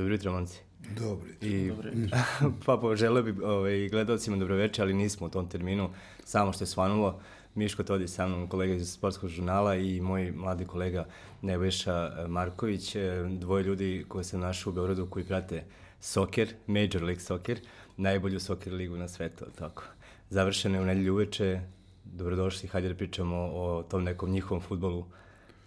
Dobro 0.00 0.14
jutro, 0.14 0.32
momci. 0.32 0.60
Dobri. 1.00 1.30
I, 1.40 1.68
Dobro 1.68 1.90
pa 2.66 2.76
poželeo 2.76 3.22
bi 3.22 3.42
ovaj, 3.42 3.88
gledalcima 3.88 4.36
dobroveče, 4.36 4.82
ali 4.82 4.94
nismo 4.94 5.26
u 5.26 5.30
tom 5.30 5.48
terminu, 5.48 5.90
samo 6.24 6.52
što 6.52 6.62
je 6.62 6.68
svanulo. 6.68 7.20
Miško 7.54 7.82
Todi 7.82 8.08
sa 8.08 8.28
mnom, 8.28 8.48
kolega 8.48 8.74
iz 8.74 8.92
sportskog 8.92 9.30
žurnala 9.30 9.74
i 9.76 10.00
moj 10.00 10.32
mladi 10.32 10.64
kolega 10.64 11.06
Nebojša 11.42 12.26
Marković, 12.28 12.96
e, 12.96 13.24
dvoje 13.28 13.64
ljudi 13.64 14.04
koje 14.08 14.24
sam 14.24 14.40
našao 14.40 14.70
u 14.70 14.74
Beogradu 14.74 15.06
koji 15.06 15.24
prate 15.24 15.64
soker, 16.00 16.48
Major 16.66 17.02
League 17.02 17.20
Soccer, 17.20 17.60
najbolju 17.96 18.40
soker 18.40 18.72
ligu 18.72 18.96
na 18.96 19.08
svetu, 19.08 19.44
tako. 19.58 19.82
Završeno 20.30 20.76
je 20.76 20.82
u 20.82 20.86
nedelju 20.86 21.12
uveče, 21.12 21.60
dobrodošli, 22.04 22.68
hajde 22.68 22.88
da 22.88 22.94
pričamo 22.94 23.36
o 23.36 23.82
tom 23.82 24.04
nekom 24.04 24.30
njihovom 24.30 24.62
futbolu 24.62 25.04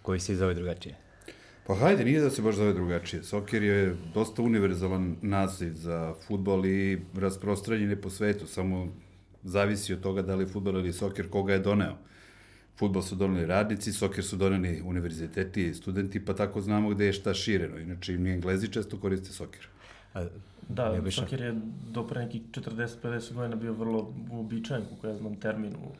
koji 0.02 0.20
se 0.20 0.36
zove 0.36 0.54
drugačije. 0.54 1.03
Pa 1.66 1.74
hajde, 1.74 2.04
nije 2.04 2.20
da 2.20 2.30
se 2.30 2.42
baš 2.42 2.54
zove 2.54 2.72
drugačije. 2.72 3.22
Soker 3.22 3.62
je 3.62 3.96
dosta 4.14 4.42
univerzalan 4.42 5.16
naziv 5.22 5.74
za 5.74 6.14
futbol 6.26 6.66
i 6.66 7.00
rasprostranjen 7.14 7.90
je 7.90 8.00
po 8.00 8.10
svetu, 8.10 8.46
samo 8.46 8.88
zavisi 9.42 9.92
od 9.92 10.00
toga 10.00 10.22
da 10.22 10.34
li 10.34 10.44
je 10.44 10.48
futbol 10.48 10.78
ili 10.78 10.92
soker 10.92 11.30
koga 11.30 11.52
je 11.52 11.58
doneo. 11.58 11.96
Futbol 12.78 13.02
su 13.02 13.14
doneli 13.14 13.46
radnici, 13.46 13.92
soker 13.92 14.24
su 14.24 14.36
doneli 14.36 14.82
univerziteti 14.84 15.66
i 15.68 15.74
studenti, 15.74 16.24
pa 16.24 16.34
tako 16.34 16.60
znamo 16.60 16.88
gde 16.88 17.06
je 17.06 17.12
šta 17.12 17.34
šireno. 17.34 17.78
Inače, 17.78 18.18
mi 18.18 18.30
englezi 18.30 18.68
često 18.68 19.00
koriste 19.00 19.32
soker. 19.32 19.68
A, 20.14 20.26
Da, 20.68 21.10
soker 21.10 21.40
je 21.40 21.54
do 21.92 22.06
pre 22.06 22.24
nekih 22.24 22.42
40-50 22.50 23.34
godina 23.34 23.56
bio 23.56 23.72
vrlo 23.72 24.14
uobičajen, 24.30 24.84
kako 24.90 25.06
ja 25.06 25.16
znam 25.16 25.36
termin 25.36 25.74
u, 25.74 25.92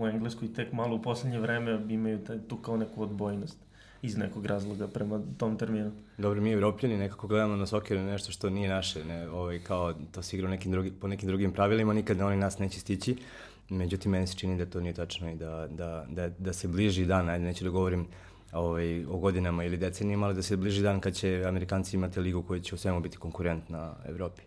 u 0.00 0.06
engleskoj 0.06 0.48
i 0.48 0.52
tek 0.54 0.72
malo 0.72 0.96
u 0.96 1.02
poslednje 1.02 1.40
vreme 1.40 1.80
imaju 1.88 2.18
taj, 2.18 2.38
tu 2.48 2.56
kao 2.56 2.76
neku 2.76 3.02
odbojnost 3.02 3.58
iz 4.02 4.16
nekog 4.16 4.46
razloga 4.46 4.88
prema 4.88 5.20
tom 5.38 5.58
terminu. 5.58 5.92
Dobro, 6.18 6.40
mi 6.40 6.52
evropljani 6.52 6.96
nekako 6.96 7.26
gledamo 7.26 7.56
na 7.56 7.66
soker 7.66 7.98
nešto 7.98 8.32
što 8.32 8.50
nije 8.50 8.68
naše, 8.68 9.04
ne, 9.04 9.30
ovaj, 9.30 9.58
kao 9.58 9.94
to 10.12 10.22
se 10.22 10.36
igra 10.36 10.50
nekim 10.50 10.72
drugi, 10.72 10.90
po 10.90 11.08
nekim 11.08 11.28
drugim 11.28 11.52
pravilima, 11.52 11.92
nikad 11.92 12.20
oni 12.20 12.36
nas 12.36 12.58
neće 12.58 12.80
stići. 12.80 13.16
Međutim, 13.68 14.12
meni 14.12 14.26
se 14.26 14.34
čini 14.34 14.58
da 14.58 14.66
to 14.66 14.80
nije 14.80 14.92
tačno 14.92 15.30
i 15.30 15.34
da, 15.34 15.68
da, 15.70 16.06
da, 16.08 16.28
da 16.28 16.52
se 16.52 16.68
bliži 16.68 17.04
dan, 17.04 17.28
ajde, 17.28 17.44
neću 17.44 17.64
da 17.64 17.70
govorim 17.70 18.06
ovaj, 18.52 19.04
o 19.04 19.18
godinama 19.18 19.64
ili 19.64 19.76
decenijama, 19.76 20.26
ali 20.26 20.34
da 20.34 20.42
se 20.42 20.56
bliži 20.56 20.82
dan 20.82 21.00
kad 21.00 21.14
će 21.14 21.44
Amerikanci 21.46 21.96
imati 21.96 22.20
ligu 22.20 22.42
koja 22.42 22.60
će 22.60 22.74
u 22.74 22.78
svemu 22.78 23.00
biti 23.00 23.16
konkurent 23.16 23.68
na 23.68 23.94
Evropi. 24.08 24.42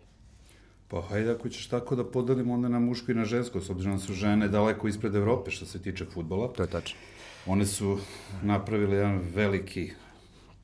Pa 0.88 1.00
hajde, 1.00 1.30
ako 1.30 1.48
ćeš 1.48 1.66
tako 1.68 1.96
da 1.96 2.04
podelimo 2.04 2.54
onda 2.54 2.68
na 2.68 2.78
muško 2.78 3.12
i 3.12 3.14
na 3.14 3.24
žensko, 3.24 3.60
s 3.60 3.70
obzirom 3.70 3.96
da 3.96 4.02
su 4.02 4.12
žene 4.12 4.48
daleko 4.48 4.88
ispred 4.88 5.14
Evrope 5.14 5.50
što 5.50 5.66
se 5.66 5.82
tiče 5.82 6.04
futbola. 6.04 6.52
To 6.52 6.62
je 6.62 6.68
tačno. 6.68 6.98
One 7.46 7.66
su 7.66 7.98
napravile 8.42 8.96
jedan 8.96 9.20
veliki, 9.34 9.90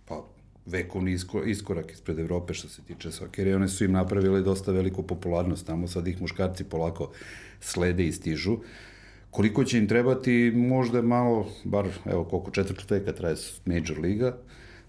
pa 0.09 0.23
vekovni 0.67 1.12
isko, 1.12 1.42
iskorak 1.45 1.92
ispred 1.92 2.19
Evrope 2.19 2.55
što 2.55 2.69
se 2.69 2.83
tiče 2.83 3.12
sokera 3.12 3.50
i 3.50 3.55
one 3.55 3.69
su 3.69 3.84
im 3.84 3.92
napravile 3.92 4.41
dosta 4.41 4.73
veliku 4.73 5.03
popularnost. 5.03 5.67
Tamo 5.67 5.89
sad 5.89 6.08
ih 6.08 6.20
muškarci 6.20 6.64
polako 6.64 7.11
slede 7.61 8.06
i 8.06 8.12
stižu. 8.12 8.58
Koliko 9.31 9.64
će 9.64 9.78
im 9.78 9.89
trebati, 9.89 10.53
možda 10.56 11.03
malo, 11.03 11.47
bar 11.64 11.89
evo 12.05 12.25
koliko 12.25 12.51
četvrt 12.51 12.91
veka 12.91 13.12
traje 13.12 13.36
Major 13.64 13.98
Liga, 13.98 14.36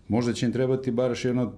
možda 0.08 0.34
će 0.34 0.45
im 0.45 0.52
trebati 0.52 0.92
bar 0.92 1.12
još 1.12 1.25
jedno 1.25 1.53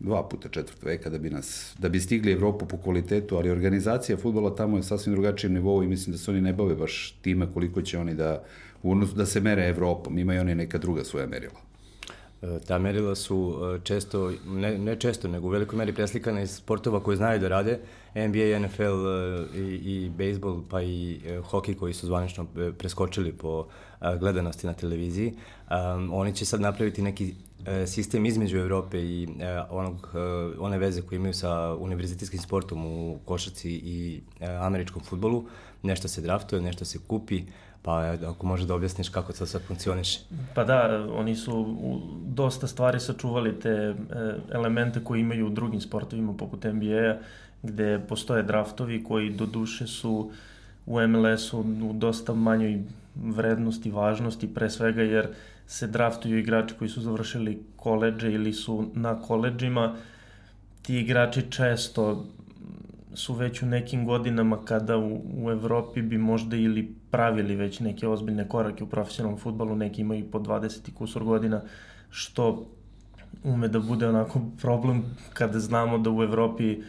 dva 0.00 0.28
puta 0.28 0.48
četvrt 0.48 0.82
veka 0.82 1.10
da 1.10 1.18
bi 1.18 1.30
nas, 1.30 1.74
da 1.78 1.88
bi 1.88 2.00
stigli 2.00 2.32
Evropu 2.32 2.66
po 2.66 2.76
kvalitetu, 2.76 3.36
ali 3.36 3.50
organizacija 3.50 4.16
futbola 4.16 4.54
tamo 4.54 4.76
je 4.76 4.82
sasvim 4.82 5.14
drugačijem 5.14 5.54
nivou 5.54 5.82
i 5.82 5.88
mislim 5.88 6.12
da 6.12 6.18
se 6.18 6.30
oni 6.30 6.40
ne 6.40 6.52
bave 6.52 6.74
baš 6.74 7.18
time 7.22 7.46
koliko 7.54 7.82
će 7.82 7.98
oni 7.98 8.14
da, 8.14 8.44
u 8.84 8.92
odnosu 8.92 9.14
da 9.14 9.26
se 9.26 9.40
mere 9.40 9.68
Evropom, 9.68 10.18
imaju 10.18 10.40
oni 10.40 10.54
neka 10.54 10.78
druga 10.78 11.04
svoja 11.04 11.26
merila. 11.26 11.60
E, 12.42 12.58
Ta 12.66 12.78
merila 12.78 13.14
su 13.14 13.56
e, 13.76 13.80
često, 13.84 14.32
ne, 14.46 14.78
ne 14.78 14.96
često, 14.96 15.28
nego 15.28 15.46
u 15.46 15.50
velikoj 15.50 15.78
meri 15.78 15.92
preslikane 15.92 16.42
iz 16.42 16.50
sportova 16.50 17.00
koje 17.00 17.16
znaju 17.16 17.40
da 17.40 17.48
rade, 17.48 17.78
NBA, 18.14 18.58
NFL 18.58 19.06
e, 19.08 19.46
i, 19.54 19.80
i 19.84 20.10
bejsbol, 20.16 20.60
pa 20.70 20.82
i 20.82 21.20
hokej 21.44 21.74
koji 21.74 21.94
su 21.94 22.06
zvanično 22.06 22.46
preskočili 22.78 23.32
po 23.32 23.66
gledanosti 24.20 24.66
na 24.66 24.72
televiziji. 24.72 25.32
Um, 25.32 26.12
oni 26.12 26.34
će 26.34 26.44
sad 26.44 26.60
napraviti 26.60 27.02
neki 27.02 27.34
sistem 27.86 28.26
između 28.26 28.58
Evrope 28.58 28.98
i 28.98 29.28
onog, 29.70 30.10
one 30.58 30.78
veze 30.78 31.02
koje 31.02 31.16
imaju 31.16 31.34
sa 31.34 31.74
univerzitetskim 31.74 32.40
sportom 32.40 32.86
u 32.86 33.18
košarci 33.24 33.70
i 33.70 34.20
američkom 34.60 35.02
futbolu. 35.02 35.44
Nešto 35.82 36.08
se 36.08 36.20
draftuje, 36.20 36.62
nešto 36.62 36.84
se 36.84 36.98
kupi, 37.06 37.42
pa 37.84 38.16
ako 38.30 38.46
može 38.46 38.66
da 38.66 38.74
objasniš 38.74 39.08
kako 39.08 39.32
to 39.32 39.46
sad 39.46 39.62
funkcioniše. 39.62 40.20
Pa 40.54 40.64
da, 40.64 41.06
oni 41.12 41.36
su 41.36 41.60
u 41.60 42.00
dosta 42.26 42.66
stvari 42.66 43.00
sačuvali 43.00 43.60
te 43.60 43.68
e, 43.68 43.94
elemente 44.52 45.04
koje 45.04 45.20
imaju 45.20 45.46
u 45.46 45.50
drugim 45.50 45.80
sportovima 45.80 46.32
poput 46.32 46.64
NBA-a, 46.64 47.16
gde 47.62 48.00
postoje 48.08 48.42
draftovi 48.42 49.04
koji 49.04 49.30
do 49.30 49.46
duše 49.46 49.86
su 49.86 50.30
u 50.86 51.00
MLS-u 51.06 51.60
u 51.60 51.92
dosta 51.92 52.34
manjoj 52.34 52.82
vrednosti, 53.14 53.90
važnosti, 53.90 54.54
pre 54.54 54.70
svega 54.70 55.02
jer 55.02 55.28
se 55.66 55.86
draftuju 55.86 56.38
igrači 56.38 56.74
koji 56.78 56.88
su 56.88 57.00
završili 57.00 57.62
koleđe 57.76 58.32
ili 58.32 58.52
su 58.52 58.90
na 58.94 59.20
koleđima. 59.22 59.96
Ti 60.82 60.96
igrači 60.96 61.50
često 61.50 62.26
su 63.14 63.34
već 63.34 63.62
u 63.62 63.66
nekim 63.66 64.06
godinama 64.06 64.64
kada 64.64 64.96
u, 64.96 65.20
u 65.36 65.50
Evropi 65.50 66.02
bi 66.02 66.18
možda 66.18 66.56
ili 66.56 66.94
pravili 67.10 67.56
već 67.56 67.80
neke 67.80 68.08
ozbiljne 68.08 68.48
korake 68.48 68.84
u 68.84 68.86
profesionalnom 68.86 69.40
futbalu, 69.40 69.76
neki 69.76 70.00
imaju 70.00 70.20
i 70.20 70.30
po 70.30 70.38
20 70.38 70.88
i 70.88 70.92
kusur 70.92 71.24
godina, 71.24 71.62
što 72.10 72.66
ume 73.44 73.68
da 73.68 73.80
bude 73.80 74.08
onako 74.08 74.40
problem 74.62 75.04
kada 75.32 75.60
znamo 75.60 75.98
da 75.98 76.10
u 76.10 76.22
Evropi 76.22 76.82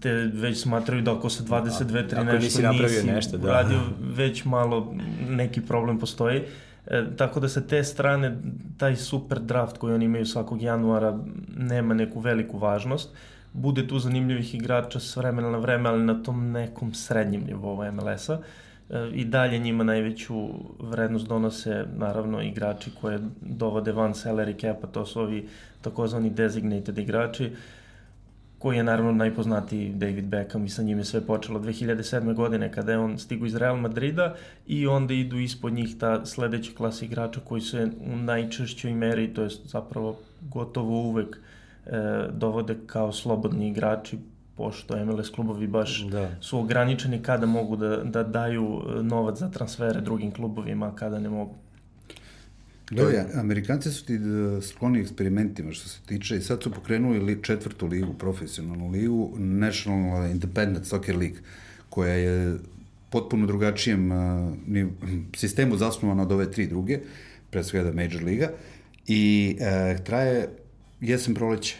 te 0.00 0.12
već 0.12 0.62
smatraju 0.62 1.02
da 1.02 1.12
ako 1.12 1.30
se 1.30 1.44
22 1.44 2.08
3 2.08 2.12
Ako 2.12 2.24
nešto 2.24 2.38
nisi 2.38 2.62
napravio 2.62 3.02
nešto, 3.02 3.38
da. 3.38 3.44
uradio, 3.48 3.80
već 4.00 4.44
malo 4.44 4.94
neki 5.28 5.60
problem 5.60 5.98
postoji. 5.98 6.42
E, 6.86 7.04
tako 7.16 7.40
da 7.40 7.48
sa 7.48 7.60
te 7.60 7.84
strane 7.84 8.36
taj 8.78 8.96
super 8.96 9.40
draft 9.40 9.78
koji 9.78 9.94
oni 9.94 10.04
imaju 10.04 10.26
svakog 10.26 10.62
januara 10.62 11.18
nema 11.56 11.94
neku 11.94 12.20
veliku 12.20 12.58
važnost. 12.58 13.16
Bude 13.56 13.88
tu 13.88 13.98
zanimljivih 13.98 14.54
igrača 14.54 15.00
s 15.00 15.16
vremena 15.16 15.50
na 15.50 15.58
vreme, 15.58 15.88
ali 15.88 16.04
na 16.04 16.22
tom 16.22 16.50
nekom 16.52 16.94
srednjem 16.94 17.44
nivou 17.46 17.92
MLS-a. 17.92 18.38
E, 18.90 19.10
I 19.14 19.24
dalje 19.24 19.58
njima 19.58 19.84
najveću 19.84 20.48
vrednost 20.78 21.26
donose 21.26 21.84
naravno 21.96 22.42
igrači 22.42 22.90
koje 23.00 23.18
dovode 23.40 23.92
van 23.92 24.14
salary 24.14 24.60
cap-a, 24.60 24.86
to 24.86 25.06
su 25.06 25.20
ovi 25.20 25.48
takozvani 25.80 26.30
designated 26.30 26.98
igrači 26.98 27.50
koji 28.58 28.76
je 28.76 28.84
naravno 28.84 29.12
najpoznatiji 29.12 29.92
David 29.94 30.24
Beckham 30.24 30.64
i 30.64 30.68
sa 30.68 30.82
njim 30.82 30.98
je 30.98 31.04
sve 31.04 31.20
počelo 31.20 31.60
2007. 31.60 32.34
godine 32.34 32.72
kada 32.72 32.92
je 32.92 32.98
on 32.98 33.18
stigu 33.18 33.46
iz 33.46 33.56
Real 33.56 33.76
Madrida 33.76 34.34
i 34.66 34.86
onda 34.86 35.14
idu 35.14 35.38
ispod 35.38 35.72
njih 35.72 35.96
ta 35.98 36.26
sledeća 36.26 36.72
klasa 36.76 37.04
igrača 37.04 37.40
koji 37.40 37.60
se 37.60 37.88
u 38.12 38.16
najčešćoj 38.16 38.92
meri, 38.92 39.34
to 39.34 39.42
je 39.42 39.48
zapravo 39.64 40.18
gotovo 40.40 41.02
uvek 41.02 41.38
e, 41.86 42.28
dovode 42.32 42.76
kao 42.86 43.12
slobodni 43.12 43.68
igrači 43.68 44.18
pošto 44.56 45.04
MLS 45.04 45.30
klubovi 45.30 45.66
baš 45.66 46.04
Da. 46.04 46.30
su 46.40 46.58
ograničeni 46.58 47.22
kada 47.22 47.46
mogu 47.46 47.76
da, 47.76 47.96
da 47.96 48.22
daju 48.22 48.82
e, 48.98 49.02
novac 49.02 49.38
za 49.38 49.50
transfere 49.50 50.00
drugim 50.00 50.30
klubovima, 50.30 50.94
kada 50.94 51.18
ne 51.18 51.28
mogu. 51.28 51.54
Da, 52.90 53.02
ja, 53.02 53.26
Amerikanci 53.34 53.90
su 53.90 54.06
ti 54.06 54.14
e, 54.14 54.62
skloni 54.62 55.00
eksperimentima 55.00 55.72
što 55.72 55.88
se 55.88 56.00
tiče 56.06 56.36
i 56.36 56.40
sad 56.40 56.62
su 56.62 56.70
pokrenuli 56.70 57.18
li, 57.18 57.42
četvrtu 57.42 57.86
ligu, 57.86 58.14
profesionalnu 58.14 58.90
ligu, 58.90 59.32
National 59.38 60.30
Independent 60.30 60.86
Soccer 60.86 61.16
League, 61.16 61.38
koja 61.90 62.14
je 62.14 62.58
potpuno 63.10 63.46
drugačijem 63.46 64.12
uh, 64.12 64.18
ni, 64.66 64.86
sistemu 65.36 65.76
zasnovana 65.76 66.22
od 66.22 66.32
ove 66.32 66.50
tri 66.50 66.66
druge, 66.66 66.98
pre 67.50 67.64
svega 67.64 67.92
Major 67.92 68.22
Liga, 68.24 68.50
i 69.06 69.56
uh, 69.60 70.04
traje 70.04 70.48
jesen 71.00 71.34
proleće. 71.34 71.76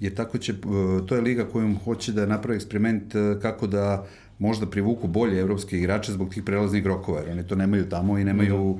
Jer 0.00 0.14
tako 0.14 0.38
će, 0.38 0.52
uh, 0.52 1.06
to 1.06 1.14
je 1.14 1.20
liga 1.20 1.44
kojom 1.44 1.78
hoće 1.84 2.12
da 2.12 2.26
napravi 2.26 2.56
eksperiment 2.56 3.14
uh, 3.14 3.42
kako 3.42 3.66
da 3.66 4.06
možda 4.38 4.66
privuku 4.66 5.08
bolje 5.08 5.40
evropske 5.40 5.78
igrače 5.78 6.12
zbog 6.12 6.34
tih 6.34 6.42
prelaznih 6.42 6.86
rokova, 6.86 7.20
jer 7.20 7.30
oni 7.30 7.46
to 7.46 7.54
nemaju 7.54 7.88
tamo 7.88 8.18
i 8.18 8.24
nemaju 8.24 8.70
uh, 8.70 8.78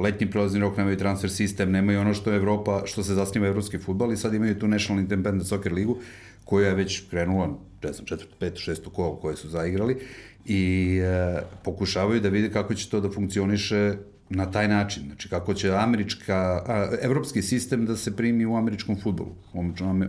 letnji 0.00 0.30
prelazni 0.30 0.60
rok, 0.60 0.76
nemaju 0.76 0.98
transfer 0.98 1.30
sistem, 1.30 1.70
nemaju 1.70 2.00
ono 2.00 2.14
što 2.14 2.30
je 2.30 2.36
Evropa, 2.36 2.82
što 2.84 3.02
se 3.02 3.14
zasniva 3.14 3.46
evropski 3.46 3.78
futbal 3.78 4.12
i 4.12 4.16
sad 4.16 4.34
imaju 4.34 4.58
tu 4.58 4.68
National 4.68 5.00
Independent 5.00 5.46
Soccer 5.46 5.72
ligu 5.72 5.98
koja 6.44 6.68
je 6.68 6.74
već 6.74 7.02
krenula, 7.10 7.58
ne 7.82 7.92
znam, 7.92 8.06
četvrto, 8.06 8.34
peto, 8.38 8.60
šesto 8.60 8.90
kolo 8.90 9.16
koje 9.16 9.36
su 9.36 9.48
zaigrali 9.48 9.96
i 10.44 11.00
uh, 11.00 11.42
pokušavaju 11.64 12.20
da 12.20 12.28
vide 12.28 12.50
kako 12.50 12.74
će 12.74 12.90
to 12.90 13.00
da 13.00 13.10
funkcioniše 13.10 13.94
na 14.30 14.50
taj 14.50 14.68
način, 14.68 15.02
znači 15.06 15.28
kako 15.28 15.54
će 15.54 15.74
američka, 15.74 16.62
a, 16.66 16.88
evropski 17.02 17.42
sistem 17.42 17.86
da 17.86 17.96
se 17.96 18.16
primi 18.16 18.46
u 18.46 18.56
američkom 18.56 19.00
futbolu, 19.00 19.34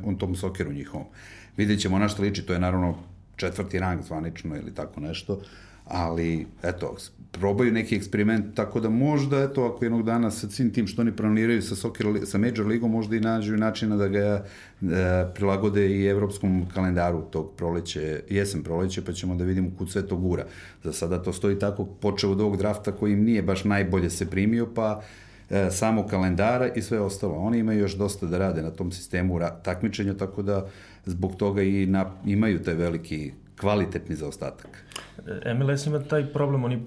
u, 0.05 0.13
tom 0.15 0.35
sokeru 0.35 0.73
njihovom. 0.73 1.07
Vidjet 1.57 1.79
ćemo 1.81 1.99
na 1.99 2.07
što 2.07 2.21
liči, 2.21 2.45
to 2.45 2.53
je 2.53 2.59
naravno 2.59 2.95
četvrti 3.35 3.79
rang 3.79 4.03
zvanično 4.03 4.55
ili 4.55 4.73
tako 4.75 4.99
nešto, 4.99 5.41
ali 5.85 6.47
eto, 6.63 6.95
probaju 7.31 7.71
neki 7.71 7.95
eksperiment, 7.95 8.55
tako 8.55 8.79
da 8.79 8.89
možda, 8.89 9.43
eto, 9.43 9.65
ako 9.65 9.85
jednog 9.85 10.03
dana 10.03 10.31
sa 10.31 10.49
svim 10.49 10.73
tim 10.73 10.87
što 10.87 11.01
oni 11.01 11.15
planiraju 11.15 11.61
sa, 11.61 11.75
soccer, 11.75 12.05
sa 12.25 12.37
Major 12.37 12.65
Ligom, 12.67 12.91
možda 12.91 13.15
i 13.15 13.19
nađu 13.19 13.57
načina 13.57 13.95
da 13.95 14.07
ga 14.07 14.19
e, 14.19 14.43
prilagode 15.35 15.89
i 15.89 16.05
evropskom 16.05 16.65
kalendaru 16.73 17.21
tog 17.21 17.51
proleće, 17.57 18.21
jesen 18.29 18.63
proleće, 18.63 19.05
pa 19.05 19.13
ćemo 19.13 19.35
da 19.35 19.43
vidimo 19.43 19.69
kud 19.77 19.91
sve 19.91 20.07
to 20.07 20.15
gura. 20.15 20.45
Za 20.83 20.93
sada 20.93 21.23
to 21.23 21.33
stoji 21.33 21.59
tako, 21.59 21.85
počeo 21.85 22.31
od 22.31 22.41
ovog 22.41 22.57
drafta 22.57 22.91
koji 22.91 23.13
im 23.13 23.23
nije 23.23 23.41
baš 23.41 23.63
najbolje 23.63 24.09
se 24.09 24.29
primio, 24.29 24.67
pa 24.75 25.01
e, 25.49 25.67
samo 25.71 26.07
kalendara 26.07 26.67
i 26.67 26.81
sve 26.81 26.99
ostalo. 26.99 27.35
Oni 27.35 27.57
imaju 27.57 27.79
još 27.79 27.95
dosta 27.95 28.25
da 28.25 28.37
rade 28.37 28.61
na 28.61 28.71
tom 28.71 28.91
sistemu 28.91 29.39
takmičenja, 29.63 30.13
tako 30.13 30.41
da 30.41 30.67
zbog 31.05 31.35
toga 31.35 31.61
i 31.61 31.85
na, 31.85 32.11
imaju 32.25 32.63
taj 32.63 32.73
veliki 32.73 33.31
kvalitetni 33.59 34.15
zaostatak. 34.15 34.85
MLS 35.55 35.85
ima 35.85 35.99
taj 35.99 36.25
problem, 36.33 36.63
oni 36.63 36.81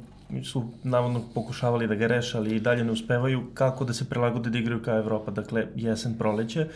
su 0.44 0.70
navodno 0.82 1.22
pokušavali 1.34 1.86
da 1.88 1.94
ga 1.94 2.06
reše, 2.06 2.38
ali 2.38 2.56
i 2.56 2.60
dalje 2.60 2.84
ne 2.84 2.92
uspevaju 2.92 3.42
kako 3.54 3.84
da 3.84 3.92
se 3.92 4.08
prilagode 4.08 4.50
da 4.50 4.58
igraju 4.58 4.82
kao 4.82 4.98
Evropa, 4.98 5.30
dakle 5.30 5.66
jesen, 5.74 6.18
proleće. 6.18 6.66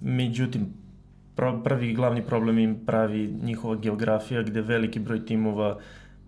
Međutim, 0.00 0.66
prvi 1.64 1.94
glavni 1.94 2.22
problem 2.22 2.58
im 2.58 2.78
pravi 2.86 3.34
njihova 3.42 3.76
geografija 3.76 4.42
gde 4.42 4.60
veliki 4.60 5.00
broj 5.00 5.26
timova 5.26 5.78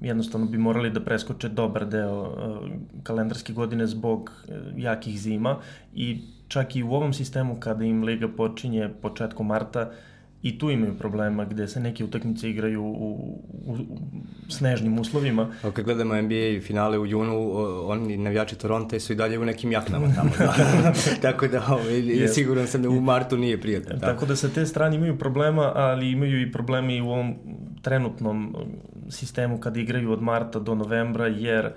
jednostavno 0.01 0.47
bi 0.47 0.59
morali 0.59 0.91
da 0.91 1.01
preskoče 1.01 1.49
dobar 1.49 1.87
deo 1.87 2.21
uh, 2.21 2.69
kalendarske 3.03 3.53
godine 3.53 3.87
zbog 3.87 4.31
uh, 4.49 4.55
jakih 4.77 5.21
zima 5.21 5.56
i 5.94 6.21
čak 6.49 6.77
i 6.77 6.83
u 6.83 6.93
ovom 6.93 7.12
sistemu 7.12 7.61
kada 7.61 7.85
im 7.85 8.05
liga 8.05 8.29
počinje 8.29 8.91
početkom 9.03 9.47
marta 9.47 9.91
i 10.43 10.58
tu 10.58 10.70
imaju 10.70 10.99
problema 10.99 11.44
gde 11.44 11.69
se 11.69 11.81
neke 11.81 12.05
utakmice 12.05 12.50
igraju 12.50 12.82
u, 12.82 13.43
u, 13.67 13.73
u 13.73 13.76
snežnim 14.49 14.99
uslovima. 14.99 15.50
A 15.62 15.70
kad 15.70 15.85
gledamo 15.85 16.23
NBA 16.23 16.61
finale 16.62 16.99
u 16.99 17.06
junu, 17.06 17.52
oni 17.90 18.17
navijači 18.17 18.56
Toronto 18.56 19.00
su 19.00 19.12
i 19.12 19.17
dalje 19.17 19.38
u 19.38 19.44
nekim 19.44 19.73
jaknama 19.73 20.14
tamo. 20.14 20.31
Da. 20.38 20.55
Tako 21.29 21.49
da 21.49 21.67
ovaj, 21.69 22.02
yes. 22.02 22.35
siguran 22.35 22.67
sam 22.67 22.82
da 22.82 22.88
u 22.88 23.00
martu 23.00 23.37
nije 23.37 23.61
prijatno. 23.61 23.96
Da. 23.96 24.06
Tako 24.06 24.26
da 24.26 24.37
sa 24.37 24.49
te 24.49 24.67
strane 24.67 24.96
imaju 24.96 25.19
problema, 25.19 25.73
ali 25.75 26.11
imaju 26.11 26.43
i 26.43 26.52
problemi 26.52 26.96
i 26.96 27.00
u 27.00 27.08
ovom 27.08 27.34
trenutnom 27.82 28.56
sistemu 29.11 29.61
kad 29.61 29.76
igraju 29.76 30.12
od 30.12 30.23
marta 30.23 30.58
do 30.58 30.75
novembra, 30.75 31.26
jer 31.26 31.64
e, 31.64 31.73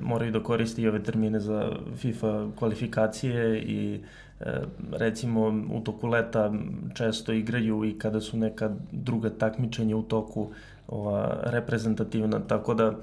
moraju 0.00 0.32
da 0.32 0.42
koriste 0.42 0.82
i 0.82 0.88
ove 0.88 1.02
termine 1.02 1.40
za 1.40 1.72
FIFA 1.96 2.46
kvalifikacije 2.58 3.62
i 3.62 4.00
recimo 4.92 5.64
u 5.72 5.80
toku 5.80 6.06
leta 6.06 6.52
često 6.94 7.32
igraju 7.32 7.84
i 7.84 7.98
kada 7.98 8.20
su 8.20 8.36
neka 8.36 8.70
druga 8.92 9.30
takmičenja 9.30 9.96
u 9.96 10.02
toku 10.02 10.50
ova, 10.88 11.40
reprezentativna, 11.44 12.40
tako 12.40 12.74
da 12.74 12.96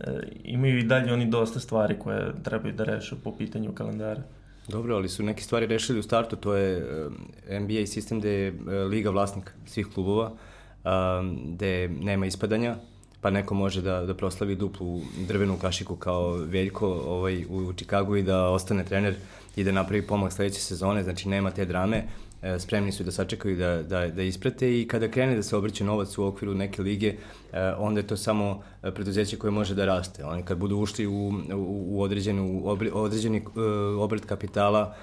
e, 0.00 0.10
imaju 0.44 0.78
i 0.78 0.82
dalje 0.82 1.12
oni 1.12 1.26
dosta 1.26 1.60
stvari 1.60 1.98
koje 1.98 2.32
trebaju 2.42 2.74
da 2.74 2.84
reše 2.84 3.16
po 3.24 3.36
pitanju 3.36 3.72
kalendara. 3.72 4.22
Dobro, 4.68 4.96
ali 4.96 5.08
su 5.08 5.22
neke 5.22 5.42
stvari 5.42 5.66
rešili 5.66 5.98
u 5.98 6.02
startu, 6.02 6.36
to 6.36 6.54
je 6.54 6.86
e, 7.48 7.60
NBA 7.60 7.86
sistem 7.86 8.18
gde 8.18 8.30
je 8.30 8.52
liga 8.90 9.10
vlasnik 9.10 9.52
svih 9.66 9.86
klubova, 9.94 10.32
gde 11.44 11.88
nema 11.88 12.26
ispadanja, 12.26 12.76
pa 13.20 13.30
neko 13.30 13.54
može 13.54 13.82
da, 13.82 14.06
da 14.06 14.14
proslavi 14.14 14.56
duplu 14.56 15.00
drvenu 15.28 15.56
kašiku 15.58 15.96
kao 15.96 16.30
Veljko 16.30 16.88
ovaj, 16.88 17.44
u 17.44 17.72
Čikagu 17.72 18.16
i 18.16 18.22
da 18.22 18.48
ostane 18.48 18.84
trener 18.84 19.14
i 19.56 19.64
da 19.64 19.72
napravi 19.72 20.06
pomak 20.06 20.32
sledeće 20.32 20.60
sezone, 20.60 21.02
znači 21.02 21.28
nema 21.28 21.50
te 21.50 21.64
drame, 21.64 22.04
e, 22.42 22.58
spremni 22.58 22.92
su 22.92 23.04
da 23.04 23.12
sačekaju 23.12 23.56
da, 23.56 23.82
da, 23.82 24.08
da 24.08 24.22
isprate 24.22 24.80
i 24.80 24.88
kada 24.88 25.08
krene 25.08 25.36
da 25.36 25.42
se 25.42 25.56
obrće 25.56 25.84
novac 25.84 26.18
u 26.18 26.24
okviru 26.24 26.54
neke 26.54 26.82
lige, 26.82 27.14
e, 27.52 27.72
onda 27.78 28.00
je 28.00 28.06
to 28.06 28.16
samo 28.16 28.62
e, 28.82 28.90
preduzeće 28.90 29.36
koje 29.36 29.50
može 29.50 29.74
da 29.74 29.84
raste. 29.84 30.24
Oni 30.24 30.42
kad 30.42 30.58
budu 30.58 30.76
ušli 30.76 31.06
u, 31.06 31.28
u, 31.54 31.84
u 31.88 32.02
određenu, 32.02 32.62
određeni 32.92 33.44
obrt 33.98 34.24
kapitala, 34.24 34.94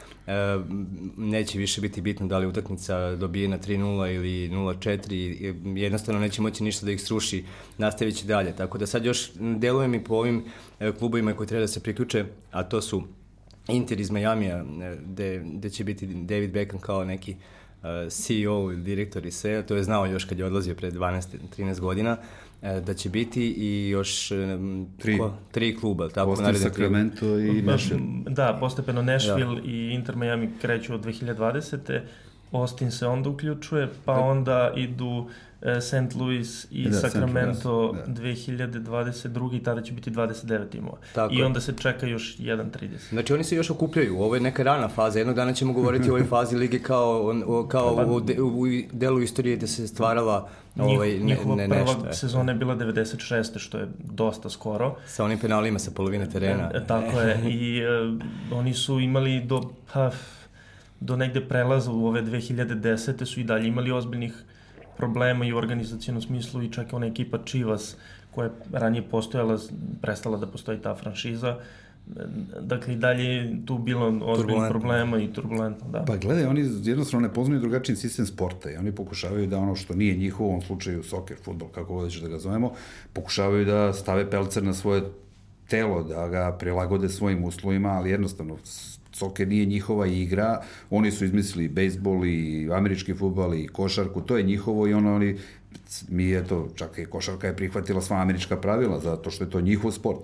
neće 1.18 1.58
više 1.58 1.82
biti 1.82 2.02
bitno 2.02 2.28
da 2.28 2.38
li 2.38 2.48
utakmica 2.48 3.16
dobije 3.16 3.48
na 3.48 3.58
3-0 3.58 4.16
ili 4.16 4.50
0-4, 4.50 5.78
jednostavno 5.78 6.22
neće 6.22 6.42
moći 6.42 6.64
ništa 6.64 6.86
da 6.86 6.92
ih 6.92 7.02
sruši, 7.02 7.46
nastavit 7.78 8.16
će 8.16 8.26
dalje. 8.26 8.56
Tako 8.56 8.78
da 8.78 8.88
sad 8.88 9.06
još 9.06 9.32
delujem 9.36 9.94
i 9.94 10.04
po 10.04 10.16
ovim 10.16 10.44
klubovima 11.00 11.34
koji 11.34 11.48
treba 11.48 11.62
da 11.62 11.68
se 11.68 11.84
priključe, 11.84 12.26
a 12.52 12.64
to 12.64 12.82
su 12.82 13.04
Inter 13.68 14.00
iz 14.00 14.12
Majamija, 14.12 14.65
gde, 15.06 15.44
gde 15.45 15.69
će 15.69 15.83
biti 15.83 16.07
David 16.07 16.51
Beckham 16.51 16.80
kao 16.80 17.06
neki 17.06 17.31
uh, 17.31 17.88
CEO 18.10 18.71
ili 18.71 18.81
direktor 18.81 19.25
iz 19.25 19.36
SEA, 19.36 19.62
to 19.62 19.75
je 19.75 19.83
znao 19.83 20.06
još 20.06 20.25
kad 20.25 20.39
je 20.39 20.45
odlazio 20.45 20.75
pre 20.75 20.92
12-13 20.92 21.80
godina, 21.80 22.18
uh, 22.62 22.69
da 22.86 22.94
će 22.94 23.10
biti 23.10 23.54
i 23.57 23.89
još 23.89 24.31
tri, 24.98 25.18
ko, 25.18 25.33
tri 25.51 25.77
kluba. 25.77 26.10
Tako, 26.10 26.30
Boston, 26.30 26.56
Sacramento 26.56 27.39
i 27.39 27.62
Nashville. 27.62 28.04
Da, 28.30 28.57
postepeno 28.60 29.01
Nashville 29.01 29.62
da. 29.62 29.68
i 29.68 29.89
Inter 29.94 30.15
Miami 30.15 30.50
kreću 30.62 30.94
od 30.94 31.06
2020. 31.06 32.01
Austin 32.51 32.92
se 32.92 33.07
onda 33.07 33.30
uključuje, 33.30 33.89
pa 34.06 34.13
da. 34.13 34.19
onda 34.19 34.74
idu 34.75 35.27
E, 35.27 35.53
St. 35.81 36.15
Louis 36.15 36.68
i 36.71 36.89
da, 36.89 36.98
Sacramento 36.98 37.92
da. 37.92 38.13
2022. 38.13 39.56
i 39.56 39.63
tada 39.63 39.81
će 39.81 39.92
biti 39.94 40.12
29 40.12 40.69
timova. 40.69 40.98
Tako 41.13 41.33
I 41.33 41.44
onda 41.44 41.62
se 41.62 41.74
čeka 41.77 42.07
još 42.07 42.38
1.30. 42.38 43.10
Znači 43.10 43.33
oni 43.33 43.44
se 43.44 43.56
još 43.56 43.69
okupljaju, 43.69 44.19
ovo 44.19 44.36
je 44.36 44.42
neka 44.42 44.63
rana 44.63 44.88
faza, 44.88 45.19
jednog 45.19 45.36
dana 45.36 45.54
ćemo 45.54 45.74
govoriti 45.74 46.10
o 46.10 46.13
ovoj 46.13 46.25
fazi 46.33 46.56
lige 46.56 46.80
kao, 46.80 47.33
o, 47.48 47.68
kao 47.68 47.95
pa, 47.95 48.06
u, 48.06 48.19
de, 48.19 48.42
u 48.42 48.65
delu 48.92 49.21
istorije 49.21 49.56
gde 49.56 49.68
se 49.68 49.88
stvarala 49.88 50.50
ovaj, 50.80 51.13
ne, 51.13 51.19
njihova 51.19 51.56
ne, 51.56 51.69
prva 51.69 51.81
nešto, 51.81 52.13
sezona 52.13 52.51
je 52.51 52.57
bila 52.57 52.75
96. 52.75 53.60
što 53.60 53.77
je 53.77 53.88
dosta 54.00 54.50
skoro. 54.50 54.95
Sa 55.07 55.24
onim 55.25 55.39
penalima 55.39 55.80
sa 55.80 55.92
polovine 55.92 56.30
terena. 56.30 56.71
E, 56.74 56.88
tako 56.88 57.19
je, 57.19 57.39
i 57.60 57.81
uh, 57.86 58.21
oni 58.51 58.74
su 58.74 59.00
imali 59.00 59.42
do, 59.42 59.71
pa, 59.94 60.12
do 61.00 61.15
negde 61.15 61.48
prelaza 61.48 61.92
u 61.92 62.07
ove 62.07 62.21
2010. 62.21 63.25
su 63.25 63.39
i 63.39 63.44
dalje 63.44 63.68
imali 63.68 63.92
ozbiljnih 63.92 64.33
problema 64.98 65.45
i 65.45 65.54
u 65.54 65.57
organizacijnom 65.57 66.22
smislu 66.22 66.63
i 66.63 66.72
čak 66.72 66.94
ona 66.94 67.06
ekipa 67.06 67.38
Chivas 67.45 67.95
koja 68.31 68.45
je 68.45 68.51
ranije 68.72 69.04
postojala, 69.10 69.60
prestala 70.01 70.38
da 70.38 70.48
postoji 70.48 70.80
ta 70.81 70.95
franšiza, 70.95 71.57
dakle 72.60 72.94
i 72.94 72.98
dalje 72.98 73.57
tu 73.66 73.78
bilo 73.78 74.19
ozbiljnih 74.22 74.63
problema 74.69 75.19
i 75.19 75.34
turbulentno, 75.34 75.90
da. 75.90 76.06
Pa 76.07 76.18
gledaj, 76.18 76.45
oni 76.45 76.62
jednostavno 76.84 77.28
ne 77.28 77.34
poznaju 77.34 77.62
drugačiji 77.62 77.95
sistem 77.95 78.25
sporta 78.25 78.72
i 78.72 78.75
oni 78.75 78.92
pokušavaju 78.92 79.48
da 79.48 79.57
ono 79.57 79.75
što 79.75 79.95
nije 79.95 80.16
njihovo, 80.16 80.50
u 80.50 80.51
ovom 80.51 80.62
slučaju 80.62 81.04
soccer, 81.04 81.38
futbol, 81.44 81.69
kako 81.69 81.94
god 81.94 82.12
da 82.22 82.28
ga 82.28 82.39
zovemo, 82.39 82.72
pokušavaju 83.13 83.66
da 83.66 83.94
stave 83.94 84.30
pelcer 84.30 84.63
na 84.63 84.74
svoje 84.74 85.01
telo, 85.69 86.04
da 86.04 86.28
ga 86.28 86.57
prilagode 86.60 87.10
svojim 87.10 87.44
uslovima, 87.44 87.89
ali 87.89 88.10
jednostavno 88.10 88.57
soker 89.13 89.48
nije 89.48 89.65
njihova 89.65 90.07
igra, 90.07 90.62
oni 90.89 91.12
su 91.12 91.25
izmislili 91.25 91.67
bejsbol 91.67 92.25
i 92.25 92.70
američki 92.74 93.13
futbol 93.13 93.53
i 93.53 93.67
košarku, 93.67 94.22
to 94.22 94.38
je 94.38 94.43
njihovo 94.43 94.88
i 94.88 94.93
ono 94.93 95.15
oni 95.15 95.38
mi 96.10 96.24
je 96.24 96.43
to, 96.43 96.67
čak 96.75 96.98
i 96.98 97.05
košarka 97.05 97.48
je 97.48 97.55
prihvatila 97.55 98.01
sva 98.01 98.17
američka 98.17 98.58
pravila 98.58 99.00
zato 99.00 99.29
što 99.29 99.43
je 99.43 99.50
to 99.50 99.62
njihov 99.62 99.91
sport. 99.91 100.20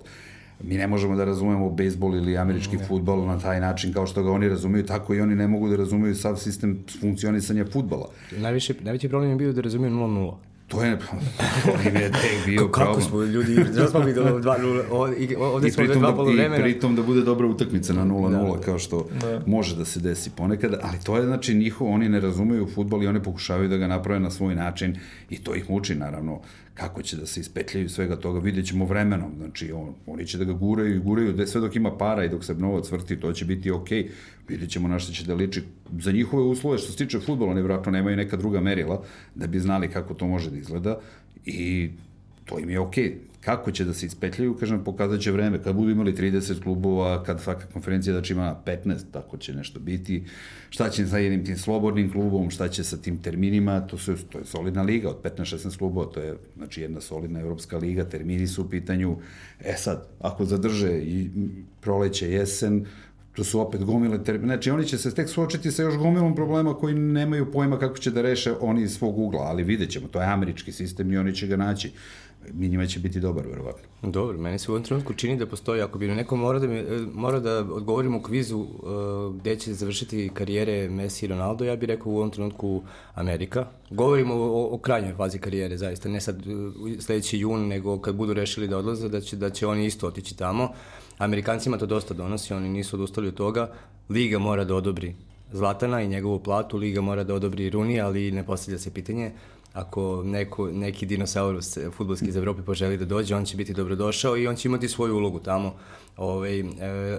Mi 0.62 0.76
ne 0.76 0.86
možemo 0.86 1.16
da 1.16 1.24
razumemo 1.24 1.70
bejsbol 1.70 2.16
ili 2.16 2.36
američki 2.36 2.76
mm, 2.76 2.80
futbol 2.88 3.26
na 3.26 3.38
taj 3.38 3.60
način 3.60 3.92
kao 3.92 4.06
što 4.06 4.22
ga 4.22 4.32
oni 4.32 4.48
razumeju, 4.48 4.86
tako 4.86 5.14
i 5.14 5.20
oni 5.20 5.34
ne 5.34 5.48
mogu 5.48 5.68
da 5.68 5.76
razumeju 5.76 6.14
sav 6.14 6.36
sistem 6.36 6.84
funkcionisanja 7.00 7.64
futbola. 7.72 8.10
Najviše, 8.36 8.74
najveći 8.80 9.08
problem 9.08 9.30
je 9.30 9.36
bio 9.36 9.52
da 9.52 9.60
razumeju 9.60 9.92
0-0. 9.92 10.49
To 10.70 10.84
je, 10.84 10.90
im 11.88 11.96
je 11.96 12.12
tek 12.12 12.46
bio 12.46 12.68
Kako 12.68 12.84
problem. 12.84 13.08
smo 13.08 13.22
ljudi, 13.22 13.54
da 13.74 13.88
smo 13.88 14.00
videli 14.00 14.30
2-0, 14.30 14.82
ovde 15.38 15.70
smo 15.70 15.84
dva 15.86 16.14
polovremena. 16.14 16.56
I 16.56 16.60
pritom 16.62 16.96
da 16.96 17.02
bude 17.02 17.20
dobra 17.20 17.46
utakmica 17.46 17.92
na 17.92 18.04
0-0, 18.04 18.56
da, 18.56 18.60
kao 18.60 18.78
što 18.78 19.08
da. 19.20 19.42
može 19.46 19.76
da 19.76 19.84
se 19.84 20.00
desi 20.00 20.30
ponekad, 20.30 20.74
ali 20.82 20.98
to 21.04 21.16
je 21.16 21.26
znači 21.26 21.54
njihovo, 21.54 21.90
oni 21.90 22.08
ne 22.08 22.20
razumeju 22.20 22.68
futbol 22.74 23.02
i 23.02 23.06
oni 23.06 23.22
pokušavaju 23.22 23.68
da 23.68 23.76
ga 23.76 23.86
naprave 23.86 24.20
na 24.20 24.30
svoj 24.30 24.54
način 24.54 24.96
i 25.30 25.38
to 25.38 25.54
ih 25.54 25.70
muči 25.70 25.94
naravno 25.94 26.40
kako 26.80 27.02
će 27.02 27.16
da 27.16 27.26
se 27.26 27.40
ispetljaju 27.40 27.88
svega 27.88 28.16
toga, 28.16 28.38
vidjet 28.38 28.66
ćemo 28.66 28.84
vremenom, 28.84 29.32
znači 29.36 29.72
on, 29.72 29.94
oni 30.06 30.26
će 30.26 30.38
da 30.38 30.44
ga 30.44 30.52
guraju 30.52 30.96
i 30.96 30.98
guraju, 30.98 31.32
da 31.32 31.46
sve 31.46 31.60
dok 31.60 31.76
ima 31.76 31.96
para 31.98 32.24
i 32.24 32.28
dok 32.28 32.44
se 32.44 32.54
novac 32.54 32.90
vrti, 32.90 33.20
to 33.20 33.32
će 33.32 33.44
biti 33.44 33.70
okej, 33.70 34.02
okay. 34.02 34.10
vidjet 34.48 34.70
ćemo 34.70 34.88
na 34.88 34.98
što 34.98 35.12
će 35.12 35.24
da 35.24 35.34
liči. 35.34 35.62
Za 35.98 36.12
njihove 36.12 36.42
uslove, 36.42 36.78
što 36.78 36.92
se 36.92 36.98
tiče 36.98 37.20
futbola, 37.20 37.50
oni 37.50 37.62
vratno 37.62 37.92
nemaju 37.92 38.16
neka 38.16 38.36
druga 38.36 38.60
merila, 38.60 39.02
da 39.34 39.46
bi 39.46 39.60
znali 39.60 39.90
kako 39.90 40.14
to 40.14 40.26
može 40.26 40.50
da 40.50 40.56
izgleda 40.56 41.00
i 41.44 41.90
to 42.50 42.58
im 42.58 42.70
je 42.70 42.80
okej. 42.80 43.04
Okay 43.04 43.30
kako 43.40 43.70
će 43.70 43.84
da 43.84 43.94
se 43.94 44.06
ispetljaju, 44.06 44.54
kažem, 44.54 44.84
pokazat 44.84 45.20
će 45.20 45.32
vreme. 45.32 45.62
Kad 45.62 45.74
budu 45.74 45.90
imali 45.90 46.12
30 46.12 46.62
klubova, 46.62 47.22
kad 47.24 47.40
svaka 47.40 47.66
konferencija 47.72 48.22
će 48.22 48.34
ima 48.34 48.56
15, 48.66 48.98
tako 49.12 49.36
će 49.36 49.54
nešto 49.54 49.80
biti. 49.80 50.24
Šta 50.70 50.90
će 50.90 51.06
sa 51.06 51.18
jednim 51.18 51.44
tim 51.44 51.56
slobodnim 51.56 52.12
klubom, 52.12 52.50
šta 52.50 52.68
će 52.68 52.84
sa 52.84 52.96
tim 52.96 53.22
terminima, 53.22 53.80
to, 53.80 53.98
su, 53.98 54.16
to 54.28 54.38
je 54.38 54.44
solidna 54.44 54.82
liga 54.82 55.08
od 55.08 55.22
15-16 55.22 55.78
klubova, 55.78 56.06
to 56.12 56.20
je 56.20 56.36
znači 56.56 56.82
jedna 56.82 57.00
solidna 57.00 57.40
evropska 57.40 57.78
liga, 57.78 58.04
termini 58.04 58.46
su 58.46 58.62
u 58.62 58.68
pitanju. 58.68 59.16
E 59.64 59.74
sad, 59.76 60.08
ako 60.20 60.44
zadrže 60.44 60.98
i 60.98 61.30
proleće, 61.80 62.30
jesen, 62.30 62.86
to 63.32 63.44
su 63.44 63.60
opet 63.60 63.84
gomile 63.84 64.24
termine. 64.24 64.54
Znači, 64.54 64.70
oni 64.70 64.86
će 64.86 64.98
se 64.98 65.14
tek 65.14 65.28
suočiti 65.28 65.70
sa 65.70 65.82
još 65.82 65.96
gomilom 65.96 66.34
problema 66.34 66.74
koji 66.74 66.94
nemaju 66.94 67.52
pojma 67.52 67.78
kako 67.78 67.98
će 67.98 68.10
da 68.10 68.22
reše 68.22 68.52
oni 68.60 68.82
iz 68.82 68.92
svog 68.92 69.18
ugla, 69.18 69.40
ali 69.40 69.64
vidjet 69.64 69.90
ćemo, 69.90 70.08
to 70.08 70.20
je 70.20 70.26
američki 70.26 70.72
sistem 70.72 71.12
i 71.12 71.18
oni 71.18 71.34
će 71.34 71.46
ga 71.46 71.56
naći 71.56 71.92
mi 72.52 72.68
njima 72.68 72.86
će 72.86 73.00
biti 73.00 73.20
dobar, 73.20 73.46
verovatno. 73.46 73.88
Dobro, 74.02 74.38
meni 74.38 74.58
se 74.58 74.70
u 74.70 74.74
ovom 74.74 74.84
trenutku 74.84 75.14
čini 75.14 75.36
da 75.36 75.46
postoji, 75.46 75.82
ako 75.82 75.98
bi 75.98 76.08
neko 76.08 76.36
mora 76.36 76.58
da, 76.58 76.66
mi, 76.66 76.82
mora 77.14 77.40
da 77.40 77.58
odgovorimo 77.58 78.18
u 78.18 78.22
kvizu 78.22 78.58
uh, 78.58 79.36
gde 79.36 79.56
će 79.56 79.74
završiti 79.74 80.30
karijere 80.34 80.88
Messi 80.88 81.26
i 81.26 81.28
Ronaldo, 81.28 81.64
ja 81.64 81.76
bih 81.76 81.86
rekao 81.86 82.12
u 82.12 82.16
ovom 82.16 82.30
trenutku 82.30 82.82
Amerika. 83.14 83.66
Govorimo 83.90 84.34
o, 84.34 84.74
o 84.74 84.78
krajnjoj 84.78 85.14
fazi 85.14 85.38
karijere, 85.38 85.76
zaista, 85.76 86.08
ne 86.08 86.20
sad 86.20 86.46
uh, 86.46 86.74
sledeći 87.00 87.38
jun, 87.38 87.68
nego 87.68 88.00
kad 88.00 88.14
budu 88.14 88.32
rešili 88.32 88.68
da 88.68 88.78
odlaze, 88.78 89.08
da 89.08 89.20
će, 89.20 89.36
da 89.36 89.50
će 89.50 89.66
oni 89.66 89.86
isto 89.86 90.06
otići 90.06 90.36
tamo. 90.36 90.68
Amerikancima 91.18 91.78
to 91.78 91.86
dosta 91.86 92.14
donosi, 92.14 92.54
oni 92.54 92.68
nisu 92.68 92.96
odustali 92.96 93.28
od 93.28 93.34
toga. 93.34 93.72
Liga 94.08 94.38
mora 94.38 94.64
da 94.64 94.74
odobri 94.74 95.14
Zlatana 95.52 96.02
i 96.02 96.08
njegovu 96.08 96.38
platu, 96.38 96.76
Liga 96.76 97.00
mora 97.00 97.24
da 97.24 97.34
odobri 97.34 97.70
Runi, 97.70 98.00
ali 98.00 98.30
ne 98.30 98.46
postavlja 98.46 98.78
se 98.78 98.90
pitanje 98.90 99.32
ako 99.72 100.22
neko, 100.24 100.70
neki 100.70 101.06
dinosaurus 101.06 101.78
futbolski 101.96 102.26
iz 102.28 102.36
Evrope 102.36 102.62
poželi 102.62 102.96
da 102.96 103.04
dođe, 103.04 103.36
on 103.36 103.44
će 103.44 103.56
biti 103.56 103.74
dobrodošao 103.74 104.36
i 104.36 104.46
on 104.46 104.56
će 104.56 104.68
imati 104.68 104.88
svoju 104.88 105.16
ulogu 105.16 105.38
tamo. 105.38 105.74
Ove, 106.16 106.34
ovaj, 106.34 106.60
e, 106.60 106.64
e, 106.64 107.18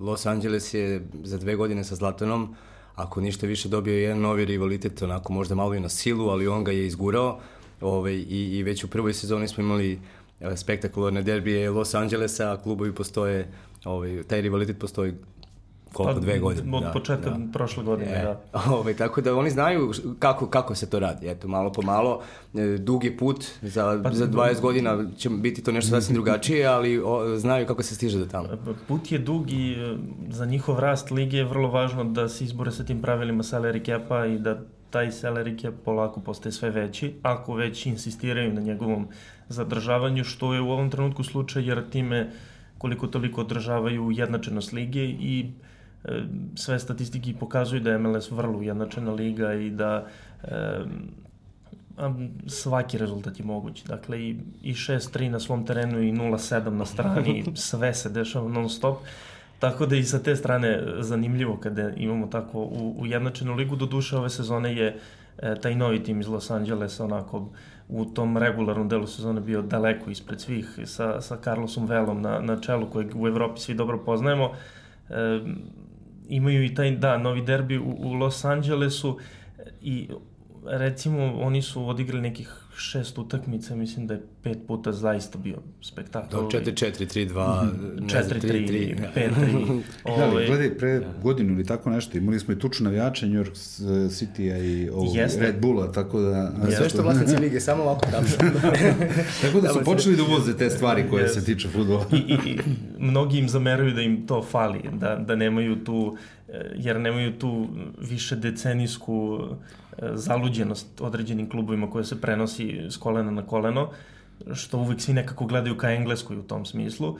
Los 0.00 0.26
Angeles 0.26 0.74
je 0.74 1.08
za 1.24 1.38
dve 1.38 1.56
godine 1.56 1.84
sa 1.84 1.94
Zlatanom, 1.94 2.54
ako 2.94 3.20
ništa 3.20 3.46
više 3.46 3.68
dobio 3.68 3.98
jedan 3.98 4.20
novi 4.20 4.44
rivalitet, 4.44 5.02
onako 5.02 5.32
možda 5.32 5.54
malo 5.54 5.74
i 5.74 5.80
na 5.80 5.88
silu, 5.88 6.28
ali 6.28 6.48
on 6.48 6.64
ga 6.64 6.72
je 6.72 6.86
izgurao 6.86 7.40
ove, 7.80 7.92
ovaj, 7.92 8.14
i, 8.14 8.58
i 8.58 8.62
već 8.62 8.84
u 8.84 8.88
prvoj 8.88 9.14
sezoni 9.14 9.48
smo 9.48 9.64
imali 9.64 10.00
e, 10.40 10.56
spektakularne 10.56 11.22
derbije 11.22 11.70
Los 11.70 11.94
Angelesa, 11.94 12.58
klubovi 12.62 12.94
postoje, 12.94 13.52
ovaj, 13.84 14.22
taj 14.22 14.40
rivalitet 14.40 14.78
postoji 14.78 15.14
koliko, 15.96 16.14
pa, 16.14 16.20
dve 16.20 16.38
godine. 16.38 16.76
Od 16.76 16.82
da, 16.82 16.90
početka 16.90 17.30
da. 17.30 17.52
prošle 17.52 17.84
godine, 17.84 18.12
e, 18.12 18.22
da. 18.22 18.40
Ovaj, 18.76 18.94
tako 18.94 19.20
da 19.20 19.36
oni 19.36 19.50
znaju 19.50 19.92
kako, 20.18 20.46
kako 20.46 20.74
se 20.74 20.90
to 20.90 20.98
radi. 20.98 21.28
Eto, 21.28 21.48
malo 21.48 21.72
po 21.72 21.82
malo, 21.82 22.22
e, 22.54 22.78
dugi 22.78 23.16
put, 23.16 23.44
za, 23.62 24.00
pa, 24.04 24.10
za 24.12 24.26
20 24.26 24.60
godina 24.60 25.04
će 25.16 25.30
biti 25.30 25.62
to 25.62 25.72
nešto 25.72 25.90
sasvim 25.90 26.14
drugačije, 26.14 26.66
ali 26.66 26.98
o, 27.04 27.38
znaju 27.38 27.66
kako 27.66 27.82
se 27.82 27.94
stiže 27.94 28.18
do 28.18 28.26
tamo. 28.26 28.48
Put 28.88 29.12
je 29.12 29.18
dug 29.18 29.50
i 29.50 29.72
e, 29.72 29.96
za 30.28 30.46
njihov 30.46 30.78
rast 30.78 31.10
lige 31.10 31.36
je 31.36 31.44
vrlo 31.44 31.68
važno 31.68 32.04
da 32.04 32.28
se 32.28 32.44
izbore 32.44 32.72
sa 32.72 32.84
tim 32.84 33.02
pravilima 33.02 33.42
salary 33.42 33.86
capa 33.86 34.26
i 34.26 34.38
da 34.38 34.60
taj 34.90 35.06
salary 35.06 35.60
cap 35.62 35.74
polako 35.84 36.20
postaje 36.20 36.52
sve 36.52 36.70
veći, 36.70 37.14
ako 37.22 37.54
već 37.54 37.86
insistiraju 37.86 38.52
na 38.52 38.60
njegovom 38.60 39.08
zadržavanju, 39.48 40.24
što 40.24 40.54
je 40.54 40.60
u 40.60 40.70
ovom 40.70 40.90
trenutku 40.90 41.24
slučaj, 41.24 41.68
jer 41.68 41.90
time 41.90 42.30
koliko 42.78 43.06
toliko 43.06 43.40
održavaju 43.40 44.04
ujednačenost 44.04 44.72
lige 44.72 45.04
i 45.04 45.50
sve 46.54 46.78
statistiki 46.78 47.34
pokazuju 47.34 47.80
da 47.80 47.90
je 47.90 47.98
MLS 47.98 48.30
vrlo 48.30 48.58
ujednačena 48.58 49.12
liga 49.12 49.54
i 49.54 49.70
da 49.70 50.06
e, 50.42 50.84
svaki 52.46 52.98
rezultat 52.98 53.38
je 53.38 53.44
moguć. 53.44 53.84
Dakle, 53.84 54.20
i, 54.20 54.36
i 54.62 54.74
6-3 54.74 55.28
na 55.28 55.40
svom 55.40 55.66
terenu 55.66 56.02
i 56.02 56.12
0-7 56.12 56.70
na 56.70 56.86
strani, 56.86 57.44
sve 57.54 57.94
se 57.94 58.10
dešava 58.10 58.48
non 58.48 58.68
stop. 58.68 58.98
Tako 59.58 59.86
da 59.86 59.96
i 59.96 60.04
sa 60.04 60.18
te 60.18 60.36
strane 60.36 60.82
zanimljivo 60.98 61.56
kada 61.56 61.90
imamo 61.90 62.26
tako 62.26 62.58
u, 62.58 62.94
ujednačenu 62.98 63.54
ligu. 63.54 63.76
Do 63.76 63.86
duše 63.86 64.16
ove 64.16 64.30
sezone 64.30 64.76
je 64.76 64.98
e, 65.38 65.54
taj 65.60 65.74
novi 65.74 66.02
tim 66.02 66.20
iz 66.20 66.28
Los 66.28 66.50
Angelesa 66.50 67.04
onako 67.04 67.48
u 67.88 68.04
tom 68.04 68.36
regularnom 68.36 68.88
delu 68.88 69.06
sezone 69.06 69.40
bio 69.40 69.62
daleko 69.62 70.10
ispred 70.10 70.40
svih 70.40 70.78
sa, 70.84 71.20
sa 71.20 71.36
Carlosom 71.44 71.86
Velom 71.86 72.22
na, 72.22 72.40
na 72.40 72.60
čelu 72.60 72.86
kojeg 72.90 73.16
u 73.16 73.26
Evropi 73.26 73.60
svi 73.60 73.74
dobro 73.74 73.98
poznajemo. 74.04 74.52
E, 75.10 75.40
imaju 76.28 76.64
i 76.64 76.74
taj, 76.74 76.90
da, 76.90 77.18
novi 77.18 77.42
derbi 77.42 77.78
u, 77.78 77.96
u 77.98 78.12
Los 78.12 78.44
Angelesu 78.44 79.18
i 79.82 80.08
recimo 80.64 81.40
oni 81.40 81.62
su 81.62 81.88
odigrali 81.88 82.22
nekih 82.22 82.65
šest 82.78 83.18
utakmica, 83.18 83.76
mislim 83.76 84.06
da 84.06 84.14
je 84.14 84.22
pet 84.42 84.58
puta 84.66 84.92
zaista 84.92 85.38
bio 85.38 85.56
spektakl. 85.82 86.36
Do 86.36 86.48
4-4-3-2, 86.52 87.68
4-3, 88.00 88.96
5-3. 89.16 89.82
Da, 90.04 90.24
ali 90.24 90.46
gledaj, 90.46 90.78
pre 90.78 90.98
da. 90.98 91.12
godinu 91.22 91.52
ili 91.52 91.64
tako 91.64 91.90
nešto, 91.90 92.18
imali 92.18 92.40
smo 92.40 92.54
i 92.54 92.58
tuču 92.58 92.84
navijača 92.84 93.26
New 93.26 93.44
York 93.44 93.54
City-a 94.08 94.58
i 94.58 94.88
ovog 94.88 95.16
Red 95.38 95.60
Bulla, 95.60 95.92
tako 95.92 96.20
da... 96.20 96.52
Sve 96.76 96.88
što 96.88 97.02
vlasnici 97.02 97.36
lige, 97.36 97.60
samo 97.60 97.82
ovako 97.82 98.06
tamo. 98.10 98.26
tako 99.42 99.60
da 99.60 99.68
su 99.68 99.80
počeli 99.84 100.16
da 100.16 100.22
uvoze 100.22 100.56
te 100.56 100.70
stvari 100.70 101.04
koje 101.10 101.24
yes. 101.24 101.34
se 101.34 101.44
tiče 101.44 101.68
futbola. 101.68 102.06
I, 102.12 102.16
i, 102.16 102.50
I 102.50 102.58
mnogi 102.98 103.38
im 103.38 103.48
zameraju 103.48 103.94
da 103.94 104.02
im 104.02 104.26
to 104.26 104.42
fali, 104.42 104.80
da, 104.92 105.16
da 105.16 105.36
nemaju 105.36 105.84
tu, 105.84 106.16
jer 106.74 107.00
nemaju 107.00 107.38
tu 107.38 107.68
više 107.98 108.36
decenijsku 108.36 109.38
eh, 109.40 110.10
zaluđenost 110.14 111.00
određenim 111.00 111.50
klubovima 111.50 111.90
koje 111.90 112.04
se 112.04 112.20
prenosi 112.20 112.86
s 112.90 112.96
kolena 112.96 113.30
na 113.30 113.46
koleno, 113.46 113.90
što 114.54 114.78
uvek 114.78 115.00
svi 115.00 115.14
nekako 115.14 115.46
gledaju 115.46 115.76
ka 115.76 115.90
engleskoj 115.90 116.36
u 116.36 116.42
tom 116.42 116.64
smislu, 116.64 117.18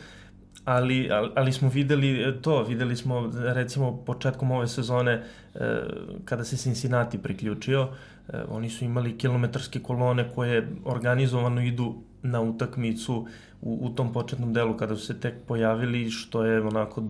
ali, 0.64 1.10
ali, 1.34 1.52
smo 1.52 1.68
videli 1.68 2.22
e, 2.22 2.42
to, 2.42 2.62
videli 2.62 2.96
smo 2.96 3.32
recimo 3.34 3.96
početkom 3.96 4.50
ove 4.50 4.68
sezone 4.68 5.12
e, 5.12 5.82
kada 6.24 6.44
se 6.44 6.56
Cincinnati 6.56 7.18
priključio, 7.18 7.88
e, 8.28 8.42
oni 8.48 8.70
su 8.70 8.84
imali 8.84 9.18
kilometarske 9.18 9.80
kolone 9.80 10.32
koje 10.34 10.68
organizovano 10.84 11.62
idu 11.62 11.94
na 12.22 12.40
utakmicu 12.40 13.26
u, 13.62 13.78
u 13.82 13.90
tom 13.90 14.12
početnom 14.12 14.52
delu 14.52 14.76
kada 14.76 14.96
su 14.96 15.06
se 15.06 15.20
tek 15.20 15.34
pojavili, 15.46 16.10
što 16.10 16.44
je 16.44 16.62
onako 16.62 17.02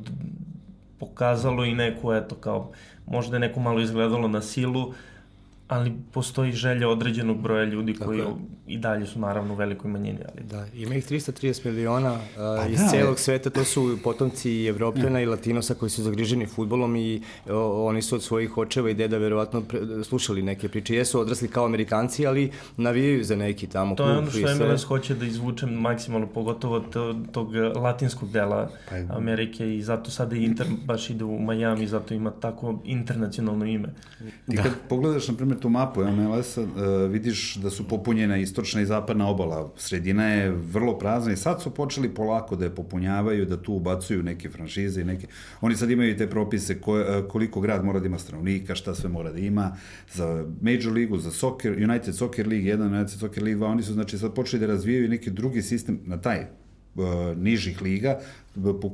pokazalo 0.99 1.65
i 1.65 1.75
neku, 1.75 2.12
eto, 2.12 2.35
kao, 2.35 2.73
možda 3.07 3.37
je 3.37 3.41
neko 3.41 3.61
malo 3.61 3.81
izgledalo 3.81 4.29
na 4.29 4.43
silu, 4.43 4.95
ali 5.69 5.93
postoji 6.13 6.53
želja 6.53 6.89
određenog 6.89 7.41
broja 7.41 7.65
ljudi 7.65 7.95
koji 7.95 8.19
dakle, 8.19 8.35
i 8.67 8.79
dalje 8.79 9.07
su 9.07 9.21
naravno 9.21 9.55
u 9.55 9.57
velikoj 9.57 9.91
manjini. 9.91 10.19
Ali... 10.33 10.47
Da, 10.47 10.67
ima 10.75 10.95
ih 10.95 11.11
330 11.11 11.67
miliona 11.67 12.13
uh, 12.13 12.21
pa 12.37 12.67
iz 12.67 12.79
da, 12.79 12.89
celog 12.89 13.19
sveta, 13.19 13.51
to 13.51 13.65
su 13.65 13.99
potomci 14.05 14.51
i 14.51 14.67
Evropljana 14.67 15.19
ja. 15.19 15.23
i 15.23 15.27
Latinosa 15.27 15.75
koji 15.75 15.91
su 15.91 16.03
zagriženi 16.03 16.47
futbolom 16.47 16.97
i 16.97 17.23
o, 17.51 17.87
oni 17.87 18.03
su 18.03 18.15
od 18.15 18.23
svojih 18.23 18.59
očeva 18.59 18.91
i 18.91 18.95
deda 18.95 19.19
verovatno 19.19 19.61
pre, 19.61 19.81
slušali 20.05 20.43
neke 20.43 20.69
priče. 20.69 20.95
Jesu 20.95 21.21
odrasli 21.21 21.49
kao 21.49 21.65
Amerikanci, 21.65 22.27
ali 22.27 22.51
navijaju 22.77 23.25
za 23.25 23.37
neki 23.37 23.67
tamo 23.67 23.95
to 23.95 24.05
klub. 24.05 24.09
To 24.09 24.39
je 24.39 24.45
ono 24.45 24.55
što 24.55 24.65
MLS 24.65 24.85
hoće 24.85 25.15
da 25.15 25.27
izvučem 25.27 25.71
maksimalno, 25.71 26.27
pogotovo 26.27 26.81
to, 26.81 27.15
tog 27.33 27.55
latinskog 27.77 28.31
dela 28.31 28.71
pa, 28.89 29.17
Amerike 29.17 29.77
i 29.77 29.83
zato 29.83 30.11
sada 30.11 30.37
Inter 30.37 30.67
baš 30.85 31.11
ide 31.11 31.25
u 31.25 31.39
Miami, 31.39 31.87
zato 31.87 32.15
ima 32.15 32.31
tako 32.31 32.81
internacionalno 32.85 33.65
ime. 33.65 33.95
Ti 34.51 34.57
kad 34.57 34.65
da. 34.65 34.89
pogledaš, 34.89 35.29
na 35.29 35.35
primjer, 35.35 35.56
tu 35.61 35.69
mapu 35.69 36.05
MLS-a 36.05 36.63
uh, 36.63 36.69
e, 36.69 37.09
vidiš 37.09 37.57
da 37.57 37.71
su 37.71 37.89
popunjena 37.89 38.37
istočna 38.37 38.81
i 38.81 38.87
zapadna 38.87 39.29
obala. 39.29 39.73
Sredina 39.77 40.27
je 40.27 40.51
vrlo 40.51 40.99
prazna 40.99 41.33
i 41.33 41.37
sad 41.37 41.63
su 41.63 41.71
počeli 41.71 42.15
polako 42.15 42.57
da 42.57 42.65
je 42.65 42.75
popunjavaju, 42.75 43.47
da 43.47 43.63
tu 43.63 43.75
ubacuju 43.75 44.23
neke 44.23 44.51
franšize 44.51 45.01
i 45.01 45.05
neke... 45.05 45.27
Oni 45.61 45.77
sad 45.77 45.91
imaju 45.91 46.17
te 46.17 46.31
propise 46.31 46.81
ko, 46.81 46.93
uh, 46.93 47.29
koliko 47.29 47.61
grad 47.61 47.85
mora 47.85 48.01
da 48.01 48.07
ima 48.07 48.19
stanovnika, 48.19 48.75
šta 48.75 48.95
sve 48.95 49.09
mora 49.09 49.33
da 49.33 49.39
ima 49.39 49.77
za 50.13 50.45
Major 50.61 50.93
ligu, 50.93 51.19
za 51.19 51.31
soccer, 51.31 51.73
United 51.91 52.15
Soccer 52.15 52.49
League 52.49 52.77
1, 52.77 52.87
United 52.87 53.19
Soccer 53.19 53.43
League 53.43 53.67
2, 53.67 53.71
oni 53.71 53.83
su 53.83 53.93
znači 53.93 54.19
sad 54.19 54.35
počeli 54.35 54.61
da 54.61 54.67
razvijaju 54.67 55.09
neki 55.09 55.31
drugi 55.31 55.63
sistem 55.63 56.01
na 56.05 56.21
taj 56.21 56.47
nižih 57.37 57.83
liga, 57.83 58.21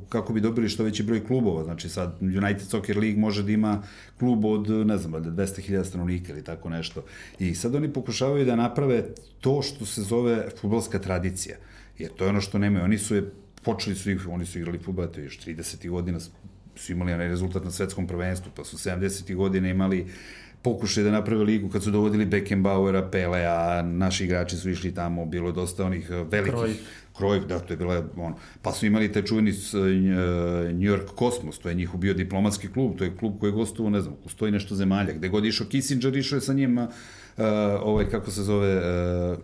kako 0.09 0.33
bi 0.33 0.41
dobili 0.41 0.69
što 0.69 0.85
veći 0.85 1.03
broj 1.03 1.25
klubova. 1.27 1.65
Znači 1.65 1.89
sad 1.89 2.19
United 2.21 2.69
Soccer 2.69 2.99
League 2.99 3.21
može 3.21 3.43
da 3.43 3.53
ima 3.53 3.83
klub 4.19 4.45
od, 4.45 4.69
ne 4.71 4.99
znam, 4.99 5.13
200.000 5.13 5.85
stanovnika 5.85 6.33
ili 6.33 6.45
tako 6.45 6.69
nešto. 6.69 7.05
I 7.39 7.55
sad 7.55 7.75
oni 7.75 7.93
pokušavaju 7.93 8.45
da 8.45 8.57
naprave 8.57 9.05
to 9.41 9.63
što 9.63 9.87
se 9.87 10.03
zove 10.03 10.49
futbolska 10.61 10.99
tradicija. 10.99 11.57
Jer 11.99 12.11
to 12.11 12.25
je 12.25 12.31
ono 12.31 12.41
što 12.41 12.59
nemaju. 12.59 12.85
Oni 12.85 12.99
su 12.99 13.15
je, 13.15 13.31
počeli 13.63 13.97
su, 13.97 14.11
oni 14.31 14.47
su 14.47 14.59
igrali 14.59 14.79
futbol, 14.79 15.07
to 15.07 15.21
je 15.21 15.25
još 15.25 15.41
30. 15.41 15.91
godina, 15.91 16.21
su 16.77 16.93
imali 16.93 17.13
onaj 17.13 17.29
rezultat 17.29 17.65
na 17.65 17.71
svetskom 17.71 18.07
prvenstvu, 18.07 18.53
pa 18.57 18.65
su 18.65 18.77
70. 18.77 19.35
godine 19.35 19.71
imali 19.71 20.07
pokušaj 20.63 21.05
da 21.05 21.11
naprave 21.11 21.45
ligu 21.45 21.69
kad 21.69 21.83
su 21.83 21.91
dovodili 21.91 22.27
Beckenbauera, 22.27 23.09
Pelea, 23.11 23.83
naši 23.83 24.25
igrači 24.25 24.57
su 24.57 24.71
išli 24.71 24.95
tamo, 24.95 25.27
bilo 25.27 25.49
je 25.49 25.53
dosta 25.53 25.85
onih 25.85 26.11
velikih 26.11 26.53
Kroj. 26.53 26.75
Cruyff, 27.19 27.47
da, 27.47 27.59
to 27.59 27.73
je 27.73 27.77
bila, 27.77 28.05
ono, 28.17 28.37
pa 28.63 28.73
su 28.73 28.87
imali 28.87 29.13
taj 29.13 29.23
čuveni 29.23 29.51
uh, 29.51 29.57
New 30.73 30.91
York 30.93 31.19
Cosmos, 31.19 31.59
to 31.59 31.69
je 31.69 31.75
njihov 31.75 32.01
bio 32.01 32.15
diplomatski 32.15 32.69
klub, 32.69 32.97
to 32.99 33.05
je 33.05 33.17
klub 33.17 33.39
koji 33.41 33.51
je 33.51 33.55
gostovao, 33.55 33.91
ne 33.91 34.01
znam, 34.01 34.15
stoji 34.27 34.53
nešto 34.53 34.75
zemalja, 34.75 35.13
gde 35.13 35.29
god 35.29 35.45
išao 35.45 35.67
Kissinger, 35.67 36.17
išao 36.17 36.37
je 36.37 36.41
sa 36.41 36.53
njim, 36.53 36.79
uh, 36.79 36.89
ovaj, 37.83 38.11
kako 38.11 38.31
se 38.31 38.43
zove, 38.43 38.77
uh, 38.77 38.83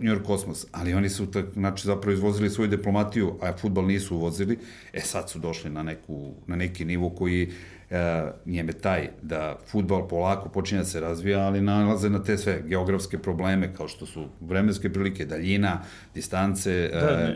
New 0.01 0.15
York 0.15 0.27
Cosmos, 0.27 0.67
ali 0.73 0.95
oni 0.95 1.09
su, 1.09 1.27
tak, 1.27 1.45
znači, 1.53 1.87
zapravo 1.87 2.13
izvozili 2.13 2.51
svoju 2.51 2.69
diplomatiju, 2.69 3.35
a 3.41 3.57
futbal 3.57 3.87
nisu 3.87 4.17
uvozili, 4.17 4.59
e 4.93 5.01
sad 5.01 5.31
su 5.31 5.39
došli 5.39 5.71
na, 5.71 5.83
neku, 5.83 6.35
na 6.47 6.57
neki 6.57 6.85
nivo 6.85 7.11
koji 7.11 7.51
e, 7.91 8.31
njeme 8.47 8.73
taj 8.73 9.09
da 9.23 9.57
futbol 9.67 10.09
polako 10.09 10.49
počinje 10.49 10.79
da 10.79 10.85
se 10.85 11.01
razvija, 11.01 11.41
ali 11.41 11.61
nalaze 11.61 12.11
na 12.11 12.23
te 12.23 12.39
sve 12.39 12.63
geografske 12.67 13.19
probleme 13.19 13.75
kao 13.75 13.89
što 13.89 14.07
su 14.07 14.25
vremenske 14.41 14.93
prilike, 14.93 15.27
daljina, 15.27 15.81
distance. 16.15 16.71
E, 16.71 17.01
da, 17.01 17.29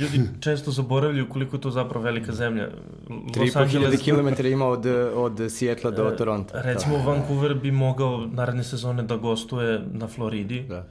ljudi 0.00 0.20
često 0.40 0.70
zaboravljaju 0.70 1.28
koliko 1.28 1.56
je 1.56 1.60
to 1.60 1.70
zapravo 1.70 2.04
velika 2.04 2.32
zemlja. 2.32 2.68
3.500 3.08 4.36
km 4.36 4.46
ima 4.46 4.66
od, 4.66 4.86
od 5.14 5.40
Sijetla 5.50 5.90
do 5.90 6.10
e, 6.14 6.16
Toronto. 6.16 6.54
Recimo, 6.54 6.96
da. 6.96 7.04
Vancouver 7.04 7.54
bi 7.54 7.70
mogao 7.70 8.26
naredne 8.26 8.64
sezone 8.64 9.02
da 9.02 9.16
gostuje 9.16 9.80
na 9.92 10.08
Floridi. 10.08 10.64
Da 10.68 10.86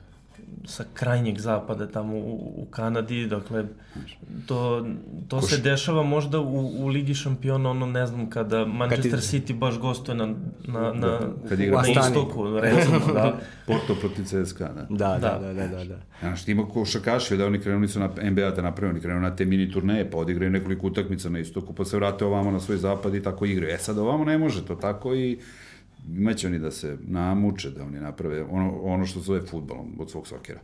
sa 0.65 0.84
krajnjeg 0.94 1.39
zapada 1.39 1.88
tamo 1.88 2.15
u, 2.15 2.53
u 2.58 2.68
Kanadi, 2.70 3.27
dakle 3.27 3.65
to, 4.46 4.88
to 5.27 5.41
se 5.41 5.58
dešava 5.58 6.03
možda 6.03 6.39
u, 6.39 6.84
u 6.84 6.88
Ligi 6.88 7.13
šampiona, 7.13 7.70
ono 7.70 7.86
ne 7.86 8.08
znam, 8.08 8.29
kada 8.29 8.65
Manchester 8.65 9.12
kad 9.12 9.20
City 9.20 9.53
baš 9.53 9.79
gostuje 9.79 10.15
na, 10.15 10.25
na, 10.68 10.94
na, 10.94 10.94
da, 10.94 11.20
kad 11.50 11.60
igra 11.60 11.82
na 11.82 11.88
istoku, 11.88 12.60
recimo, 12.60 13.00
da. 13.13 13.39
Porto 13.68 13.96
protiv 13.96 14.25
CSKA, 14.25 14.70
da. 14.74 14.86
Da, 14.89 15.20
da, 15.20 15.39
da, 15.39 15.53
da, 15.53 15.68
da. 15.68 15.84
da. 15.84 16.00
Znaš, 16.20 16.46
ti 16.46 16.51
ima 16.51 16.68
košakaši, 16.68 17.38
da 17.38 17.46
oni 17.46 17.60
krenuli 17.60 17.88
su 17.88 18.00
na 18.00 18.10
NBA 18.29 18.51
da 18.51 18.62
napravili, 18.62 18.91
oni 18.91 19.01
krenuli 19.01 19.22
na 19.22 19.36
te 19.36 19.46
mini 19.46 19.72
turneje, 19.72 20.12
pa 20.12 20.18
odigraju 20.18 20.51
nekoliko 20.51 20.88
utakmica 20.88 21.29
na 21.29 21.39
istoku, 21.39 21.74
pa 21.74 21.86
se 21.86 21.98
vrate 21.98 22.25
ovamo 22.25 22.51
na 22.51 22.60
svoj 22.60 22.77
zapad 22.77 23.15
i 23.15 23.24
tako 23.24 23.46
igraju. 23.46 23.74
E 23.74 23.77
sad 23.77 23.98
ovamo 23.98 24.25
ne 24.25 24.38
može 24.38 24.65
to 24.65 24.75
tako 24.75 25.15
i 25.15 25.39
imaće 26.18 26.48
oni 26.48 26.60
da 26.60 26.72
se 26.72 26.98
namuče, 27.08 27.70
da 27.70 27.84
oni 27.84 28.00
naprave 28.00 28.44
ono, 28.44 28.80
ono 28.82 29.06
što 29.06 29.20
zove 29.20 29.42
futbolom 29.42 29.96
od 30.00 30.12
svog 30.12 30.28
sokera. 30.28 30.60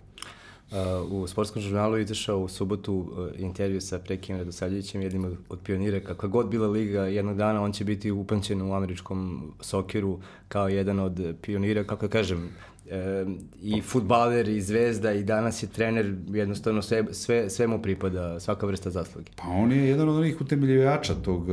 Uh, 0.71 1.11
u 1.11 1.27
sportskom 1.27 1.61
žurnalu 1.61 1.97
izašao 1.97 2.39
u 2.39 2.47
subotu 2.47 2.93
uh, 2.93 3.39
intervju 3.39 3.81
sa 3.81 3.99
Prekim 3.99 4.37
Radosavljevićem, 4.37 5.01
jednim 5.01 5.37
od 5.49 5.59
pionira. 5.63 5.99
Kakva 5.99 6.29
god 6.29 6.49
bila 6.49 6.67
liga, 6.67 7.01
jednog 7.01 7.37
dana 7.37 7.61
on 7.61 7.71
će 7.71 7.83
biti 7.83 8.11
upamćen 8.11 8.61
u 8.61 8.73
američkom 8.73 9.51
sokeru 9.61 10.19
kao 10.47 10.69
jedan 10.69 10.99
od 10.99 11.35
pionira, 11.41 11.83
kako 11.83 12.07
kažem, 12.07 12.49
e, 12.89 13.25
i 13.61 13.81
futbaler 13.81 14.47
i 14.47 14.61
zvezda 14.61 15.11
i 15.11 15.23
danas 15.23 15.63
je 15.63 15.67
trener, 15.67 16.15
jednostavno 16.27 16.81
sve, 16.81 17.05
sve, 17.11 17.49
sve 17.49 17.67
mu 17.67 17.81
pripada, 17.81 18.39
svaka 18.39 18.65
vrsta 18.65 18.89
zasluge. 18.89 19.31
Pa 19.35 19.47
on 19.47 19.71
je 19.71 19.87
jedan 19.87 20.09
od 20.09 20.15
onih 20.15 20.41
utemeljivača 20.41 21.13
tog, 21.15 21.47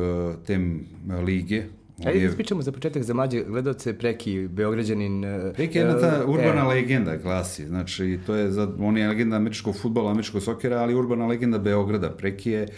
tem 0.47 0.87
lige, 1.25 1.65
Ajde 2.05 2.25
ispričamo 2.25 2.63
za 2.63 2.73
početak 2.73 3.03
za 3.03 3.15
mlađe 3.15 3.45
gledalce 3.45 3.99
Preki, 3.99 4.49
Beograđanin. 4.49 5.25
E, 5.25 5.53
Preki 5.53 5.79
je 5.79 5.83
jedna 5.83 6.01
ta 6.01 6.17
e, 6.17 6.25
urbana 6.25 6.61
e, 6.61 6.65
legenda 6.65 7.19
klasi, 7.19 7.67
znači 7.67 8.19
to 8.27 8.35
je 8.35 8.51
za, 8.51 8.69
on 8.79 8.97
je 8.97 9.09
legenda 9.09 9.37
američkog 9.37 9.77
futbola, 9.77 10.11
američkog 10.11 10.43
sokera, 10.43 10.77
ali 10.77 10.95
urbana 10.95 11.27
legenda 11.27 11.59
Beograda. 11.59 12.11
Preki 12.11 12.51
je 12.51 12.69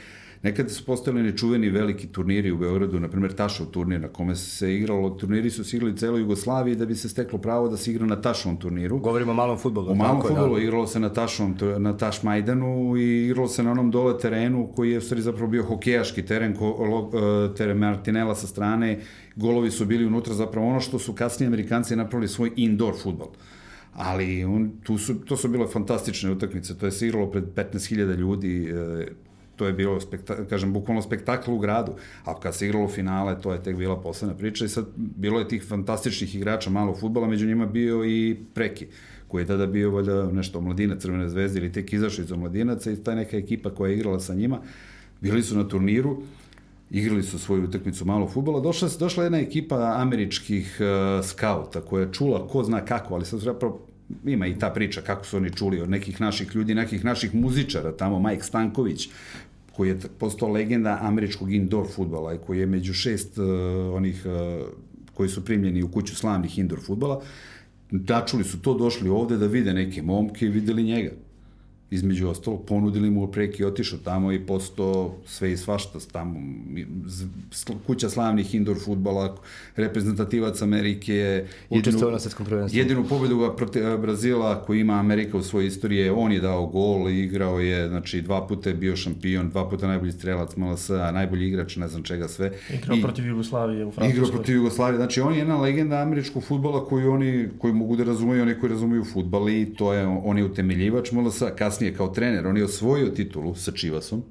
Nekada 0.45 0.69
su 0.69 0.85
postojali 0.85 1.23
nečuveni 1.23 1.71
veliki 1.71 2.07
turniri 2.07 2.51
u 2.51 2.59
Beogradu, 2.59 3.01
na 3.01 3.09
primjer 3.09 3.33
Tašov 3.33 3.67
turnir 3.67 4.01
na 4.01 4.09
kome 4.09 4.35
se 4.37 4.75
igralo, 4.75 5.11
turniri 5.11 5.51
su 5.51 5.65
se 5.65 5.77
igrali 5.77 5.93
u 5.93 5.97
celoj 5.97 6.21
Jugoslaviji 6.21 6.77
da 6.77 6.87
bi 6.87 6.95
se 6.95 7.09
steklo 7.09 7.39
pravo 7.39 7.69
da 7.69 7.77
se 7.77 7.91
igra 7.91 8.07
na 8.07 8.21
Tašovom 8.21 8.57
turniru. 8.57 8.99
Govorimo 8.99 9.33
o 9.33 9.35
malom 9.35 9.59
futbolu. 9.59 9.93
U 9.93 9.95
malom 9.95 10.23
futbolu 10.23 10.57
da. 10.57 10.63
igralo 10.63 10.87
se 10.87 11.01
na 11.01 11.09
Tašovom, 11.09 11.57
na 11.79 11.97
Taš 11.97 12.23
Majdanu 12.23 12.97
i 12.97 13.25
igralo 13.25 13.49
se 13.49 13.63
na 13.63 13.71
onom 13.71 13.91
dole 13.91 14.19
terenu 14.19 14.69
koji 14.77 14.91
je 14.91 14.99
u 14.99 15.01
stvari 15.01 15.23
zapravo 15.23 15.51
bio 15.51 15.63
hokejaški 15.63 16.23
teren, 16.23 16.57
ko, 16.57 16.69
lo, 16.69 17.21
e, 17.21 17.55
teren 17.55 17.79
Martinela 17.79 18.35
sa 18.35 18.47
strane, 18.47 19.01
golovi 19.37 19.71
su 19.71 19.87
bili 19.87 20.07
unutra, 20.07 20.35
zapravo 20.35 20.69
ono 20.69 20.81
što 20.81 20.99
su 20.99 21.13
kasnije 21.13 21.47
Amerikanci 21.47 21.97
napravili 21.97 22.29
svoj 22.29 22.53
indoor 22.57 22.95
futbol 23.03 23.29
ali 23.95 24.45
on, 24.45 24.71
tu 24.83 24.99
su, 24.99 25.15
to 25.15 25.37
su 25.37 25.49
bile 25.49 25.67
fantastične 25.67 26.31
utakmice, 26.31 26.79
to 26.79 26.87
je 26.87 26.93
se 26.93 27.07
igralo 27.07 27.31
pred 27.31 27.45
15.000 27.45 28.17
ljudi, 28.17 28.69
e, 28.69 29.07
to 29.57 29.67
je 29.67 29.73
bilo, 29.73 30.01
spekta, 30.01 30.37
kažem, 30.51 30.73
bukvalno 30.73 31.03
spektakl 31.03 31.53
u 31.53 31.59
gradu, 31.59 31.93
a 32.25 32.41
kad 32.41 32.55
se 32.55 32.67
igralo 32.67 32.89
finale, 32.89 33.41
to 33.41 33.53
je 33.53 33.63
tek 33.63 33.77
bila 33.77 34.01
posledna 34.01 34.37
priča 34.37 34.65
i 34.65 34.69
sad 34.69 34.87
bilo 34.97 35.39
je 35.39 35.49
tih 35.49 35.65
fantastičnih 35.69 36.35
igrača 36.35 36.71
malo 36.71 36.95
futbola, 36.95 37.29
među 37.29 37.47
njima 37.47 37.67
bio 37.67 38.05
i 38.05 38.37
Preki, 38.55 38.87
koji 39.29 39.43
je 39.43 39.47
tada 39.47 39.67
bio 39.67 39.91
valjda 39.91 40.31
nešto 40.33 40.59
omladina 40.59 40.97
Crvene 40.99 41.29
zvezde 41.29 41.61
ili 41.61 41.73
tek 41.73 41.93
izašao 41.93 42.23
iz 42.23 42.33
omladinaca 42.33 42.91
i 42.91 42.97
ta 42.97 43.15
neka 43.15 43.37
ekipa 43.37 43.71
koja 43.71 43.91
je 43.91 43.97
igrala 43.97 44.21
sa 44.21 44.35
njima, 44.35 44.61
bili 45.21 45.43
su 45.43 45.57
na 45.57 45.69
turniru, 45.69 46.23
igrali 46.91 47.23
su 47.23 47.39
svoju 47.39 47.65
utakmicu 47.65 48.05
malo 48.05 48.29
futbola, 48.29 48.61
došla, 48.61 48.89
došla 48.99 49.25
jedna 49.25 49.39
ekipa 49.39 49.95
američkih 49.97 50.81
uh, 50.81 51.27
skauta 51.27 51.81
koja 51.81 52.03
je 52.03 52.13
čula 52.13 52.49
ko 52.49 52.63
zna 52.63 52.85
kako, 52.85 53.15
ali 53.15 53.25
sad 53.25 53.41
zapravo 53.41 53.87
ima 54.25 54.47
i 54.47 54.59
ta 54.59 54.71
priča 54.71 55.01
kako 55.01 55.25
su 55.27 55.37
oni 55.37 55.51
čuli 55.51 55.81
od 55.81 55.91
nekih 55.91 56.21
naših 56.21 56.55
ljudi, 56.55 56.75
nekih 56.75 57.05
naših 57.05 57.35
muzičara, 57.35 57.97
tamo 57.97 58.21
Mike 58.21 58.43
Stanković, 58.43 59.09
koji 59.77 59.89
je 59.89 59.99
postao 60.19 60.49
legenda 60.49 60.99
američkog 61.01 61.53
indoor 61.53 61.87
futbala 61.95 62.35
i 62.35 62.39
koji 62.47 62.59
je 62.59 62.67
među 62.67 62.95
šest 62.95 63.39
uh, 63.39 63.45
onih 63.95 64.27
uh, 64.27 64.67
koji 65.15 65.29
su 65.29 65.45
primljeni 65.45 65.83
u 65.83 65.89
kuću 65.89 66.17
slavnih 66.17 66.59
indoor 66.59 66.81
futbala, 66.81 67.23
Dačuli 67.91 68.45
su 68.45 68.59
to, 68.63 68.75
došli 68.75 69.09
ovde 69.09 69.37
da 69.37 69.47
vide 69.47 69.73
neke 69.73 70.03
momke 70.03 70.47
i 70.47 70.49
videli 70.49 70.83
njega 70.83 71.11
između 71.95 72.29
ostalo, 72.29 72.57
ponudili 72.57 73.11
mu 73.11 73.27
preki, 73.27 73.65
otišao 73.65 73.99
tamo 74.05 74.33
i 74.33 74.39
postao 74.39 75.15
sve 75.27 75.53
i 75.53 75.57
svašta 75.57 75.99
tamo, 76.13 76.41
kuća 77.87 78.11
slavnih 78.11 78.55
indoor 78.55 78.77
futbala, 78.85 79.37
reprezentativac 79.77 80.63
Amerike, 80.63 81.45
jedinu, 81.71 82.11
na 82.11 82.19
svetskom 82.19 82.47
prvenstvu. 82.47 82.79
Jedinu 82.79 83.05
pobedu 83.09 83.53
protiv 83.57 83.83
Brazila 83.99 84.63
koji 84.65 84.81
ima 84.81 84.95
Amerika 84.95 85.37
u 85.37 85.43
svojoj 85.43 85.67
istoriji, 85.67 86.09
on 86.11 86.33
je 86.33 86.41
dao 86.41 86.67
gol, 86.67 87.11
igrao 87.11 87.61
je, 87.61 87.89
znači 87.89 88.23
dva 88.23 88.47
puta 88.47 88.69
je 88.69 88.75
bio 88.75 88.97
šampion, 88.97 89.51
dva 89.51 89.69
puta 89.71 89.87
najbolji 89.87 90.13
strelac 90.13 90.57
MLS, 90.57 90.89
najbolji 90.89 91.49
igrač, 91.49 91.77
ne 91.77 91.89
znam 91.89 92.03
čega 92.03 92.29
sve. 92.29 92.53
Igrao 92.75 92.97
I, 92.97 93.03
protiv 93.03 93.27
Jugoslavije 93.27 93.87
u 93.87 93.91
Francuskoj. 93.91 94.19
Igrao 94.19 94.33
protiv 94.37 94.55
Jugoslavije, 94.55 94.97
znači 94.97 95.21
on 95.21 95.33
je 95.33 95.39
jedna 95.39 95.61
legenda 95.61 95.97
američkog 95.97 96.45
futbola 96.45 96.85
koju 96.85 97.13
oni, 97.13 97.49
koji 97.59 97.73
mogu 97.75 97.97
da 97.97 98.05
razumeju, 98.05 98.43
oni 98.43 98.55
koji 98.61 98.71
razumeju 98.71 99.05
futbal 99.05 99.49
i 99.49 99.75
to 99.75 99.93
je, 99.93 100.07
on 100.07 100.39
je 100.39 100.45
utemeljivač 100.45 101.13
MLS, 101.13 101.43
kasnije 101.59 101.84
kasnije 101.85 101.97
kao 101.97 102.09
trener, 102.09 102.47
on 102.47 102.57
je 102.57 102.65
osvojio 102.65 103.11
titulu 103.11 103.55
sa 103.55 103.73
Čivasom. 103.73 104.23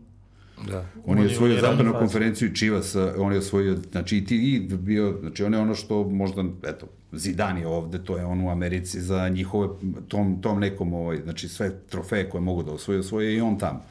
Da. 0.68 0.86
On, 1.06 1.18
on 1.18 1.24
je 1.24 1.32
osvojio 1.32 1.62
zapadnu 1.62 1.94
konferenciju 1.94 2.54
Čivas, 2.54 2.96
on 3.18 3.34
je 3.34 3.40
osvojio, 3.40 3.78
znači 3.92 4.18
i 4.18 4.26
ti 4.26 4.36
i 4.36 4.60
bio, 4.60 5.18
znači 5.22 5.44
on 5.44 5.54
je 5.54 5.60
ono 5.60 5.76
što 5.76 6.04
možda, 6.04 6.44
eto, 6.64 6.88
Zidane 7.12 7.62
je 7.62 7.68
ovde, 7.68 8.04
to 8.04 8.18
je 8.18 8.26
on 8.26 8.42
u 8.42 8.50
Americi 8.50 9.02
za 9.02 9.30
njihove, 9.30 9.68
tom, 10.08 10.42
tom 10.42 10.60
nekom, 10.60 10.94
ovaj, 10.94 11.18
znači 11.24 11.48
sve 11.48 11.72
trofeje 11.90 12.30
koje 12.30 12.42
mogu 12.42 12.64
da 12.64 12.72
osvoje, 12.72 13.00
osvoje 13.00 13.36
i 13.36 13.42
on 13.42 13.60
tamo. 13.60 13.84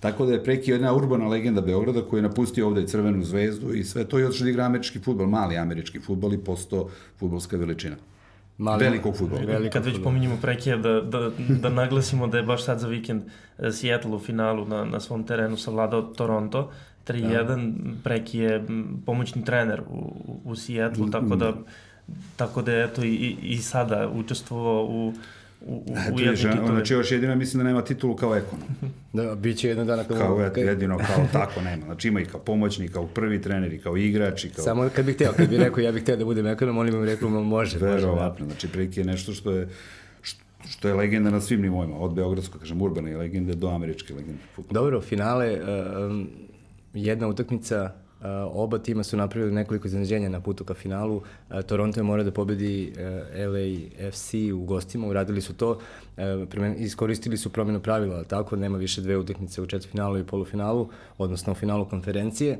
Tako 0.00 0.26
da 0.26 0.32
je 0.32 0.44
Preki 0.44 0.70
jedna 0.70 0.94
urbana 0.94 1.28
legenda 1.28 1.60
Beograda 1.60 2.02
koji 2.02 2.18
je 2.18 2.28
napustio 2.28 2.66
ovde 2.66 2.86
Crvenu 2.86 3.24
zvezdu 3.24 3.74
i 3.74 3.84
sve 3.84 4.04
to 4.04 4.18
i 4.18 4.24
odšao 4.24 4.44
da 4.44 4.50
igra 4.50 4.64
američki 4.64 4.98
futbol, 4.98 5.26
mali 5.26 5.56
američki 5.56 6.00
futbol 6.00 6.34
i 6.34 6.38
postao 6.38 6.88
futbolska 7.18 7.56
veličina. 7.56 7.96
Mali, 8.58 8.84
velikog 8.84 9.16
futbola. 9.16 9.42
Veliko 9.46 9.72
Kad 9.72 9.84
već 9.84 10.02
pominjemo 10.02 10.36
prekija, 10.42 10.76
da, 10.76 11.00
da, 11.00 11.30
da 11.48 11.68
naglasimo 11.68 12.26
da 12.26 12.36
je 12.36 12.42
baš 12.42 12.64
sad 12.64 12.78
za 12.78 12.88
vikend 12.88 13.22
eh, 13.58 13.72
Seattle 13.72 14.14
u 14.14 14.18
finalu 14.18 14.64
na, 14.64 14.84
na 14.84 15.00
svom 15.00 15.24
terenu 15.24 15.56
savladao 15.56 16.02
Toronto. 16.02 16.70
3-1, 17.06 17.46
da. 17.46 17.90
Preki 18.04 18.38
je 18.38 18.64
pomoćni 19.06 19.44
trener 19.44 19.82
u, 19.90 20.14
u 20.44 20.56
Seattle, 20.56 21.10
tako 21.10 21.36
da, 21.36 21.52
tako 22.36 22.62
da 22.62 22.72
je 22.72 22.84
eto 22.84 23.02
i, 23.04 23.36
i 23.42 23.58
sada 23.58 24.08
učestvovao 24.14 24.84
u, 24.84 25.12
u, 25.66 25.74
u, 25.74 26.14
u 26.14 26.20
jednoj 26.20 26.52
titulu. 26.52 26.66
Znači 26.66 26.92
još 26.92 27.12
jedino 27.12 27.36
mislim 27.36 27.62
da 27.62 27.64
nema 27.64 27.84
titulu 27.84 28.16
kao 28.16 28.36
ekonom. 28.36 28.68
da, 29.12 29.34
bit 29.34 29.58
će 29.58 29.68
jedan 29.68 29.86
dana 29.86 30.04
kao... 30.04 30.16
Kao 30.16 30.50
jedino 30.56 30.98
kao 30.98 31.26
tako 31.42 31.60
nema. 31.60 31.84
Znači 31.84 32.08
ima 32.08 32.20
i 32.20 32.24
kao 32.24 32.40
pomoćnik, 32.40 32.92
kao 32.92 33.06
prvi 33.06 33.42
trener, 33.42 33.72
i 33.72 33.78
kao 33.78 33.96
igrač. 33.96 34.44
I 34.44 34.48
kao... 34.50 34.64
Samo 34.64 34.88
kad 34.96 35.04
bih 35.04 35.14
hteo, 35.14 35.32
kad 35.32 35.48
bih 35.48 35.58
rekao 35.58 35.82
ja 35.82 35.92
bih 35.92 36.02
hteo 36.02 36.16
da 36.16 36.24
budem 36.24 36.46
ekonom, 36.46 36.78
oni 36.78 36.90
mi 36.90 37.06
rekao 37.06 37.28
može. 37.28 37.78
Verovatno, 37.78 38.46
znači 38.46 38.68
prilike 38.68 39.00
je 39.00 39.04
nešto 39.04 39.32
što 39.32 39.50
je 39.50 39.68
što 40.68 40.88
je 40.88 40.94
legenda 40.94 41.30
na 41.30 41.40
svim 41.40 41.62
nivoima, 41.62 41.98
od 41.98 42.14
beogradskog, 42.14 42.60
kažem, 42.60 42.82
urbane 42.82 43.16
legende 43.16 43.54
do 43.54 43.68
američke 43.68 44.14
legende. 44.14 44.38
Dobro, 44.70 45.00
finale, 45.00 45.60
um, 46.08 46.28
jedna 46.94 47.28
utakmica 47.28 47.92
oba 48.52 48.78
tima 48.78 49.02
su 49.02 49.16
napravili 49.16 49.52
nekoliko 49.52 49.86
iznenađenja 49.86 50.28
na 50.28 50.40
putu 50.40 50.64
ka 50.64 50.74
finalu. 50.74 51.16
Uh, 51.16 51.62
Toronto 51.62 52.00
je 52.00 52.04
morao 52.04 52.24
da 52.24 52.30
pobedi 52.30 52.92
uh, 52.92 53.00
LA 53.52 54.10
FC 54.10 54.34
u 54.54 54.64
gostima, 54.64 55.06
uradili 55.06 55.40
su 55.40 55.54
to, 55.54 55.78
iskoristili 56.78 57.36
su 57.36 57.50
promjenu 57.50 57.80
pravila, 57.80 58.24
tako 58.24 58.56
nema 58.56 58.78
više 58.78 59.00
dve 59.00 59.16
utakmice 59.16 59.62
u 59.62 59.66
četvrtfinalu 59.66 60.18
i 60.18 60.24
polufinalu, 60.24 60.88
odnosno 61.18 61.52
u 61.52 61.54
finalu 61.54 61.88
konferencije. 61.88 62.58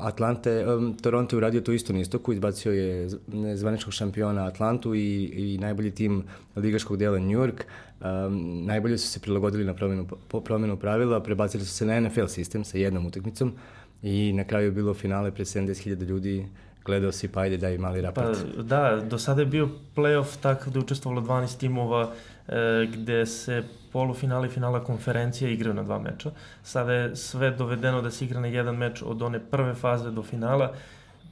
Atlante, 0.00 0.66
um, 0.66 0.94
Toronto 0.94 1.36
je 1.36 1.38
uradio 1.38 1.60
to 1.60 1.72
isto 1.72 1.92
na 1.92 2.00
istoku, 2.00 2.32
izbacio 2.32 2.72
je 2.72 3.08
zvaničkog 3.54 3.92
šampiona 3.92 4.46
Atlantu 4.46 4.94
i, 4.94 5.24
i 5.24 5.58
najbolji 5.58 5.90
tim 5.90 6.24
ligaškog 6.56 6.96
dela 6.96 7.18
New 7.18 7.38
York. 7.38 7.64
Um, 8.00 8.64
najbolje 8.64 8.98
su 8.98 9.08
se 9.08 9.20
prilagodili 9.20 9.64
na 9.64 9.74
promjenu, 9.74 10.06
promjenu 10.44 10.76
pravila, 10.76 11.22
prebacili 11.22 11.64
su 11.64 11.74
se 11.74 11.86
na 11.86 12.00
NFL 12.00 12.26
sistem 12.26 12.64
sa 12.64 12.78
jednom 12.78 13.06
utakmicom. 13.06 13.52
I 14.02 14.32
na 14.32 14.44
kraju 14.44 14.66
je 14.66 14.72
bilo 14.72 14.94
finale 14.94 15.30
pred 15.30 15.46
70.000 15.46 16.04
ljudi, 16.04 16.46
gledao 16.84 17.12
si 17.12 17.28
pa 17.28 17.40
ajde 17.40 17.56
daj 17.56 17.78
mali 17.78 18.00
rapat. 18.00 18.38
Pa, 18.56 18.62
da, 18.62 19.02
do 19.10 19.18
sada 19.18 19.42
je 19.42 19.46
bio 19.46 19.68
playoff 19.96 20.40
takav 20.40 20.72
da 20.72 20.78
je 20.78 20.84
učestvovalo 20.84 21.20
12 21.20 21.58
timova 21.60 22.12
e, 22.48 22.86
gde 22.92 23.26
se 23.26 23.62
polufinale 23.92 24.46
i 24.46 24.50
finala 24.50 24.84
konferencija 24.84 25.50
igraju 25.50 25.74
na 25.74 25.82
dva 25.82 25.98
meča. 25.98 26.30
Sada 26.62 26.92
je 26.92 27.16
sve 27.16 27.50
dovedeno 27.50 28.02
da 28.02 28.10
se 28.10 28.24
igra 28.24 28.40
na 28.40 28.46
jedan 28.46 28.76
meč 28.76 29.02
od 29.02 29.22
one 29.22 29.40
prve 29.40 29.74
faze 29.74 30.10
do 30.10 30.22
finala, 30.22 30.72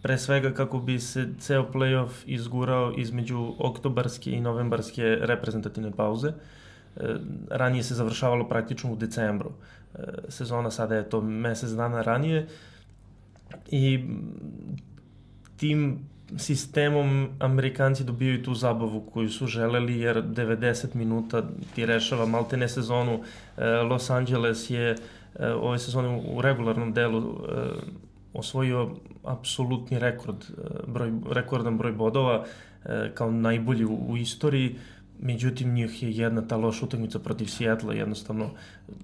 pre 0.02 0.18
svega 0.18 0.52
kako 0.54 0.78
bi 0.78 1.00
se 1.00 1.28
ceo 1.40 1.66
playoff 1.72 2.10
izgurao 2.26 2.92
između 2.96 3.54
oktobarske 3.58 4.30
i 4.30 4.40
novembarske 4.40 5.18
reprezentativne 5.20 5.90
pauze. 5.90 6.28
E, 6.28 7.14
ranije 7.50 7.82
se 7.82 7.94
završavalo 7.94 8.48
praktično 8.48 8.92
u 8.92 8.96
decembru. 8.96 9.52
E, 9.98 10.02
sezona 10.28 10.70
sada 10.70 10.94
je 10.94 11.08
to 11.08 11.20
mesec 11.20 11.70
dana 11.70 12.02
ranije 12.02 12.46
i 13.70 14.04
tim 15.56 15.98
sistemom 16.36 17.28
Amerikanci 17.38 18.04
dobijaju 18.04 18.42
tu 18.42 18.54
zabavu 18.54 19.00
koju 19.00 19.30
su 19.30 19.46
želeli, 19.46 20.00
jer 20.00 20.22
90 20.22 20.94
minuta 20.94 21.42
ti 21.74 21.86
rešava 21.86 22.26
maltene 22.26 22.68
sezonu. 22.68 23.20
E, 23.56 23.64
Los 23.66 24.10
Angeles 24.10 24.70
je 24.70 24.90
e, 24.90 24.96
ove 25.46 25.78
sezone 25.78 26.08
u 26.08 26.42
regularnom 26.42 26.92
delu 26.92 27.38
osvojio 28.34 28.90
apsolutni 29.24 29.98
rekord, 29.98 30.36
broj, 30.86 31.12
rekordan 31.30 31.78
broj 31.78 31.92
bodova 31.92 32.44
kao 33.14 33.30
najbolji 33.30 33.84
u, 33.84 33.94
u 34.08 34.16
istoriji. 34.16 34.76
Međutim, 35.20 35.74
njih 35.74 36.02
je 36.02 36.10
jedna 36.10 36.48
ta 36.48 36.56
loša 36.56 36.84
utakmica 36.84 37.18
protiv 37.18 37.46
Sijetla, 37.46 37.94
jednostavno 37.94 38.50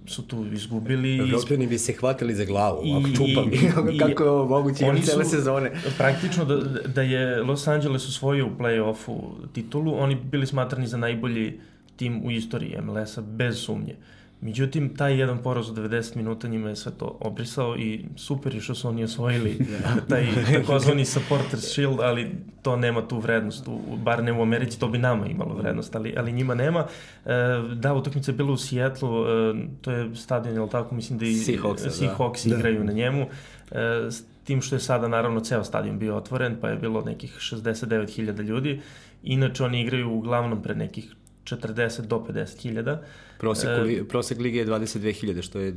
su 0.07 0.23
tu 0.23 0.47
izgubili. 0.53 1.19
Evropljani 1.19 1.67
bi 1.67 1.79
se 1.79 1.93
hvatili 1.93 2.35
za 2.35 2.45
glavu, 2.45 2.83
I, 2.85 2.93
ako 2.93 3.09
čupam. 3.09 3.53
I, 3.93 3.99
kako 4.09 4.23
je 4.23 4.31
ovo 4.31 4.49
moguće 4.49 4.85
imati 4.85 5.03
cele 5.03 5.25
sezone? 5.25 5.73
Praktično 5.99 6.45
da, 6.45 6.57
da 6.95 7.03
je 7.03 7.43
Los 7.43 7.69
Angeles 7.69 8.09
osvojio 8.09 8.47
u 8.47 8.51
play-offu 8.59 9.21
titulu, 9.53 9.95
oni 9.99 10.15
bili 10.15 10.47
smatrani 10.47 10.87
za 10.87 10.97
najbolji 10.97 11.61
tim 11.97 12.23
u 12.25 12.31
istoriji 12.31 12.77
MLS-a, 12.83 13.21
bez 13.21 13.59
sumnje. 13.59 13.93
Uh, 13.93 14.22
Međutim, 14.43 14.97
taj 14.97 15.19
jedan 15.21 15.39
poraz 15.39 15.71
u 15.71 15.75
90 15.75 16.17
minuta 16.17 16.49
njima 16.49 16.69
je 16.69 16.77
sve 16.77 16.93
to 16.99 17.19
obrisao 17.21 17.77
i 17.77 18.05
super 18.17 18.55
je 18.55 18.61
što 18.61 18.75
su 18.75 18.89
oni 18.89 19.05
osvojili 19.05 19.59
taj 20.09 20.27
takozvani 20.53 21.05
supporters 21.05 21.73
shield, 21.73 22.01
ali 22.01 22.31
to 22.63 22.77
nema 22.77 23.09
tu 23.09 23.19
vrednost, 23.19 23.69
u, 23.69 23.97
bar 23.97 24.25
ne 24.25 24.33
u 24.33 24.43
Americi, 24.43 24.81
to 24.81 24.89
bi 24.89 24.99
nama 24.99 25.27
imalo 25.27 25.55
vrednost, 25.55 25.97
ali, 25.97 26.15
ali 26.17 26.33
njima 26.33 26.55
nema. 26.55 26.87
E, 27.25 27.31
da, 27.75 27.95
utakmica 27.95 28.31
je 28.31 28.37
bila 28.37 28.53
u 28.53 28.57
Sijetlu, 28.57 29.25
e, 29.27 29.55
to 29.81 29.91
je 29.91 30.17
stadion, 30.17 30.55
jel 30.55 30.69
tako, 30.69 30.95
mislim 30.95 31.19
da 31.19 31.25
i 31.25 31.35
Seahawks, 31.35 31.91
Seahawks 31.91 32.49
da. 32.49 32.57
igraju 32.57 32.79
da. 32.79 32.85
na 32.85 32.93
njemu. 32.93 33.27
E, 33.71 34.11
s 34.11 34.25
tim 34.45 34.63
što 34.63 34.77
je 34.77 34.81
sada 34.81 35.09
naravno 35.09 35.41
ceo 35.41 35.65
stadion 35.65 35.99
bio 35.99 36.17
otvoren, 36.17 36.57
pa 36.61 36.69
je 36.69 36.77
bilo 36.77 37.01
nekih 37.01 37.37
69.000 37.41 38.43
ljudi. 38.43 38.81
Inače 39.23 39.65
oni 39.65 39.81
igraju 39.81 40.11
uglavnom 40.11 40.63
pred 40.63 40.77
nekih 40.77 41.15
40 41.45 42.01
do 42.01 42.25
50 42.29 42.63
hiljada. 42.63 43.03
Prosek, 43.43 43.69
e, 43.69 44.05
prosek 44.09 44.39
lige 44.39 44.59
je 44.59 44.67
22.000, 44.67 45.43
što 45.43 45.59
je 45.59 45.75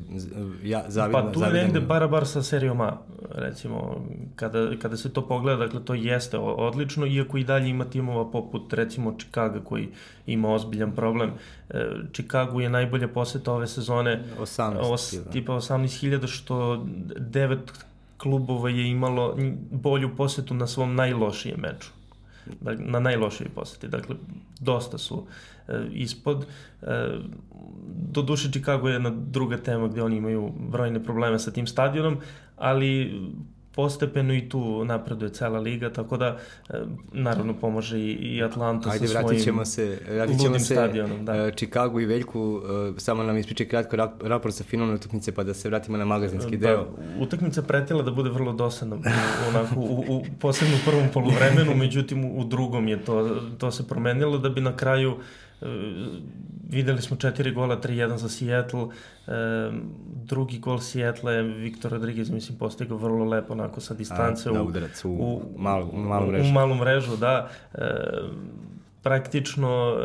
ja, 0.64 0.84
zavidno. 0.88 1.22
Pa 1.22 1.32
tu 1.32 1.42
je 1.42 1.64
negde 1.64 1.80
bara 1.80 2.08
bar 2.08 2.28
sa 2.28 2.44
serijom 2.44 2.82
A, 2.82 2.98
recimo, 3.32 4.06
kada, 4.36 4.78
kada 4.82 4.98
se 4.98 5.14
to 5.14 5.28
pogleda, 5.28 5.66
dakle, 5.66 5.86
to 5.86 5.94
jeste 5.94 6.38
odlično, 6.38 7.06
iako 7.06 7.38
i 7.38 7.44
dalje 7.44 7.70
ima 7.70 7.86
timova 7.86 8.32
poput, 8.32 8.74
recimo, 8.74 9.16
Chicago, 9.20 9.62
koji 9.64 9.88
ima 10.28 10.54
ozbiljan 10.54 10.96
problem. 10.96 11.32
E, 11.70 11.86
Chicago 12.14 12.60
je 12.60 12.70
najbolja 12.70 13.08
poseta 13.08 13.54
ove 13.54 13.68
sezone. 13.68 14.24
18. 14.40 14.78
Os, 14.82 15.16
tipa 15.32 15.54
18.000, 15.54 16.28
što 16.28 16.86
devet 17.18 17.72
klubova 18.18 18.70
je 18.70 18.90
imalo 18.90 19.38
bolju 19.72 20.16
posetu 20.16 20.54
na 20.54 20.68
svom 20.68 20.96
najlošijem 20.96 21.60
meču 21.60 21.90
na 22.78 23.00
najlošiji 23.00 23.50
poseti. 23.56 23.88
Dakle, 23.88 24.16
dosta 24.60 24.98
su 24.98 25.28
e, 25.68 25.88
ispod. 25.92 26.46
E, 26.82 27.20
do 27.88 28.22
duše 28.22 28.52
Chicago 28.52 28.88
je 28.88 28.94
jedna 28.94 29.10
druga 29.10 29.58
tema 29.58 29.88
gde 29.88 30.04
oni 30.04 30.18
imaju 30.18 30.52
brojne 30.72 31.04
probleme 31.04 31.40
sa 31.40 31.52
tim 31.52 31.68
stadionom, 31.68 32.18
ali 32.58 33.22
postepeno 33.76 34.34
i 34.34 34.50
tu 34.50 34.86
napreduje 34.86 35.30
cela 35.30 35.60
liga, 35.60 35.90
tako 35.94 36.18
da 36.18 36.38
e, 36.70 36.74
naravno 37.12 37.54
pomože 37.54 38.00
i, 38.00 38.12
i 38.12 38.44
Atlanta 38.44 38.90
Ajde, 38.90 39.08
sa 39.08 39.22
svojim 39.22 39.42
ćemo 39.42 39.66
se, 39.66 40.00
vratit 40.10 40.42
ćemo 40.42 40.60
se 40.60 40.66
stadionom. 40.66 41.26
Da. 41.26 41.36
E, 41.36 41.52
Chicago 41.52 42.00
i 42.00 42.06
Veljku, 42.06 42.62
e, 42.98 43.00
samo 43.00 43.24
nam 43.24 43.38
ispričaj 43.38 43.68
kratko 43.68 43.96
raport 44.22 44.56
sa 44.56 44.64
finalne 44.64 44.94
utakmice 44.94 45.32
pa 45.32 45.44
da 45.44 45.54
se 45.54 45.70
vratimo 45.70 45.98
na 45.98 46.06
magazinski 46.06 46.58
da, 46.58 46.68
deo. 46.68 46.88
Utakmica 47.20 47.62
pretila 47.62 48.04
da 48.04 48.12
bude 48.12 48.30
vrlo 48.30 48.54
dosadna 48.54 48.98
onako, 49.50 49.80
u, 49.80 50.04
u, 50.08 50.26
posebno 50.40 50.76
u 50.76 50.90
prvom 50.90 51.08
poluvremenu, 51.14 51.76
međutim 51.76 52.26
u 52.26 52.44
drugom 52.44 52.88
je 52.88 53.06
to, 53.06 53.42
to 53.58 53.72
se 53.72 53.88
promenilo 53.88 54.38
da 54.38 54.50
bi 54.50 54.62
na 54.62 54.76
kraju 54.76 55.12
uh, 55.12 55.20
E, 55.20 55.45
videli 56.70 57.02
smo 57.02 57.18
četiri 57.18 57.52
gola, 57.52 57.82
3-1 57.82 58.16
za 58.16 58.30
Seattle. 58.30 58.88
E, 59.28 59.32
drugi 60.24 60.60
gol 60.60 60.80
Seattle 60.80 61.34
je 61.34 61.44
Viktor 61.44 61.92
Rodriguez, 61.92 62.30
mislim, 62.30 62.58
postigao 62.58 62.98
vrlo 62.98 63.26
lepo 63.26 63.54
onako 63.54 63.82
sa 63.82 63.94
distance. 63.94 64.50
A, 64.50 64.54
da, 64.54 64.64
udarac 64.64 65.06
u, 65.06 65.10
u, 65.10 65.42
malu, 65.58 65.90
u 65.94 66.00
malu 66.00 66.28
mrežu. 66.28 66.50
U 66.50 66.54
malu 66.54 66.76
mrežu, 66.76 67.18
da. 67.18 67.50
E, 67.74 67.80
praktično 69.04 69.98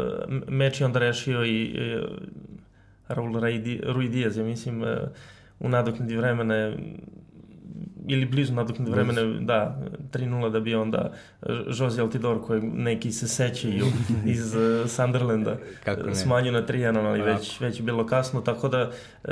meč 0.48 0.80
je 0.80 0.86
onda 0.86 0.98
rešio 0.98 1.44
i 1.44 1.76
e, 1.78 2.02
Raul 3.08 3.32
Rui 3.86 4.08
Diaz, 4.08 4.36
ja 4.36 4.44
mislim, 4.44 4.84
e, 4.84 4.96
u 5.60 5.68
nadoknadi 5.68 6.16
vremena 6.16 6.54
je 6.54 6.76
ili 8.10 8.26
blizu 8.26 8.54
nadoknade 8.54 8.90
vremena, 8.90 9.22
da, 9.40 9.78
3-0 10.12 10.50
da 10.50 10.60
bi 10.60 10.74
onda 10.74 11.12
Jose 11.78 12.00
Altidor, 12.00 12.42
koji 12.46 12.62
neki 12.62 13.12
se 13.12 13.28
sećaju 13.28 13.86
iz 14.34 14.54
uh, 14.54 14.90
Sunderlanda, 14.90 15.56
smanjio 16.14 16.52
na 16.52 16.66
3-1, 16.66 17.06
ali 17.06 17.22
već, 17.22 17.60
već 17.60 17.82
bilo 17.82 18.06
kasno, 18.06 18.40
tako 18.40 18.68
da 18.68 18.90
uh, 19.24 19.30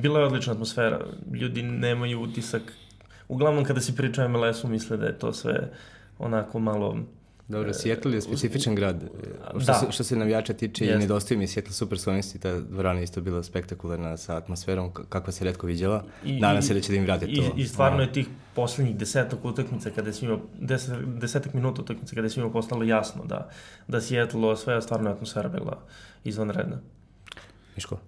bila 0.00 0.20
je 0.20 0.26
odlična 0.26 0.52
atmosfera. 0.52 1.00
Ljudi 1.32 1.62
nemaju 1.62 2.22
utisak, 2.22 2.62
uglavnom 3.28 3.64
kada 3.64 3.80
se 3.80 3.96
priča 3.96 4.24
o 4.24 4.28
MLS-u 4.28 4.68
misle 4.68 4.96
da 4.96 5.06
je 5.06 5.18
to 5.18 5.32
sve 5.32 5.70
onako 6.18 6.58
malo 6.58 6.96
Dobro, 7.48 7.74
Seattle 7.74 8.14
je 8.14 8.20
specifičan 8.20 8.74
grad. 8.74 9.04
Što, 9.50 9.72
da. 9.72 9.74
se, 9.74 9.86
što 9.90 10.04
se 10.04 10.16
navijača 10.16 10.52
tiče 10.52 10.84
Jest. 10.84 10.96
i 10.96 10.98
nedostaje 10.98 11.38
mi 11.38 11.46
Seattle 11.46 11.72
super 11.72 11.98
sonisti, 11.98 12.38
ta 12.38 12.60
dvorana 12.60 13.00
isto 13.00 13.20
bila 13.20 13.42
spektakularna 13.42 14.16
sa 14.16 14.36
atmosferom 14.36 14.92
kakva 15.08 15.32
se 15.32 15.44
redko 15.44 15.66
viđala. 15.66 16.04
I, 16.24 16.40
Nadam 16.40 16.62
se 16.62 16.74
da 16.74 16.80
će 16.80 16.92
da 16.92 16.98
im 16.98 17.04
vrate 17.04 17.26
to. 17.26 17.52
I, 17.56 17.62
i 17.62 17.66
stvarno 17.66 18.00
je 18.02 18.12
tih 18.12 18.26
poslednjih 18.54 18.96
desetak 18.96 19.44
utakmica 19.44 19.90
kada 19.90 20.08
je 20.08 20.14
svima, 20.14 20.38
deset, 20.60 20.94
desetak 21.20 21.54
minuta 21.54 21.82
utakmice 21.82 22.14
kada 22.14 22.26
je 22.26 22.30
svima 22.30 22.50
postalo 22.50 22.84
jasno 22.84 23.24
da, 23.24 23.50
da 23.88 24.00
Seattle 24.00 24.56
sve 24.56 24.82
stvarno 24.82 25.10
atmosfera 25.10 25.48
bila 25.48 25.78
izvanredna. 26.24 26.80
Miško? 27.76 27.98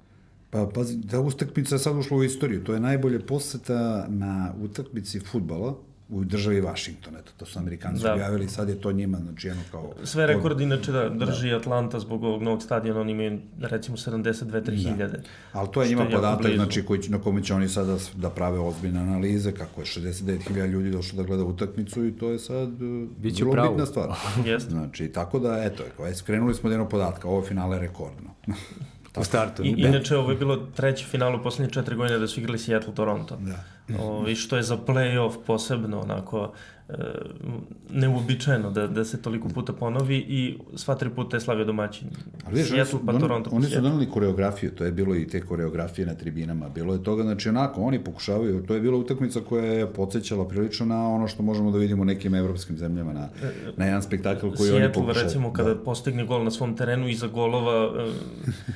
Pa, 0.51 0.67
pazi, 0.75 1.09
ta 1.09 1.21
utakmica 1.21 1.75
je 1.75 1.79
sad 1.79 1.97
ušla 1.97 2.17
u 2.17 2.25
istoriju. 2.25 2.65
To 2.65 2.75
je 2.75 2.81
najbolje 2.81 3.27
poseta 3.27 4.07
na 4.09 4.55
utakmici 4.63 5.21
futbala 5.21 5.90
u 6.11 6.25
državi 6.25 6.61
Washington, 6.61 7.17
eto, 7.17 7.33
to 7.37 7.47
su 7.47 7.59
Amerikanci 7.59 8.03
da. 8.03 8.13
objavili, 8.13 8.49
sad 8.49 8.69
je 8.69 8.81
to 8.81 8.93
njima, 8.93 9.19
znači, 9.19 9.49
jedno 9.49 9.63
kao... 9.71 9.93
Sve 10.05 10.27
rekordi, 10.27 10.65
inače, 10.65 10.93
da, 10.93 11.09
drži 11.09 11.51
da. 11.51 11.57
Atlanta 11.57 12.01
zbog 12.01 12.25
ovog 12.25 12.43
novog 12.43 12.63
stadiona, 12.63 13.01
oni 13.01 13.13
imaju, 13.13 13.41
recimo, 13.61 13.97
72-3 13.97 14.77
hiljade. 14.77 15.19
Da. 15.19 15.23
Ali 15.53 15.69
to 15.73 15.83
je 15.83 15.89
njima 15.89 16.07
podatak, 16.11 16.55
znači, 16.55 16.85
koji, 16.85 17.01
na 17.09 17.19
kome 17.19 17.43
će 17.43 17.55
oni 17.55 17.69
sada 17.69 17.97
da 18.15 18.31
prave 18.31 18.59
ozbiljne 18.59 19.01
analize, 19.01 19.53
kako 19.53 19.81
je 19.81 19.85
69.000 19.85 20.67
ljudi 20.67 20.91
došlo 20.91 21.17
da 21.17 21.23
gleda 21.23 21.45
utakmicu 21.45 22.07
i 22.07 22.13
to 22.13 22.31
je 22.31 22.39
sad 22.39 22.83
e, 22.83 23.07
Biće 23.19 23.45
vrlo 23.45 23.69
bitna 23.69 23.87
stvar. 23.87 24.09
Jeste. 24.51 24.71
Znači, 24.71 25.09
tako 25.09 25.39
da, 25.39 25.65
eto, 25.65 25.85
skrenuli 26.15 26.55
smo 26.55 26.67
od 26.67 26.73
jednog 26.73 26.89
podatka, 26.89 27.29
ovo 27.29 27.43
finale 27.43 27.77
je 27.77 27.81
rekordno. 27.81 28.31
u 29.17 29.25
startu. 29.25 29.65
I, 29.65 29.75
inače, 29.79 30.17
ovo 30.17 30.31
je 30.31 30.37
bilo 30.37 30.57
treći 30.57 31.05
final 31.05 31.35
u 31.35 31.43
poslednje 31.43 31.73
četiri 31.73 31.97
godine 31.97 32.19
da 32.19 32.29
su 32.29 32.41
igrali 32.41 32.59
Seattle-Toronto. 32.59 33.37
Da. 33.39 33.65
O, 33.99 34.29
I 34.29 34.35
što 34.35 34.57
je 34.57 34.63
za 34.63 34.77
play-off 34.77 35.33
posebno 35.47 36.01
onako 36.01 36.53
e, 36.89 36.95
neuobičajeno 37.91 38.71
da, 38.71 38.87
da 38.87 39.05
se 39.05 39.23
toliko 39.23 39.49
puta 39.49 39.73
ponovi 39.73 40.17
i 40.17 40.59
sva 40.75 40.95
tri 40.95 41.11
puta 41.11 41.37
je 41.37 41.41
slavio 41.41 41.65
domaćin. 41.65 42.09
Ali 42.47 42.59
viš, 42.61 42.69
Seattle 42.69 42.99
pa 43.07 43.13
don, 43.13 43.21
Toronto. 43.21 43.51
Oni 43.53 43.67
su 43.67 43.81
donali 43.81 44.11
koreografiju, 44.11 44.71
to 44.71 44.85
je 44.85 44.93
bilo 44.93 45.17
i 45.17 45.27
te 45.27 45.41
koreografije 45.41 46.07
na 46.07 46.15
tribinama, 46.15 46.69
bilo 46.69 46.95
je 46.95 47.03
toga, 47.03 47.23
znači 47.23 47.49
onako, 47.49 47.81
oni 47.81 48.05
pokušavaju, 48.05 48.63
to 48.67 48.75
je 48.75 48.81
bila 48.81 48.97
utakmica 48.97 49.41
koja 49.49 49.65
je 49.65 49.93
podsjećala 49.93 50.49
prilično 50.49 50.87
na 50.87 51.09
ono 51.09 51.29
što 51.29 51.43
možemo 51.43 51.71
da 51.71 51.79
vidimo 51.79 52.03
u 52.03 52.05
nekim 52.05 52.35
evropskim 52.35 52.79
zemljama, 52.79 53.13
na, 53.13 53.29
na 53.77 53.85
jedan 53.85 54.03
spektakl 54.03 54.47
koji 54.47 54.57
Seattle, 54.57 54.85
oni 54.85 54.93
pokušavaju. 54.93 55.25
recimo, 55.25 55.53
kada 55.53 55.75
da. 55.75 55.83
postigne 55.83 56.25
gol 56.25 56.45
na 56.45 56.51
svom 56.51 56.77
terenu 56.77 57.09
iza 57.09 57.27
golova... 57.27 57.91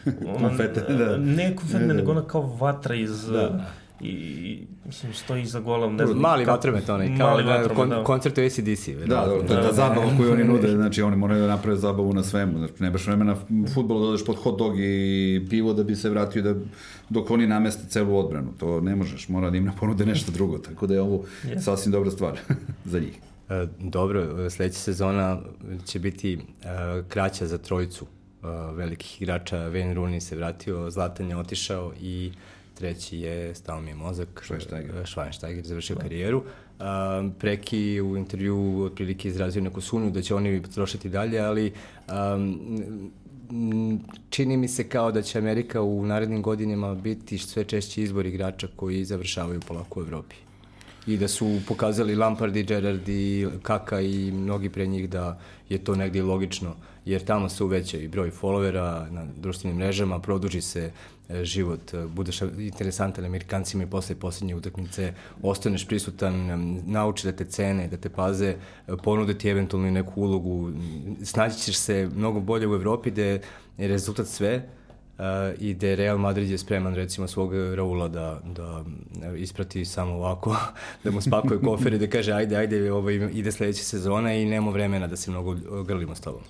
Uh, 0.04 0.40
konfete, 0.40 0.94
da. 0.94 1.16
Ne 1.16 1.56
konfete, 1.56 1.94
nego 1.94 2.10
ona 2.10 2.22
kao 2.22 2.56
vatra 2.60 2.94
iz... 2.94 3.26
Da 3.26 3.64
i 4.00 4.66
mislim 4.86 5.14
stoji 5.14 5.42
iza 5.42 5.60
gola, 5.60 5.90
ne 5.90 6.06
znam. 6.06 6.18
Mali 6.18 6.44
vatromet 6.44 6.88
onaj, 6.88 7.18
kao 7.18 7.30
mali 7.30 7.44
vatromet, 7.44 7.76
kon, 7.76 7.88
da. 7.88 8.04
koncert 8.04 8.38
u 8.38 8.40
ACDC. 8.40 8.88
Da, 8.88 9.06
da, 9.06 9.26
da, 9.26 9.54
da, 9.54 9.60
da, 9.62 9.72
zabava 9.72 10.16
koju 10.16 10.32
oni 10.32 10.44
nude, 10.44 10.68
znači 10.76 11.02
oni 11.02 11.16
moraju 11.16 11.40
da 11.40 11.46
naprave 11.48 11.76
zabavu 11.76 12.12
na 12.12 12.22
svemu, 12.22 12.58
znači 12.58 12.82
nemaš 12.82 13.06
vremena 13.06 13.36
futbolu 13.74 14.00
da 14.00 14.06
odeš 14.06 14.24
pod 14.24 14.36
hot 14.36 14.58
dog 14.58 14.74
i 14.78 15.46
pivo 15.50 15.72
da 15.72 15.84
bi 15.84 15.96
se 15.96 16.10
vratio 16.10 16.42
da 16.42 16.54
dok 17.10 17.30
oni 17.30 17.46
nameste 17.46 17.88
celu 17.88 18.18
odbranu, 18.18 18.52
to 18.58 18.80
ne 18.80 18.96
možeš, 18.96 19.28
mora 19.28 19.50
da 19.50 19.56
im 19.56 19.70
ponude 19.80 20.06
nešto 20.06 20.32
drugo, 20.32 20.58
tako 20.58 20.86
da 20.86 20.94
je 20.94 21.00
ovo 21.00 21.24
yes. 21.44 21.60
sasvim 21.60 21.92
dobra 21.92 22.10
stvar 22.10 22.38
za 22.92 23.00
njih. 23.00 23.18
E, 23.48 23.66
dobro, 23.78 24.50
sledeća 24.50 24.78
sezona 24.78 25.40
će 25.84 25.98
biti 25.98 26.36
uh, 26.36 27.06
kraća 27.08 27.46
za 27.46 27.58
trojicu 27.58 28.04
uh, 28.04 28.48
velikih 28.76 29.22
igrača. 29.22 29.56
Wayne 29.56 29.94
Rooney 29.94 30.20
se 30.20 30.36
vratio, 30.36 30.90
Zlatan 30.90 31.28
je 31.28 31.36
otišao 31.36 31.92
i 32.00 32.32
uh, 32.34 32.53
treći 32.74 33.18
je 33.18 33.54
Stao 33.54 33.80
mi 33.80 33.90
je 33.90 33.94
mozak, 33.94 34.28
Schweinsteiger, 34.48 35.04
Schweinsteiger 35.04 35.64
završio 35.64 35.96
da. 35.96 36.02
karijeru. 36.02 36.42
Um, 36.80 37.34
Preki 37.38 38.00
u 38.00 38.16
intervju 38.16 38.82
otprilike 38.82 39.28
izrazio 39.28 39.62
neku 39.62 39.80
sumnju 39.80 40.10
da 40.10 40.22
će 40.22 40.34
oni 40.34 40.62
trošiti 40.62 41.08
dalje, 41.08 41.40
ali 41.40 41.72
um, 42.08 44.00
čini 44.30 44.56
mi 44.56 44.68
se 44.68 44.88
kao 44.88 45.12
da 45.12 45.22
će 45.22 45.38
Amerika 45.38 45.82
u 45.82 46.06
narednim 46.06 46.42
godinama 46.42 46.94
biti 46.94 47.38
sve 47.38 47.64
češći 47.64 48.02
izbor 48.02 48.26
igrača 48.26 48.68
koji 48.76 49.04
završavaju 49.04 49.60
polako 49.60 50.00
u 50.00 50.02
Evropi. 50.02 50.34
I 51.06 51.16
da 51.16 51.28
su 51.28 51.60
pokazali 51.68 52.14
Lampard 52.14 52.56
i 52.56 52.62
Gerrard 52.62 53.08
i 53.08 53.46
Kaka 53.62 54.00
i 54.00 54.32
mnogi 54.32 54.68
pre 54.68 54.86
njih 54.86 55.10
da 55.10 55.38
je 55.68 55.78
to 55.78 55.96
negdje 55.96 56.22
logično, 56.22 56.74
jer 57.04 57.24
tamo 57.24 57.48
se 57.48 57.64
uveća 57.64 57.98
i 57.98 58.08
broj 58.08 58.30
followera 58.30 59.10
na 59.10 59.26
društvenim 59.36 59.78
mrežama, 59.78 60.18
produži 60.18 60.60
se 60.60 60.90
e, 61.28 61.44
život, 61.44 61.94
budeš 62.08 62.42
interesantan 62.42 63.24
Amerikancima 63.24 63.82
i 63.82 63.86
posle 63.86 64.14
posljednje 64.14 64.54
utakmice 64.54 65.14
ostaneš 65.42 65.86
prisutan, 65.86 66.34
nauči 66.86 67.26
da 67.26 67.32
te 67.32 67.44
cene, 67.44 67.88
da 67.88 67.96
te 67.96 68.08
paze, 68.08 68.54
ponude 69.02 69.38
ti 69.38 69.48
eventualno 69.48 69.90
neku 69.90 70.22
ulogu, 70.22 70.70
snaći 71.22 71.60
ćeš 71.60 71.76
se 71.76 72.10
mnogo 72.16 72.40
bolje 72.40 72.68
u 72.68 72.74
Evropi 72.74 73.10
gde 73.10 73.40
je 73.78 73.88
rezultat 73.88 74.26
sve, 74.26 74.68
Uh, 75.18 75.24
i 75.60 75.74
da 75.74 75.94
Real 75.94 76.18
Madrid 76.18 76.50
je 76.50 76.58
spreman 76.58 76.94
recimo 76.94 77.26
svog 77.26 77.54
Raula 77.74 78.08
da, 78.08 78.40
da 78.56 78.84
isprati 79.36 79.84
samo 79.84 80.14
ovako, 80.14 80.56
da 81.04 81.10
mu 81.10 81.20
spakuje 81.20 81.60
kofer 81.60 81.92
i 81.92 81.98
da 81.98 82.06
kaže 82.06 82.32
ajde, 82.32 82.56
ajde, 82.56 82.92
ovo 82.92 83.10
ide 83.10 83.52
sledeća 83.52 83.84
sezona 83.84 84.34
i 84.34 84.44
nemamo 84.44 84.70
vremena 84.70 85.06
da 85.06 85.16
se 85.16 85.30
mnogo 85.30 85.56
grlimo 85.84 86.14
s 86.14 86.20
tobom. 86.20 86.42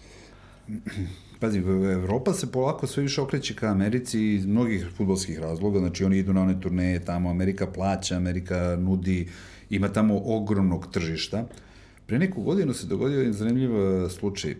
Pazi, 1.41 1.59
Evropa 1.93 2.33
se 2.33 2.53
polako 2.53 2.87
sve 2.87 3.03
više 3.03 3.21
okreće 3.21 3.55
ka 3.55 3.67
Americi 3.67 4.35
iz 4.35 4.47
mnogih 4.47 4.87
futbolskih 4.97 5.39
razloga, 5.39 5.79
znači 5.79 6.05
oni 6.05 6.19
idu 6.19 6.33
na 6.33 6.43
one 6.43 6.61
turneje 6.61 7.05
tamo, 7.05 7.31
Amerika 7.31 7.67
plaća, 7.67 8.17
Amerika 8.17 8.77
nudi, 8.81 9.29
ima 9.71 9.89
tamo 9.89 10.23
ogromnog 10.25 10.87
tržišta. 10.93 11.45
Pre 12.07 12.19
neku 12.19 12.43
godinu 12.43 12.75
se 12.75 12.87
dogodio 12.87 13.19
jedan 13.19 13.33
zanimljiv 13.33 13.71
slučaj. 14.09 14.55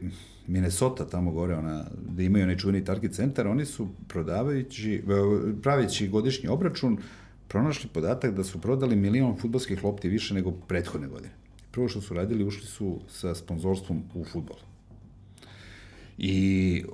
Minnesota, 0.47 1.07
tamo 1.09 1.31
gore, 1.31 1.55
ona, 1.55 1.85
da 2.09 2.23
imaju 2.23 2.45
onaj 2.45 2.57
čuveni 2.57 2.85
target 2.85 3.13
centar, 3.13 3.47
oni 3.47 3.65
su 3.67 3.89
prodavajući, 4.09 5.03
praveći 5.63 6.09
godišnji 6.09 6.49
obračun, 6.49 6.99
pronašli 7.49 7.91
podatak 7.93 8.35
da 8.35 8.45
su 8.45 8.61
prodali 8.61 8.97
milion 8.97 9.37
futbolskih 9.37 9.85
lopti 9.85 10.09
više 10.09 10.35
nego 10.35 10.51
prethodne 10.51 11.09
godine. 11.09 11.33
Prvo 11.71 11.89
što 11.89 12.01
su 12.01 12.15
radili, 12.15 12.45
ušli 12.45 12.67
su 12.67 13.01
sa 13.09 13.35
sponzorstvom 13.35 14.03
u 14.15 14.25
futbol. 14.25 14.57
I 16.19 16.85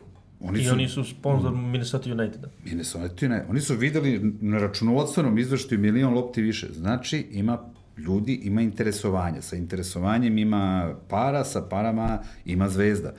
Oni 0.41 0.61
I 0.61 0.65
su, 0.65 0.73
oni 0.73 0.89
su 0.89 1.05
sponsor 1.05 1.53
Minnesota 1.55 2.13
Uniteda. 2.13 2.49
Minnesota 2.65 3.05
United. 3.05 3.51
Oni 3.51 3.61
su 3.61 3.77
videli 3.77 4.35
na 4.41 4.59
računovodstvenom 4.59 5.39
izveštaju 5.39 5.81
milion 5.81 6.15
lopti 6.15 6.43
više. 6.43 6.69
Znači, 6.73 7.27
ima 7.31 7.59
ljudi, 8.07 8.35
ima 8.35 8.63
interesovanja. 8.63 9.43
Sa 9.43 9.57
interesovanjem 9.57 10.39
ima 10.39 10.95
para, 11.09 11.45
sa 11.45 11.63
parama 11.63 12.19
ima 12.45 12.69
zvezda. 12.69 13.13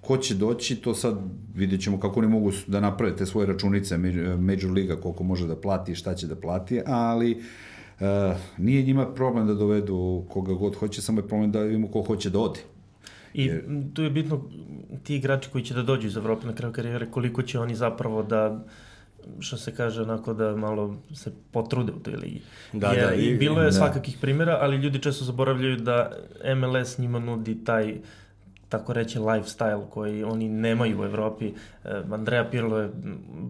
Ko 0.00 0.16
će 0.16 0.34
doći, 0.34 0.76
to 0.76 0.94
sad 0.94 1.18
vidjet 1.54 1.80
ćemo 1.80 2.00
kako 2.00 2.20
oni 2.20 2.28
mogu 2.28 2.52
da 2.66 2.80
naprave 2.80 3.16
te 3.16 3.26
svoje 3.26 3.46
računice 3.46 3.98
Major 4.38 4.70
Liga, 4.70 4.96
koliko 4.96 5.24
može 5.24 5.46
da 5.46 5.56
plati 5.56 5.92
i 5.92 5.94
šta 5.94 6.14
će 6.14 6.26
da 6.26 6.36
plati, 6.36 6.80
ali 6.86 7.32
uh, 8.00 8.06
nije 8.58 8.82
njima 8.82 9.06
problem 9.14 9.46
da 9.46 9.54
dovedu 9.54 10.24
koga 10.28 10.54
god 10.54 10.74
hoće, 10.76 11.02
samo 11.02 11.20
je 11.20 11.28
problem 11.28 11.52
da 11.52 11.60
vidimo 11.60 11.88
ko 11.88 12.02
hoće 12.02 12.30
da 12.30 12.38
ode. 12.38 12.60
I 13.34 13.44
Jer... 13.44 13.64
tu 13.94 14.02
je 14.02 14.10
bitno 14.10 14.40
ti 15.02 15.16
igrači 15.16 15.50
koji 15.50 15.64
će 15.64 15.74
da 15.74 15.82
dođu 15.82 16.06
iz 16.06 16.16
Evrope 16.16 16.46
na 16.46 16.54
kraju 16.54 16.72
karijere, 16.72 17.10
koliko 17.10 17.42
će 17.42 17.58
oni 17.58 17.74
zapravo 17.74 18.22
da 18.22 18.64
što 19.40 19.56
se 19.56 19.74
kaže 19.74 20.02
onako 20.02 20.34
da 20.34 20.56
malo 20.56 20.96
se 21.14 21.32
potrude 21.50 21.92
u 21.92 21.98
toj 21.98 22.14
ligi. 22.14 22.40
Da, 22.72 22.88
Jer, 22.92 23.08
da, 23.08 23.14
i, 23.14 23.34
bilo 23.36 23.60
je 23.60 23.64
da. 23.64 23.72
svakakih 23.72 24.18
primjera, 24.20 24.58
ali 24.60 24.76
ljudi 24.76 24.98
često 24.98 25.24
zaboravljaju 25.24 25.76
da 25.76 26.12
MLS 26.56 26.98
njima 26.98 27.18
nudi 27.18 27.64
taj 27.64 27.94
tako 28.72 28.92
reći 28.92 29.18
lifestyle 29.18 29.90
koji 29.90 30.24
oni 30.24 30.48
nemaju 30.48 31.00
u 31.00 31.04
Evropi. 31.04 31.46
E, 31.84 32.02
Andrea 32.12 32.50
Pirlo 32.50 32.78
je 32.78 32.90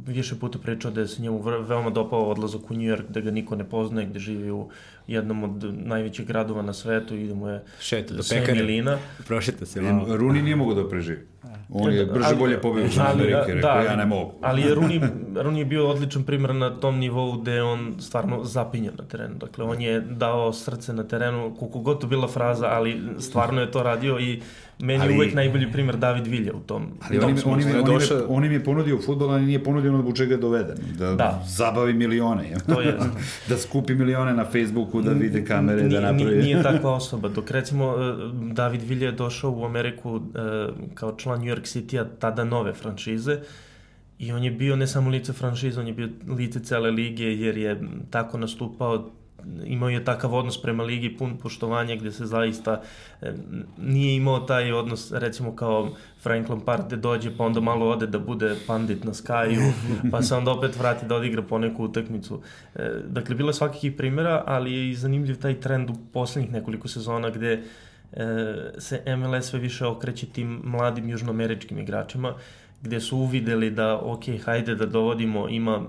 više 0.06 0.38
puta 0.38 0.58
pričao 0.58 0.90
da 0.90 1.00
je 1.00 1.08
se 1.08 1.22
njemu 1.22 1.42
veoma 1.42 1.90
dopao 1.90 2.30
odlazak 2.30 2.70
u 2.70 2.74
New 2.74 2.96
York, 2.96 3.08
da 3.08 3.20
ga 3.20 3.30
niko 3.30 3.56
ne 3.56 3.64
poznaje, 3.64 4.06
gde 4.06 4.18
živi 4.18 4.50
u 4.50 4.68
jednom 5.06 5.44
od 5.44 5.74
najvećih 5.87 6.26
gradova 6.26 6.62
na 6.62 6.72
svetu 6.72 7.16
i 7.16 7.28
da 7.28 7.35
mu 7.35 7.48
je 7.48 7.62
Šeta, 7.80 8.14
do 8.14 8.22
pekare, 8.30 8.54
milina. 8.54 8.98
Prošeta 9.26 9.66
se 9.66 9.80
malo. 9.80 10.16
Runi 10.16 10.42
nije 10.42 10.56
mogao 10.56 10.82
da 10.82 10.88
preživi. 10.88 11.26
On 11.70 11.92
je 11.92 12.06
brže 12.06 12.26
ali, 12.26 12.37
bolje 12.37 12.61
pobio 12.61 12.85
u 12.85 13.00
Amerike, 13.12 13.54
rekao 13.54 13.74
da, 13.74 13.80
ja 13.80 13.96
ne 13.96 14.06
mogu. 14.06 14.32
ali 14.40 14.62
je 14.62 14.74
Runi, 14.74 15.00
Runi 15.37 15.58
je 15.58 15.64
bio 15.64 15.88
odličan 15.88 16.24
primjer 16.24 16.54
na 16.54 16.70
tom 16.80 16.98
nivou 16.98 17.32
gde 17.32 17.62
on 17.62 17.94
stvarno 18.00 18.44
zapinja 18.44 18.90
na 18.98 19.04
terenu. 19.04 19.35
Dakle, 19.35 19.64
on 19.64 19.80
je 19.80 20.00
dao 20.00 20.52
srce 20.52 20.92
na 20.92 21.04
terenu, 21.04 21.56
koliko 21.58 21.78
god 21.78 22.00
to 22.00 22.06
bila 22.06 22.28
fraza, 22.28 22.66
ali 22.66 23.00
stvarno 23.18 23.61
je 23.61 23.70
to 23.70 23.82
radio 23.82 24.18
i 24.20 24.42
Meni 24.82 25.02
ali, 25.02 25.12
je 25.12 25.18
uvek 25.18 25.34
najbolji 25.34 25.72
primer 25.72 25.96
David 25.96 26.26
Vilja 26.26 26.52
u 26.54 26.60
tom. 26.60 26.86
Ali 27.00 27.18
on, 27.18 27.30
im, 27.30 27.36
on, 27.44 27.60
im, 27.60 27.66
on, 27.76 27.84
došao... 27.84 28.18
im, 28.18 28.24
on 28.28 28.44
im 28.44 28.52
je 28.52 28.64
ponudio 28.64 28.98
futbol, 28.98 29.30
ali 29.30 29.46
nije 29.46 29.64
ponudio 29.64 29.90
ono 29.90 30.02
zbog 30.02 30.16
čega 30.16 30.34
je 30.34 30.38
doveden. 30.38 30.76
Da, 30.98 31.14
da. 31.14 31.42
zabavi 31.46 31.92
milione. 31.92 32.54
To 32.66 32.80
je. 32.80 32.98
da 33.48 33.56
skupi 33.58 33.94
milione 33.94 34.34
na 34.34 34.44
Facebooku, 34.44 35.02
da 35.02 35.12
vide 35.12 35.44
kamere, 35.44 35.82
da 35.82 36.00
napravi. 36.00 36.42
Nije 36.42 36.62
takva 36.62 36.94
osoba. 37.00 37.28
Dok 37.28 37.50
recimo 37.50 37.94
e, 37.94 38.14
David 38.52 38.82
Vilja 38.82 39.06
je 39.06 39.12
došao 39.12 39.50
u 39.50 39.64
Ameriku 39.64 40.16
e, 40.16 40.68
kao 40.94 41.16
član 41.16 41.40
New 41.40 41.54
York 41.54 41.62
City-a, 41.62 42.04
tada 42.18 42.44
nove 42.44 42.72
franšize, 42.72 43.38
I 44.18 44.32
on 44.32 44.44
je 44.44 44.50
bio 44.50 44.76
ne 44.76 44.86
samo 44.86 45.10
lice 45.10 45.32
franšize, 45.32 45.80
on 45.80 45.86
je 45.86 45.92
bio 45.92 46.08
lice 46.28 46.60
cele 46.60 46.90
lige 46.90 47.24
jer 47.24 47.56
je 47.56 47.80
tako 48.10 48.38
nastupao 48.38 49.10
imao 49.64 49.88
je 49.88 50.05
takav 50.05 50.35
odnos 50.35 50.62
prema 50.62 50.83
ligi 50.83 51.16
pun 51.16 51.37
poštovanja 51.38 51.96
gde 51.96 52.12
se 52.12 52.26
zaista 52.26 52.83
e, 53.22 53.33
nije 53.78 54.16
imao 54.16 54.40
taj 54.40 54.72
odnos 54.72 55.12
recimo 55.12 55.57
kao 55.57 55.90
Frank 56.22 56.48
Lampard 56.48 56.87
gde 56.87 56.96
dođe 56.96 57.37
pa 57.37 57.44
onda 57.44 57.61
malo 57.61 57.88
ode 57.88 58.07
da 58.07 58.18
bude 58.18 58.57
pandit 58.66 59.05
na 59.05 59.12
Skyu 59.12 59.72
pa 60.11 60.22
se 60.22 60.35
onda 60.35 60.50
opet 60.50 60.78
vrati 60.78 61.07
da 61.07 61.14
odigra 61.16 61.42
po 61.42 61.59
neku 61.59 61.85
utakmicu. 61.85 62.42
E, 62.74 62.90
dakle, 63.07 63.35
bilo 63.35 63.48
je 63.48 63.55
svakakih 63.55 63.92
primjera, 63.92 64.44
ali 64.46 64.72
je 64.72 64.90
i 64.90 64.94
zanimljiv 64.94 65.40
taj 65.40 65.61
trend 65.61 65.90
u 65.90 65.94
poslednjih 66.12 66.52
nekoliko 66.52 66.88
sezona 66.88 67.31
gde 67.31 67.62
e, 68.12 68.24
se 68.78 69.16
MLS 69.16 69.46
sve 69.46 69.59
više 69.59 69.87
okreće 69.87 70.26
tim 70.26 70.61
mladim 70.64 71.09
južnoameričkim 71.09 71.78
igračima 71.78 72.35
gde 72.83 73.00
su 73.00 73.16
uvideli 73.16 73.70
da 73.70 74.00
ok, 74.02 74.24
hajde 74.44 74.74
da 74.74 74.87
dovodimo, 74.87 75.48
ima 75.48 75.83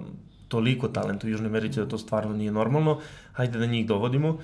toliko 0.48 0.88
talenta 0.88 1.28
u 1.28 1.30
Južnoj 1.30 1.50
Americi 1.50 1.80
da 1.80 1.88
to 1.88 1.98
stvarno 1.98 2.34
nije 2.34 2.52
normalno, 2.52 3.00
hajde 3.34 3.60
da 3.60 3.65
njih 3.65 3.88
dovodimo, 3.88 4.38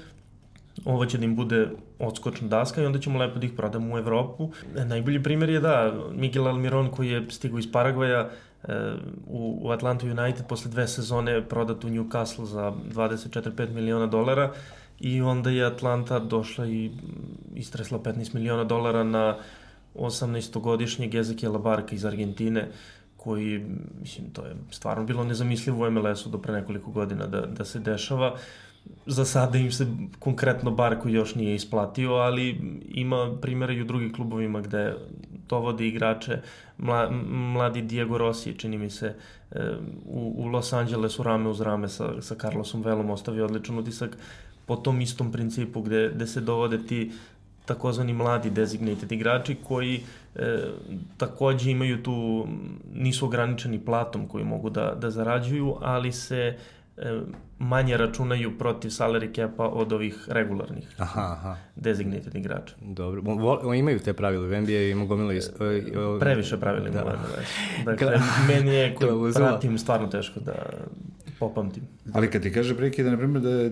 ovo 0.86 1.06
će 1.06 1.18
da 1.18 1.26
im 1.26 1.36
bude 1.36 1.68
odskočna 2.00 2.48
daska 2.48 2.82
i 2.82 2.86
onda 2.86 3.00
ćemo 3.00 3.20
lepo 3.20 3.40
da 3.40 3.46
ih 3.46 3.54
prodamo 3.54 3.96
u 3.96 3.98
Evropu. 3.98 4.50
E, 4.78 4.86
najbolji 4.86 5.24
primjer 5.24 5.50
je 5.50 5.60
da, 5.60 5.94
Miguel 6.12 6.48
Almiron 6.48 6.92
koji 6.92 7.10
je 7.10 7.26
stigao 7.30 7.60
iz 7.60 7.72
Paragvaja, 7.72 8.30
e, 8.64 8.94
u, 9.28 9.60
u 9.62 9.72
Atlanta 9.72 10.06
United 10.06 10.48
posle 10.48 10.72
dve 10.72 10.88
sezone 10.88 11.42
prodat 11.50 11.84
u 11.84 11.90
Newcastle 11.90 12.46
za 12.46 12.74
24-5 12.94 13.70
miliona 13.70 14.08
dolara 14.08 14.52
i 15.00 15.22
onda 15.22 15.50
je 15.50 15.66
Atlanta 15.66 16.20
došla 16.20 16.66
i 16.66 16.92
istresla 17.56 18.00
15 18.00 18.36
miliona 18.36 18.64
dolara 18.64 19.04
na 19.04 19.38
18-godišnjeg 19.96 21.20
Ezekiela 21.20 21.60
Barka 21.60 21.96
iz 21.96 22.06
Argentine 22.06 22.68
koji, 23.18 23.66
mislim, 24.02 24.30
to 24.30 24.46
je 24.46 24.56
stvarno 24.72 25.04
bilo 25.04 25.24
nezamislivo 25.24 25.88
u 25.88 25.92
MLS-u 25.92 26.30
do 26.30 26.38
pre 26.38 26.54
nekoliko 26.54 26.92
godina 26.92 27.28
da, 27.28 27.42
da 27.42 27.66
se 27.66 27.80
dešava. 27.80 28.36
Za 29.06 29.26
sada 29.26 29.58
im 29.58 29.72
se 29.72 29.88
konkretno 30.20 30.72
Barko 30.72 31.10
još 31.10 31.36
nije 31.36 31.56
isplatio, 31.56 32.14
ali 32.14 32.62
ima 32.90 33.38
primjera 33.42 33.74
i 33.74 33.82
u 33.82 33.86
drugim 33.86 34.14
klubovima 34.14 34.62
gde 34.62 34.96
to 35.48 35.60
vode 35.60 35.88
igrače. 35.88 36.42
Mla, 36.78 37.10
mladi 37.30 37.82
Diego 37.82 38.18
Rossi, 38.18 38.58
čini 38.58 38.78
mi 38.78 38.90
se, 38.90 39.16
u, 40.06 40.34
u 40.38 40.48
Los 40.48 40.74
Angelesu 40.74 41.24
rame 41.24 41.50
uz 41.50 41.62
rame 41.62 41.90
sa, 41.90 42.22
sa 42.22 42.36
Carlosom 42.36 42.82
Velom 42.82 43.10
ostavio 43.10 43.46
odličan 43.46 43.78
utisak 43.78 44.18
po 44.66 44.76
tom 44.76 45.02
istom 45.02 45.32
principu 45.32 45.82
gde, 45.82 46.12
gde 46.16 46.28
se 46.28 46.42
dovode 46.42 46.78
ti 46.88 47.12
takozvani 47.66 48.14
mladi 48.14 48.50
designated 48.50 49.12
igrači 49.12 49.56
koji 49.64 50.02
e, 50.36 50.58
takođe 51.18 51.72
imaju 51.72 52.04
tu, 52.04 52.48
nisu 52.94 53.26
ograničeni 53.26 53.80
platom 53.86 54.28
koji 54.28 54.44
mogu 54.44 54.70
da, 54.70 54.96
da 54.96 55.10
zarađuju, 55.10 55.76
ali 55.82 56.12
se 56.12 56.38
e, 56.38 56.58
manje 57.60 57.98
računaju 57.98 58.58
protiv 58.58 58.90
salary 58.90 59.36
capa 59.36 59.68
od 59.68 59.94
ovih 59.94 60.16
regularnih 60.28 60.88
aha, 60.98 61.22
aha. 61.22 61.56
designated 61.76 62.36
igrača. 62.36 62.76
Dobro. 62.82 63.22
O, 63.64 63.74
imaju 63.74 64.00
te 64.00 64.14
pravile 64.14 64.58
u 64.58 64.62
NBA 64.62 64.72
i 64.72 64.96
mogu 64.96 65.08
gomila... 65.08 65.34
Is... 65.34 65.50
O, 65.50 66.20
Previše 66.20 66.58
pravila 66.60 66.90
da. 66.90 67.20
Dakle, 67.86 68.20
meni 68.48 68.76
je 68.76 68.96
koji 68.96 69.34
pratim 69.36 69.78
stvarno 69.78 70.08
teško 70.08 70.40
da 70.40 70.54
popamtim. 71.40 71.84
Ali 72.14 72.32
kad 72.32 72.42
ti 72.42 72.54
kaže 72.54 72.78
prekida, 72.78 73.12
na 73.12 73.18
primjer, 73.18 73.42
da 73.44 73.50
je 73.50 73.72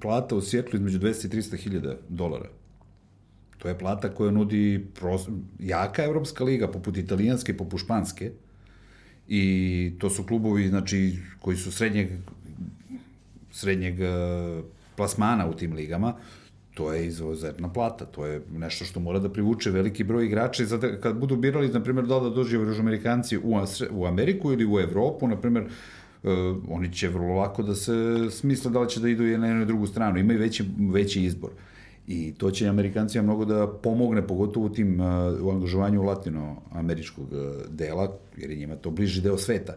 plata 0.00 0.36
u 0.36 0.42
Sjetlu 0.42 0.76
između 0.76 0.98
200 0.98 1.26
i 1.26 1.40
300 1.40 1.56
hiljada 1.56 1.94
dolara, 2.08 2.48
To 3.58 3.68
je 3.68 3.78
plata 3.78 4.08
koja 4.08 4.30
nudi 4.30 4.86
pros... 4.94 5.28
jaka 5.58 6.04
Evropska 6.04 6.44
liga, 6.44 6.68
poput 6.68 6.96
italijanske, 6.96 7.56
poput 7.56 7.80
španske. 7.80 8.32
I 9.28 9.92
to 9.98 10.10
su 10.10 10.24
klubovi, 10.24 10.68
znači, 10.68 11.16
koji 11.40 11.56
su 11.56 11.72
srednjeg, 11.72 12.08
srednjeg 13.56 14.00
e, 14.00 14.06
plasmana 14.96 15.48
u 15.48 15.54
tim 15.54 15.72
ligama. 15.72 16.14
To 16.74 16.92
je 16.92 17.06
izuzetna 17.06 17.72
plata, 17.72 18.04
to 18.04 18.26
je 18.26 18.40
nešto 18.52 18.84
što 18.84 19.00
mora 19.00 19.18
da 19.18 19.32
privuče 19.32 19.70
veliki 19.70 20.04
broj 20.04 20.26
igrača 20.26 20.62
i 20.62 20.66
zato 20.66 20.88
kad 21.02 21.16
budu 21.16 21.36
birali, 21.36 21.68
na 21.68 21.80
primjer, 21.82 22.06
da 22.06 22.18
da 22.20 22.30
dođe 22.30 22.58
Amerikanci 22.80 23.38
u, 23.38 23.54
u 23.90 24.06
Ameriku 24.06 24.52
ili 24.52 24.66
u 24.66 24.80
Evropu, 24.80 25.28
na 25.28 25.40
primjer, 25.40 25.64
oni 26.68 26.92
će 26.92 27.08
vrlo 27.08 27.34
lako 27.34 27.62
da 27.62 27.74
se 27.74 27.92
smisle 28.30 28.70
da 28.70 28.80
li 28.80 28.88
će 28.88 29.00
da 29.00 29.08
idu 29.08 29.24
na 29.38 29.46
jednu 29.46 29.64
drugu 29.64 29.86
stranu. 29.86 30.18
Imaju 30.18 30.38
veći, 30.38 30.64
veći 30.92 31.22
izbor. 31.22 31.50
I 32.06 32.34
to 32.38 32.50
će 32.50 32.68
Amerikancima 32.68 33.24
mnogo 33.24 33.44
da 33.44 33.66
pomogne, 33.66 34.26
pogotovo 34.26 34.66
u 34.66 34.68
tim, 34.68 35.00
u 35.42 35.50
angažovanju 35.50 36.02
latinoameričkog 36.02 37.28
dela, 37.68 38.12
jer 38.36 38.50
je 38.50 38.56
njima 38.56 38.76
to 38.76 38.90
bliži 38.90 39.20
deo 39.20 39.38
sveta 39.38 39.76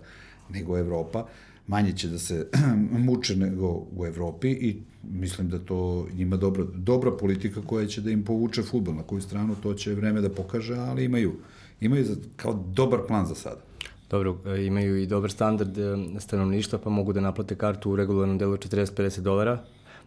nego 0.50 0.78
Evropa. 0.78 1.26
Manje 1.69 1.91
će 1.93 2.08
da 2.08 2.19
se 2.19 2.47
muče 3.08 3.36
nego 3.36 3.67
u 3.95 4.05
Evropi 4.05 4.49
i 4.49 4.82
mislim 5.03 5.49
da 5.49 5.60
to 5.60 6.08
njima 6.13 6.38
dobra, 6.38 6.63
dobra 6.75 7.12
politika 7.17 7.62
koja 7.62 7.88
će 7.88 8.01
da 8.01 8.12
im 8.12 8.23
povuče 8.25 8.63
futbol. 8.63 8.95
Na 8.95 9.03
koju 9.03 9.21
stranu 9.21 9.55
to 9.63 9.73
će 9.73 9.93
vreme 9.93 10.21
da 10.21 10.29
pokaže, 10.29 10.75
ali 10.75 11.05
imaju, 11.05 11.34
imaju 11.82 12.05
za, 12.05 12.15
kao 12.36 12.65
dobar 12.73 12.99
plan 13.08 13.25
za 13.25 13.36
sada. 13.36 13.62
Dobro, 14.10 14.38
e, 14.45 14.65
imaju 14.65 14.97
i 14.97 15.08
dobar 15.08 15.32
standard 15.32 15.77
e, 15.77 15.97
stanovništva, 16.19 16.79
pa 16.79 16.89
mogu 16.89 17.13
da 17.13 17.21
naplate 17.21 17.55
kartu 17.55 17.91
u 17.91 17.95
regularnom 17.95 18.38
delu 18.38 18.58
40-50 18.58 19.19
dolara, 19.19 19.63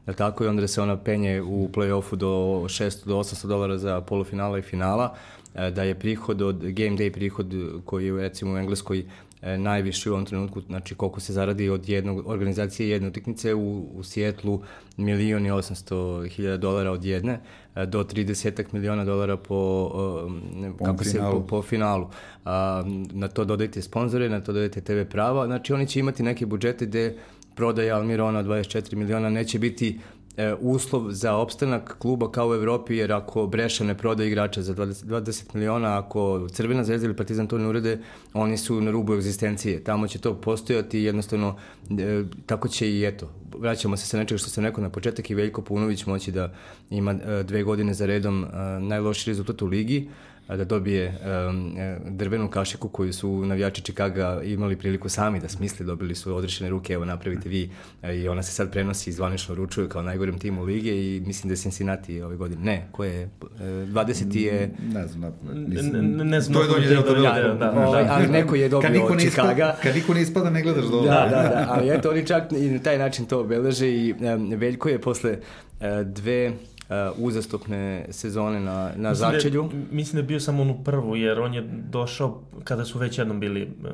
da 0.06 0.12
tako 0.12 0.44
i 0.44 0.46
onda 0.46 0.68
se 0.68 0.82
ona 0.82 0.96
penje 0.96 1.42
u 1.42 1.68
play-offu 1.68 2.16
do 2.16 2.28
600 2.64 3.06
do 3.06 3.18
800 3.18 3.46
dolara 3.46 3.78
za 3.78 4.00
polufinala 4.00 4.58
i 4.58 4.62
finala, 4.62 5.14
e, 5.54 5.70
da 5.70 5.82
je 5.82 5.94
prihod 5.94 6.42
od 6.42 6.56
game 6.56 6.96
day 6.96 7.12
prihod 7.12 7.54
koji 7.84 8.06
je 8.06 8.12
recimo 8.12 8.54
u 8.54 8.58
Engleskoj 8.58 9.04
E, 9.42 9.58
najviši 9.58 10.10
u 10.10 10.12
ovom 10.12 10.24
trenutku, 10.24 10.60
znači 10.60 10.94
koliko 10.94 11.20
se 11.20 11.32
zaradi 11.32 11.68
od 11.68 11.88
jednog 11.88 12.26
organizacije 12.26 12.88
jedne 12.88 13.08
utakmice 13.08 13.54
u, 13.54 13.86
u 13.94 14.02
Sjetlu 14.02 14.62
milion 14.96 15.46
i 15.46 15.50
800 15.50 16.28
hiljada 16.28 16.56
dolara 16.56 16.90
od 16.90 17.04
jedne 17.04 17.40
e, 17.74 17.86
do 17.86 18.04
30 18.04 18.64
miliona 18.72 19.04
dolara 19.04 19.36
po, 19.36 19.90
po 20.78 20.84
kako 20.84 21.04
finalu. 21.04 21.32
se, 21.32 21.40
po, 21.40 21.46
po 21.46 21.62
finalu. 21.62 22.08
A, 22.44 22.82
na 23.12 23.28
to 23.28 23.44
dodajte 23.44 23.82
sponzore, 23.82 24.28
na 24.28 24.40
to 24.40 24.52
dodajte 24.52 24.80
TV 24.80 25.10
prava, 25.10 25.46
znači 25.46 25.72
oni 25.72 25.86
će 25.86 26.00
imati 26.00 26.22
neke 26.22 26.46
budžete 26.46 26.86
gde 26.86 27.16
prodaja 27.56 27.96
Almirona 27.96 28.42
24 28.42 28.94
miliona 28.94 29.30
neće 29.30 29.58
biti 29.58 29.98
e, 30.36 30.54
uslov 30.60 31.10
za 31.10 31.36
opstanak 31.36 31.94
kluba 31.98 32.30
kao 32.30 32.48
u 32.48 32.54
Evropi, 32.54 32.96
jer 32.96 33.12
ako 33.12 33.46
Breša 33.46 33.84
ne 33.84 33.98
proda 33.98 34.24
igrača 34.24 34.62
za 34.62 34.74
20, 34.74 35.04
20 35.04 35.54
miliona, 35.54 35.98
ako 35.98 36.48
Crvena 36.48 36.84
zvezda 36.84 37.06
ili 37.06 37.16
Partizan 37.16 37.46
to 37.46 37.58
ne 37.58 37.68
urede, 37.68 37.98
oni 38.34 38.56
su 38.56 38.80
na 38.80 38.90
rubu 38.90 39.14
egzistencije. 39.14 39.84
Tamo 39.84 40.08
će 40.08 40.18
to 40.18 40.34
postojati 40.34 41.00
jednostavno 41.00 41.56
e, 41.90 42.24
tako 42.46 42.68
će 42.68 42.90
i 42.90 43.04
eto. 43.04 43.30
Vraćamo 43.58 43.96
se 43.96 44.06
sa 44.06 44.18
nečega 44.18 44.38
što 44.38 44.50
sam 44.50 44.64
rekao 44.64 44.82
na 44.82 44.90
početak 44.90 45.30
i 45.30 45.34
Veljko 45.34 45.62
Punović 45.62 46.06
moći 46.06 46.32
da 46.32 46.52
ima 46.90 47.12
e, 47.12 47.42
dve 47.42 47.62
godine 47.62 47.94
za 47.94 48.06
redom 48.06 48.44
e, 48.44 48.48
najloši 48.80 49.30
rezultat 49.30 49.62
u 49.62 49.66
ligi 49.66 50.08
da 50.56 50.64
dobije 50.64 51.18
um, 51.48 51.76
drvenu 52.04 52.50
kašiku 52.50 52.88
koju 52.88 53.12
su 53.12 53.44
navijači 53.46 53.82
Čikaga 53.82 54.40
imali 54.44 54.76
priliku 54.76 55.08
sami 55.08 55.40
da 55.40 55.48
smisli, 55.48 55.86
dobili 55.86 56.14
su 56.14 56.36
odrešene 56.36 56.70
ruke, 56.70 56.92
evo 56.92 57.04
napravite 57.04 57.48
vi 57.48 57.70
i 58.14 58.28
ona 58.28 58.42
se 58.42 58.52
sad 58.52 58.72
prenosi 58.72 59.10
i 59.10 59.12
zvanično 59.12 59.54
ručuje 59.54 59.88
kao 59.88 60.02
najgorem 60.02 60.38
timu 60.38 60.64
lige 60.64 60.90
i 60.90 61.22
mislim 61.26 61.48
da 61.48 61.52
je 61.52 61.56
Cincinnati 61.56 62.22
ove 62.22 62.36
godine. 62.36 62.62
Ne, 62.62 62.88
ko 62.92 63.04
je? 63.04 63.28
20. 63.60 64.36
je... 64.36 64.70
Ne 64.94 65.06
znam, 65.06 65.32
ne, 65.42 66.24
ne 66.24 66.40
znam. 66.40 66.54
To 66.54 66.62
je 66.62 66.68
donje 66.68 66.86
da, 66.86 66.94
da, 66.94 67.12
da, 67.12 67.54
da, 67.54 67.86
ovaj, 67.86 68.06
ali 68.08 68.28
neko 68.28 68.54
je 68.54 68.68
dobio 68.68 69.04
od 69.04 69.20
Čikaga. 69.20 69.76
Kad 69.82 69.94
niko 69.94 70.14
ne 70.14 70.22
ispada, 70.22 70.50
ne 70.50 70.62
gledaš 70.62 70.84
dobro. 70.84 71.10
Da, 71.10 71.20
da, 71.30 71.42
da, 71.42 71.66
ali 71.68 71.90
eto, 71.90 72.10
oni 72.10 72.26
čak 72.26 72.52
i 72.52 72.70
na 72.70 72.78
taj 72.78 72.98
način 72.98 73.26
to 73.26 73.40
obeleže 73.40 73.90
i 73.90 74.12
um, 74.12 74.50
Veljko 74.50 74.88
je 74.88 75.00
posle 75.00 75.32
uh, 75.32 75.86
dve 76.06 76.48
uh, 76.48 76.71
uzastopne 77.16 78.06
sezone 78.10 78.60
na, 78.60 78.90
na 78.96 79.10
mislim 79.10 79.30
začelju. 79.30 79.62
Da, 79.62 79.78
mislim 79.90 80.12
da 80.12 80.18
je 80.18 80.22
bio 80.22 80.40
samo 80.40 80.62
onu 80.62 80.84
prvu, 80.84 81.16
jer 81.16 81.40
on 81.40 81.54
je 81.54 81.62
došao 81.90 82.40
kada 82.64 82.84
su 82.84 82.98
već 82.98 83.18
jednom 83.18 83.40
bili 83.40 83.62
uh, 83.62 83.90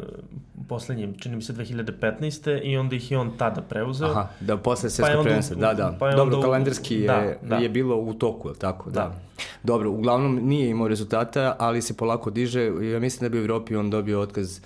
poslednji, 0.69 1.15
čini 1.19 1.37
mi 1.37 1.43
se 1.43 1.53
2015. 1.53 2.63
i 2.63 2.77
onda 2.77 2.97
ih 2.97 3.11
je 3.11 3.19
on 3.19 3.31
tada 3.39 3.63
preuzeo. 3.63 4.09
Aha, 4.09 4.29
da 4.41 4.57
posle 4.57 4.91
svetskog 4.91 5.17
pa 5.17 5.23
prvenstva, 5.23 5.57
da, 5.57 5.75
da. 5.75 5.97
Pa 5.99 6.11
Dobro, 6.11 6.41
kalendarski 6.41 6.95
je, 6.95 7.07
da, 7.07 7.35
da. 7.49 7.57
je 7.57 7.69
bilo 7.69 7.97
u 7.97 8.15
toku, 8.15 8.49
je 8.49 8.55
tako? 8.55 8.91
Da. 8.91 9.01
da. 9.01 9.15
Dobro, 9.63 9.91
uglavnom 9.91 10.41
nije 10.43 10.71
imao 10.71 10.89
rezultata, 10.89 11.57
ali 11.59 11.83
se 11.83 11.97
polako 11.97 12.31
diže. 12.31 12.65
Ja 12.65 13.01
mislim 13.01 13.21
da 13.21 13.29
bi 13.29 13.39
u 13.39 13.45
Evropi 13.45 13.77
on 13.77 13.91
dobio 13.91 14.21
otkaz 14.21 14.61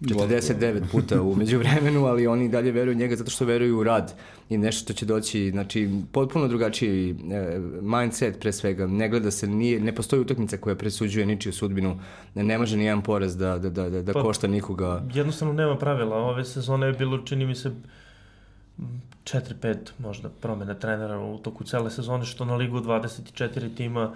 49 0.00 0.90
puta 0.92 1.22
u 1.22 1.34
međuvremenu, 1.34 2.04
ali 2.06 2.26
oni 2.26 2.48
dalje 2.48 2.72
veruju 2.72 2.96
njega 2.96 3.16
zato 3.16 3.30
što 3.30 3.44
veruju 3.44 3.78
u 3.78 3.84
rad 3.84 4.14
i 4.48 4.58
nešto 4.58 4.82
što 4.82 4.92
će 4.92 5.06
doći, 5.06 5.50
znači 5.50 5.90
potpuno 6.12 6.48
drugačiji 6.48 7.10
e, 7.10 7.58
mindset 7.82 8.40
pre 8.40 8.52
svega, 8.52 8.86
ne 8.86 9.08
gleda 9.08 9.30
se, 9.30 9.46
nije, 9.46 9.80
ne 9.80 9.94
postoji 9.94 10.22
utakmica 10.22 10.56
koja 10.56 10.76
presuđuje 10.76 11.26
ničiju 11.26 11.52
sudbinu, 11.52 12.00
ne, 12.34 12.44
ne 12.44 12.58
može 12.58 12.76
ni 12.76 12.84
jedan 12.84 13.02
poraz 13.02 13.36
da, 13.36 13.58
da, 13.58 13.70
da, 13.70 13.90
da, 13.90 14.02
da 14.02 14.12
pa, 14.12 14.22
košta 14.22 14.46
nikoga. 14.46 15.02
Jednostavno 15.14 15.54
nema 15.54 15.76
pravila, 15.76 16.16
ove 16.16 16.44
sezone 16.44 16.86
je 16.86 16.92
bilo, 16.92 17.18
čini 17.18 17.46
mi 17.46 17.54
se, 17.54 17.70
4-5 19.32 19.76
možda 19.98 20.28
promene 20.28 20.78
trenera 20.78 21.18
u 21.18 21.38
toku 21.38 21.64
cele 21.64 21.90
sezone, 21.90 22.24
što 22.24 22.44
na 22.44 22.56
ligu 22.56 22.80
24 22.80 23.76
tima, 23.76 24.12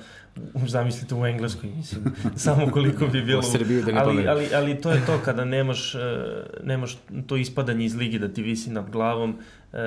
zamislite 0.55 1.15
u 1.15 1.27
Engleskoj, 1.27 1.71
mislim, 1.77 2.05
samo 2.37 2.71
koliko 2.71 3.07
bi 3.07 3.23
bilo. 3.23 3.41
U 3.41 3.43
Srbiju 3.43 3.83
da 3.83 3.93
ne 3.93 4.01
ali, 4.01 4.29
ali, 4.29 4.49
ali 4.55 4.81
to 4.81 4.91
je 4.91 5.07
to 5.07 5.19
kada 5.25 5.45
nemaš, 5.45 5.95
e, 5.95 5.99
nemaš 6.65 6.99
to 7.27 7.37
ispadanje 7.37 7.85
iz 7.85 7.95
ligi 7.97 8.19
da 8.19 8.29
ti 8.29 8.43
visi 8.43 8.71
nad 8.71 8.91
glavom, 8.91 9.39
e, 9.73 9.79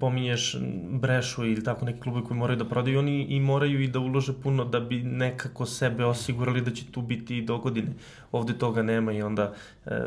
pominješ 0.00 0.56
Brešu 0.90 1.44
ili 1.44 1.64
tako 1.64 1.84
neki 1.84 2.00
klubi 2.00 2.26
koji 2.26 2.38
moraju 2.38 2.58
da 2.58 2.64
prodaju, 2.64 2.98
oni 2.98 3.22
i 3.22 3.40
moraju 3.40 3.82
i 3.82 3.88
da 3.88 3.98
ulože 3.98 4.32
puno 4.42 4.64
da 4.64 4.80
bi 4.80 5.02
nekako 5.02 5.66
sebe 5.66 6.04
osigurali 6.04 6.60
da 6.60 6.70
će 6.70 6.84
tu 6.92 7.02
biti 7.02 7.38
i 7.38 7.42
do 7.42 7.58
godine. 7.58 7.92
Ovde 8.32 8.58
toga 8.58 8.82
nema 8.82 9.12
i 9.12 9.22
onda 9.22 9.52
e, 9.86 10.00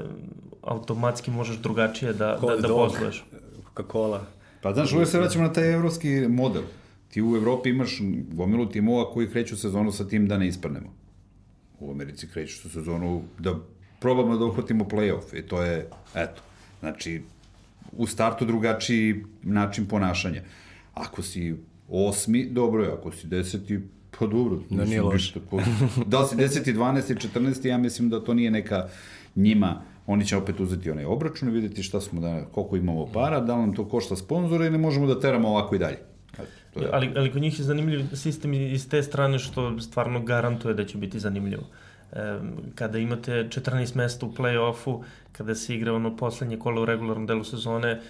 automatski 0.62 1.32
možeš 1.32 1.58
drugačije 1.58 2.14
da, 2.14 2.38
da, 2.42 2.56
da 2.56 2.68
posluješ. 2.68 3.24
Coca-Cola. 3.76 4.35
Pa 4.66 4.74
znaš, 4.74 4.94
uvijek 4.94 5.10
se 5.10 5.20
vraćamo 5.20 5.44
na 5.48 5.54
taj 5.54 5.74
evropski 5.74 6.10
model. 6.30 6.62
Ti 7.08 7.22
u 7.22 7.36
Evropi 7.36 7.70
imaš 7.70 8.00
gomilu 8.32 8.70
timova 8.70 9.12
koji 9.12 9.30
kreću 9.30 9.58
sezonu 9.58 9.92
sa 9.92 10.08
tim 10.08 10.28
da 10.28 10.38
ne 10.38 10.48
isprnemo. 10.48 10.94
U 11.80 11.92
Americi 11.92 12.28
kreću 12.28 12.62
sa 12.62 12.70
sezonu 12.70 13.22
da 13.40 13.60
probamo 14.00 14.38
da 14.38 14.46
uhvatimo 14.46 14.86
play-off. 14.86 15.40
I 15.40 15.42
to 15.42 15.62
je, 15.64 15.90
eto, 16.16 16.42
znači, 16.80 17.22
u 17.92 18.08
startu 18.08 18.46
drugačiji 18.46 19.24
način 19.44 19.86
ponašanja. 19.86 20.42
Ako 20.94 21.22
si 21.22 21.56
osmi, 21.90 22.46
dobro 22.46 22.84
je, 22.84 22.92
ako 22.92 23.12
si 23.12 23.28
deseti, 23.28 23.80
pa 24.20 24.28
dobro. 24.28 24.60
Da 24.70 24.86
nije 24.86 25.02
loše. 25.02 25.40
Da 26.06 26.20
li 26.20 26.28
si 26.28 26.36
deseti, 26.36 26.74
12. 26.74 27.30
14. 27.36 27.68
ja 27.68 27.78
mislim 27.78 28.10
da 28.10 28.24
to 28.24 28.34
nije 28.34 28.52
neka 28.52 28.88
njima 29.36 29.82
oni 30.08 30.26
će 30.26 30.38
opet 30.38 30.60
uzeti 30.60 30.92
onaj 30.92 31.06
obračun 31.06 31.50
i 31.50 31.52
videti 31.52 31.84
šta 31.84 32.02
smo 32.02 32.22
da, 32.22 32.46
koliko 32.52 32.78
imamo 32.78 33.06
para, 33.06 33.40
da 33.40 33.58
nam 33.58 33.76
to 33.76 33.90
košta 33.90 34.16
sponzora 34.16 34.66
i 34.66 34.70
ne 34.70 34.78
možemo 34.78 35.08
da 35.08 35.20
teramo 35.20 35.50
ovako 35.50 35.76
i 35.76 35.80
dalje. 35.80 35.98
To 36.74 36.80
je... 36.82 36.90
ali, 36.92 37.12
ali 37.16 37.32
kod 37.32 37.42
njih 37.42 37.60
je 37.60 37.66
zanimljiv 37.66 38.06
sistem 38.14 38.54
iz 38.54 38.90
te 38.90 39.04
strane 39.04 39.40
što 39.40 39.80
stvarno 39.80 40.20
garantuje 40.20 40.74
da 40.74 40.86
će 40.86 40.98
biti 40.98 41.20
zanimljivo. 41.20 41.64
E, 42.12 42.40
kada 42.76 42.98
imate 42.98 43.32
14 43.32 43.96
mesta 43.96 44.26
u 44.26 44.32
play-offu, 44.32 45.04
kada 45.32 45.56
se 45.56 45.76
igra 45.76 45.94
ono 45.94 46.18
poslednje 46.18 46.60
kolo 46.60 46.82
u 46.82 46.86
regularnom 46.86 47.26
delu 47.26 47.44
sezone, 47.44 48.02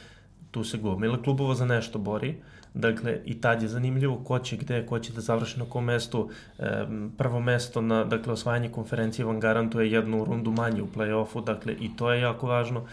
tu 0.52 0.64
se 0.64 0.78
gomila 0.78 1.22
klubova 1.22 1.56
za 1.56 1.66
nešto 1.66 2.00
bori. 2.00 2.36
Dakle, 2.76 3.20
i 3.26 3.42
tad 3.42 3.62
je 3.62 3.68
zanimljivo 3.68 4.18
ko 4.24 4.40
će 4.40 4.58
gde, 4.58 4.86
ko 4.86 5.00
će 5.00 5.14
da 5.14 5.22
završi 5.22 5.60
na 5.60 5.66
kom 5.66 5.84
mestu. 5.84 6.30
E, 6.60 6.86
prvo 7.18 7.40
mesto 7.40 7.82
na 7.82 8.04
dakle, 8.04 8.34
osvajanje 8.34 8.70
konferencije 8.70 9.26
vam 9.26 9.40
garantuje 9.40 9.92
jednu 9.92 10.26
rundu 10.26 10.52
manje 10.52 10.82
u 10.82 10.88
play-offu, 10.96 11.44
dakle, 11.44 11.74
i 11.80 11.96
to 11.98 12.12
je 12.12 12.22
jako 12.22 12.48
važno. 12.48 12.86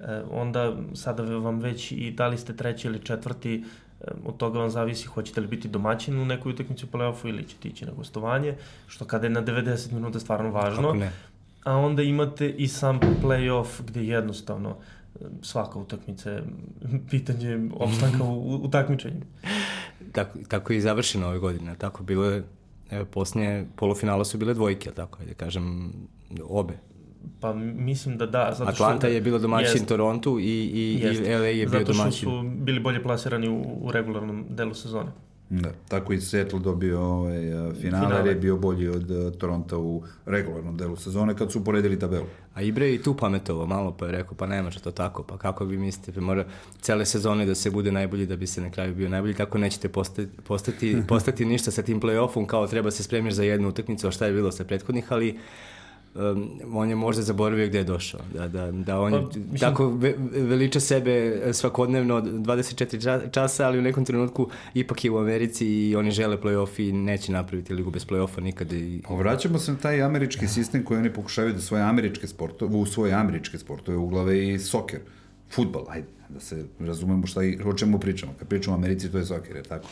E, 0.00 0.22
onda, 0.30 0.76
sada 0.94 1.22
vam 1.22 1.60
već 1.60 1.92
i 1.92 2.10
da 2.10 2.26
li 2.26 2.38
ste 2.38 2.56
treći 2.56 2.88
ili 2.88 2.98
četvrti, 2.98 3.64
od 4.24 4.36
toga 4.36 4.58
vam 4.58 4.70
zavisi 4.70 5.06
hoćete 5.06 5.40
li 5.40 5.46
biti 5.46 5.68
domaćin 5.68 6.20
u 6.20 6.24
nekoj 6.24 6.52
utakmici 6.52 6.84
u 6.84 6.88
play-offu 6.96 7.28
ili 7.28 7.48
ćete 7.48 7.68
ići 7.68 7.86
na 7.86 7.92
gostovanje, 7.92 8.54
što 8.86 9.04
kada 9.04 9.26
je 9.26 9.30
na 9.30 9.42
90 9.42 9.92
minuta 9.92 10.20
stvarno 10.20 10.50
važno. 10.50 10.96
A 11.64 11.76
onda 11.76 12.02
imate 12.02 12.50
i 12.50 12.68
sam 12.68 13.00
play-off 13.22 13.82
gde 13.86 14.04
jednostavno 14.04 14.76
svaka 15.42 15.78
utakmica 15.78 16.30
je 16.30 16.42
pitanje 17.10 17.68
opstanka 17.74 18.24
u, 18.24 18.54
u 18.54 18.68
takmičenju. 18.68 19.20
Tako, 20.12 20.38
tako 20.48 20.72
je 20.72 20.76
i 20.76 20.80
završeno 20.80 21.26
ove 21.26 21.38
godine. 21.38 21.74
Tako 21.78 22.02
bilo 22.02 22.24
je, 22.24 22.44
evo, 22.90 23.04
posljednje 23.04 23.66
polufinala 23.76 24.24
su 24.24 24.38
bile 24.38 24.54
dvojke, 24.54 24.90
tako 24.90 25.24
da 25.24 25.34
kažem, 25.34 25.92
obe. 26.48 26.78
Pa 27.40 27.54
mislim 27.54 28.18
da 28.18 28.26
da. 28.26 28.54
Zato 28.58 28.72
što, 28.72 28.84
Atlanta 28.84 29.06
je 29.06 29.20
bila 29.20 29.38
domaćin 29.38 29.72
jest, 29.72 29.88
Torontu 29.88 30.38
i, 30.40 30.44
i, 30.44 30.98
jest, 31.02 31.20
i 31.20 31.34
LA 31.34 31.46
je 31.46 31.66
bio 31.66 31.84
domaćin. 31.84 31.94
Zato 31.94 32.10
što 32.10 32.42
su 32.42 32.42
bili 32.42 32.80
bolje 32.80 33.02
plasirani 33.02 33.48
u, 33.48 33.62
u 33.80 33.92
regularnom 33.92 34.46
delu 34.48 34.74
sezone. 34.74 35.12
Da, 35.60 35.72
tako 35.88 36.12
i 36.12 36.20
Seattle 36.20 36.60
dobio 36.60 37.00
ovaj, 37.00 37.40
finale, 37.40 37.74
finale. 37.74 38.28
je 38.28 38.34
bio 38.34 38.56
bolji 38.56 38.88
od 38.88 39.10
uh, 39.10 39.32
Toronto 39.32 39.80
u 39.80 40.02
regularnom 40.26 40.76
delu 40.76 40.96
sezone 40.96 41.36
kad 41.36 41.52
su 41.52 41.60
uporedili 41.60 41.98
tabelu. 41.98 42.26
A 42.54 42.62
Ibre 42.62 42.94
i 42.94 43.02
tu 43.02 43.16
pametovao 43.16 43.66
malo 43.66 43.96
pa 43.98 44.06
je 44.06 44.12
rekao 44.12 44.34
pa 44.34 44.46
ne 44.46 44.62
može 44.62 44.80
to 44.80 44.90
tako, 44.90 45.22
pa 45.22 45.38
kako 45.38 45.64
vi 45.64 45.78
mislite, 45.78 46.12
pa 46.12 46.20
mora 46.20 46.44
cele 46.80 47.06
sezone 47.06 47.46
da 47.46 47.54
se 47.54 47.70
bude 47.70 47.92
najbolji 47.92 48.26
da 48.26 48.36
bi 48.36 48.46
se 48.46 48.60
na 48.60 48.70
kraju 48.70 48.94
bio 48.94 49.08
najbolji, 49.08 49.34
tako 49.34 49.58
nećete 49.58 49.88
postati, 49.88 50.28
postati, 50.44 50.96
postati 51.08 51.44
ništa 51.44 51.70
sa 51.70 51.82
tim 51.82 52.00
play-offom 52.00 52.46
kao 52.46 52.66
treba 52.66 52.90
se 52.90 53.02
spremiš 53.02 53.34
za 53.34 53.42
jednu 53.42 53.68
utakmicu, 53.68 54.08
a 54.08 54.10
šta 54.10 54.26
je 54.26 54.32
bilo 54.32 54.52
sa 54.52 54.64
prethodnih, 54.64 55.12
ali 55.12 55.38
um, 56.14 56.50
on 56.74 56.88
je 56.88 56.94
možda 56.94 57.22
zaboravio 57.22 57.66
gde 57.66 57.78
je 57.78 57.84
došao. 57.84 58.20
Da, 58.34 58.48
da, 58.48 58.70
da 58.72 59.00
on 59.00 59.12
Pa, 59.12 59.18
mislim- 59.18 59.58
tako 59.60 59.88
ve, 59.88 60.14
veliča 60.32 60.80
sebe 60.80 61.42
svakodnevno 61.52 62.20
24 62.20 63.30
časa, 63.30 63.66
ali 63.66 63.78
u 63.78 63.82
nekom 63.82 64.04
trenutku 64.04 64.48
ipak 64.74 65.04
je 65.04 65.10
u 65.10 65.18
Americi 65.18 65.66
i 65.66 65.96
oni 65.96 66.10
žele 66.10 66.36
play-off 66.40 66.88
i 66.88 66.92
neće 66.92 67.32
napraviti 67.32 67.74
ligu 67.74 67.90
bez 67.90 68.06
play-offa 68.06 68.40
nikad. 68.40 68.72
I, 68.72 69.02
Vraćamo 69.10 69.58
se 69.58 69.72
na 69.72 69.78
taj 69.78 70.02
američki 70.02 70.48
sistem 70.48 70.84
koji 70.84 70.98
oni 71.00 71.12
pokušavaju 71.12 71.54
da 71.54 71.60
svoje 71.60 71.82
američke 71.82 72.26
sportove, 72.28 72.76
u 72.76 72.86
svoje 72.86 73.12
američke 73.12 73.58
sportove 73.58 73.96
uglave 73.98 74.48
i 74.48 74.58
soker, 74.58 75.00
futbal, 75.50 75.84
ajde, 75.88 76.06
da 76.28 76.40
se 76.40 76.64
razumemo 76.80 77.26
šta 77.26 77.42
i, 77.42 77.58
o 77.64 77.72
čemu 77.74 77.98
pričamo. 77.98 78.32
Kad 78.38 78.48
pričamo 78.48 78.76
o 78.76 78.78
Americi, 78.78 79.12
to 79.12 79.18
je 79.18 79.24
soker, 79.24 79.56
je 79.56 79.62
tako? 79.62 79.88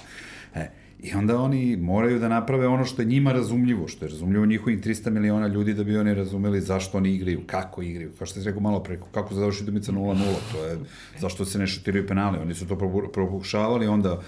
E, 0.54 0.70
I 1.02 1.14
onda 1.14 1.38
oni 1.40 1.76
moraju 1.76 2.18
da 2.18 2.28
naprave 2.28 2.66
ono 2.66 2.84
što 2.84 3.02
je 3.02 3.06
njima 3.06 3.32
razumljivo, 3.32 3.88
što 3.88 4.04
je 4.04 4.10
razumljivo 4.10 4.46
njihovih 4.46 4.80
300 4.80 5.10
miliona 5.10 5.46
ljudi 5.46 5.74
da 5.74 5.84
bi 5.84 5.96
oni 5.96 6.14
razumeli 6.14 6.60
zašto 6.60 6.98
oni 6.98 7.14
igraju, 7.14 7.40
kako 7.46 7.82
igraju, 7.82 8.12
kao 8.18 8.26
što 8.26 8.40
se 8.40 8.46
rekao 8.46 8.60
malo 8.62 8.80
preko, 8.82 9.06
kako 9.12 9.34
završi 9.34 9.62
utakmica 9.62 9.92
0-0, 9.92 10.16
to 10.52 10.64
je 10.64 10.78
zašto 11.18 11.44
se 11.44 11.58
ne 11.58 11.66
šutiraju 11.66 12.06
penali, 12.06 12.38
oni 12.38 12.54
su 12.54 12.68
to 12.68 12.74
probu- 12.74 13.12
pokušavali, 13.14 13.86
onda 13.86 14.20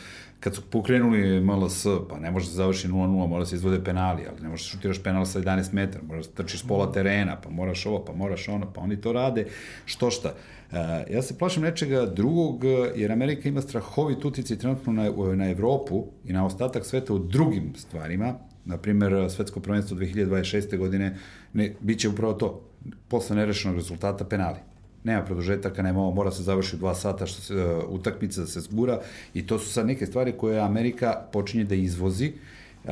kad 0.42 0.54
su 0.54 0.62
pokrenuli 0.70 1.40
MLS, 1.40 1.86
pa 2.10 2.18
ne 2.18 2.30
može 2.30 2.46
da 2.46 2.52
završi 2.52 2.88
0-0, 2.88 3.28
mora 3.28 3.38
da 3.38 3.46
se 3.46 3.56
izvode 3.56 3.84
penali, 3.84 4.22
ali 4.28 4.42
ne 4.42 4.48
možeš 4.48 4.66
da 4.66 4.70
šutiraš 4.70 5.02
penal 5.02 5.26
sa 5.26 5.40
11 5.40 5.72
metara, 5.72 6.04
moraš 6.04 6.26
da 6.26 6.32
trčiš 6.32 6.66
pola 6.68 6.92
terena, 6.92 7.36
pa 7.40 7.50
moraš 7.50 7.86
ovo, 7.86 8.04
pa 8.04 8.12
moraš 8.12 8.48
ono, 8.48 8.72
pa 8.72 8.80
oni 8.80 9.00
to 9.00 9.12
rade, 9.12 9.46
što 9.86 10.10
šta. 10.10 10.34
Uh, 10.70 10.76
ja 11.10 11.22
se 11.22 11.38
plašim 11.38 11.62
nečega 11.62 12.06
drugog, 12.06 12.64
jer 12.96 13.12
Amerika 13.12 13.48
ima 13.48 13.60
strahovit 13.60 14.24
uticaj 14.24 14.58
trenutno 14.58 14.92
na, 14.92 15.10
na 15.34 15.50
Evropu 15.50 16.06
i 16.24 16.32
na 16.32 16.46
ostatak 16.46 16.86
sveta 16.86 17.14
u 17.14 17.18
drugim 17.18 17.72
stvarima, 17.76 18.34
na 18.64 18.76
primer, 18.76 19.30
svetsko 19.30 19.60
prvenstvo 19.60 19.96
2026. 19.96 20.76
godine, 20.78 21.16
ne, 21.52 21.74
bit 21.80 22.00
će 22.00 22.08
upravo 22.08 22.32
to, 22.32 22.70
posle 23.08 23.36
nerešenog 23.36 23.76
rezultata 23.76 24.24
penali 24.24 24.71
nema 25.04 25.22
produžetaka, 25.22 25.82
nema 25.82 26.00
ovo, 26.00 26.10
mora 26.10 26.30
se 26.30 26.42
završi 26.42 26.76
u 26.76 26.78
dva 26.78 26.94
sata 26.94 27.26
što 27.26 27.40
se, 27.42 27.54
uh, 27.56 27.62
utakmica 27.88 28.40
da 28.40 28.46
se 28.46 28.60
zgura 28.60 29.00
i 29.34 29.46
to 29.46 29.58
su 29.58 29.68
sad 29.68 29.86
neke 29.86 30.06
stvari 30.06 30.32
koje 30.32 30.60
Amerika 30.60 31.14
počinje 31.32 31.64
da 31.64 31.74
izvozi, 31.74 32.32
uh, 32.84 32.90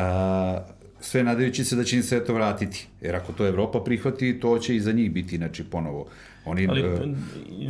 sve 1.01 1.25
nadajući 1.25 1.65
se 1.65 1.77
da 1.77 1.85
će 1.85 1.97
im 1.97 2.03
se 2.03 2.25
to 2.25 2.35
vratiti. 2.35 2.87
Jer 3.01 3.17
ako 3.17 3.33
to 3.33 3.47
Evropa 3.47 3.81
prihvati, 3.81 4.41
to 4.41 4.59
će 4.59 4.77
i 4.77 4.81
za 4.81 4.93
njih 4.93 5.13
biti, 5.13 5.37
znači, 5.37 5.65
ponovo. 5.65 6.07
Oni, 6.45 6.67
Ali 6.71 6.85
uh, 6.85 7.01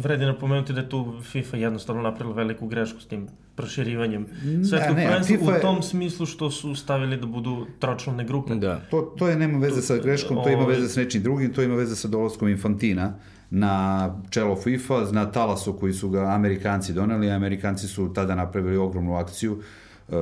vredi 0.01 0.25
napomenuti 0.25 0.73
da 0.73 0.81
je 0.81 0.89
tu 0.89 1.21
FIFA 1.23 1.57
jednostavno 1.57 2.03
napravila 2.03 2.37
veliku 2.37 2.67
grešku 2.67 3.01
s 3.01 3.07
tim 3.07 3.29
proširivanjem 3.57 4.27
svetskog 4.71 4.97
ne, 4.97 5.07
prvenstva 5.07 5.37
FIFA 5.37 5.53
je- 5.53 5.59
u 5.59 5.63
tom 5.63 5.83
smislu 5.83 6.27
što 6.27 6.51
su 6.51 6.75
stavili 6.75 7.17
da 7.17 7.27
budu 7.27 7.67
tročlane 7.79 8.25
grupe. 8.25 8.55
da. 8.55 8.81
To, 8.91 9.15
to 9.19 9.29
je 9.29 9.37
nema 9.37 9.59
veze 9.59 9.83
sa 9.83 9.97
greškom, 9.97 10.37
to 10.45 10.51
ima 10.51 10.63
ovaj- 10.63 10.77
veze 10.77 10.89
sa 10.89 11.01
nečim 11.01 11.23
drugim, 11.23 11.53
to 11.53 11.63
ima 11.63 11.75
veze 11.75 11.97
sa 11.97 12.09
dolaskom 12.09 12.49
Infantina 12.49 13.15
na 13.51 14.15
čelo 14.31 14.57
FIFA, 14.57 15.01
na 15.13 15.33
talasu 15.33 15.73
koji 15.73 15.93
su 15.93 16.09
ga 16.11 16.21
Amerikanci 16.21 16.93
doneli, 16.93 17.31
Amerikanci 17.31 17.89
su 17.89 18.13
tada 18.15 18.35
napravili 18.35 18.77
ogromnu 18.77 19.15
akciju, 19.15 19.63
uh, 20.09 20.15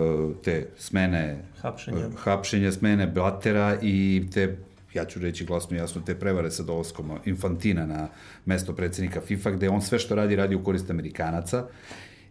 te 0.45 0.68
smene 0.76 1.45
Hapšenja. 1.61 2.07
uh, 2.07 2.12
hapšenja, 2.16 2.72
smene 2.72 3.07
Blatera 3.07 3.76
i 3.83 4.24
te 4.35 4.57
ja 4.95 5.05
ću 5.05 5.20
reći 5.20 5.45
glasno 5.45 5.76
i 5.76 5.81
jasno, 5.81 6.03
te 6.07 6.14
prevare 6.14 6.51
sa 6.51 6.62
dolaskom 6.62 7.11
Infantina 7.24 7.87
na 7.87 8.09
mesto 8.45 8.72
predsednika 8.72 9.20
FIFA, 9.20 9.51
gde 9.51 9.68
on 9.68 9.83
sve 9.83 9.99
što 9.99 10.14
radi, 10.14 10.37
radi 10.37 10.55
u 10.55 10.64
korist 10.64 10.91
Amerikanaca, 10.91 11.66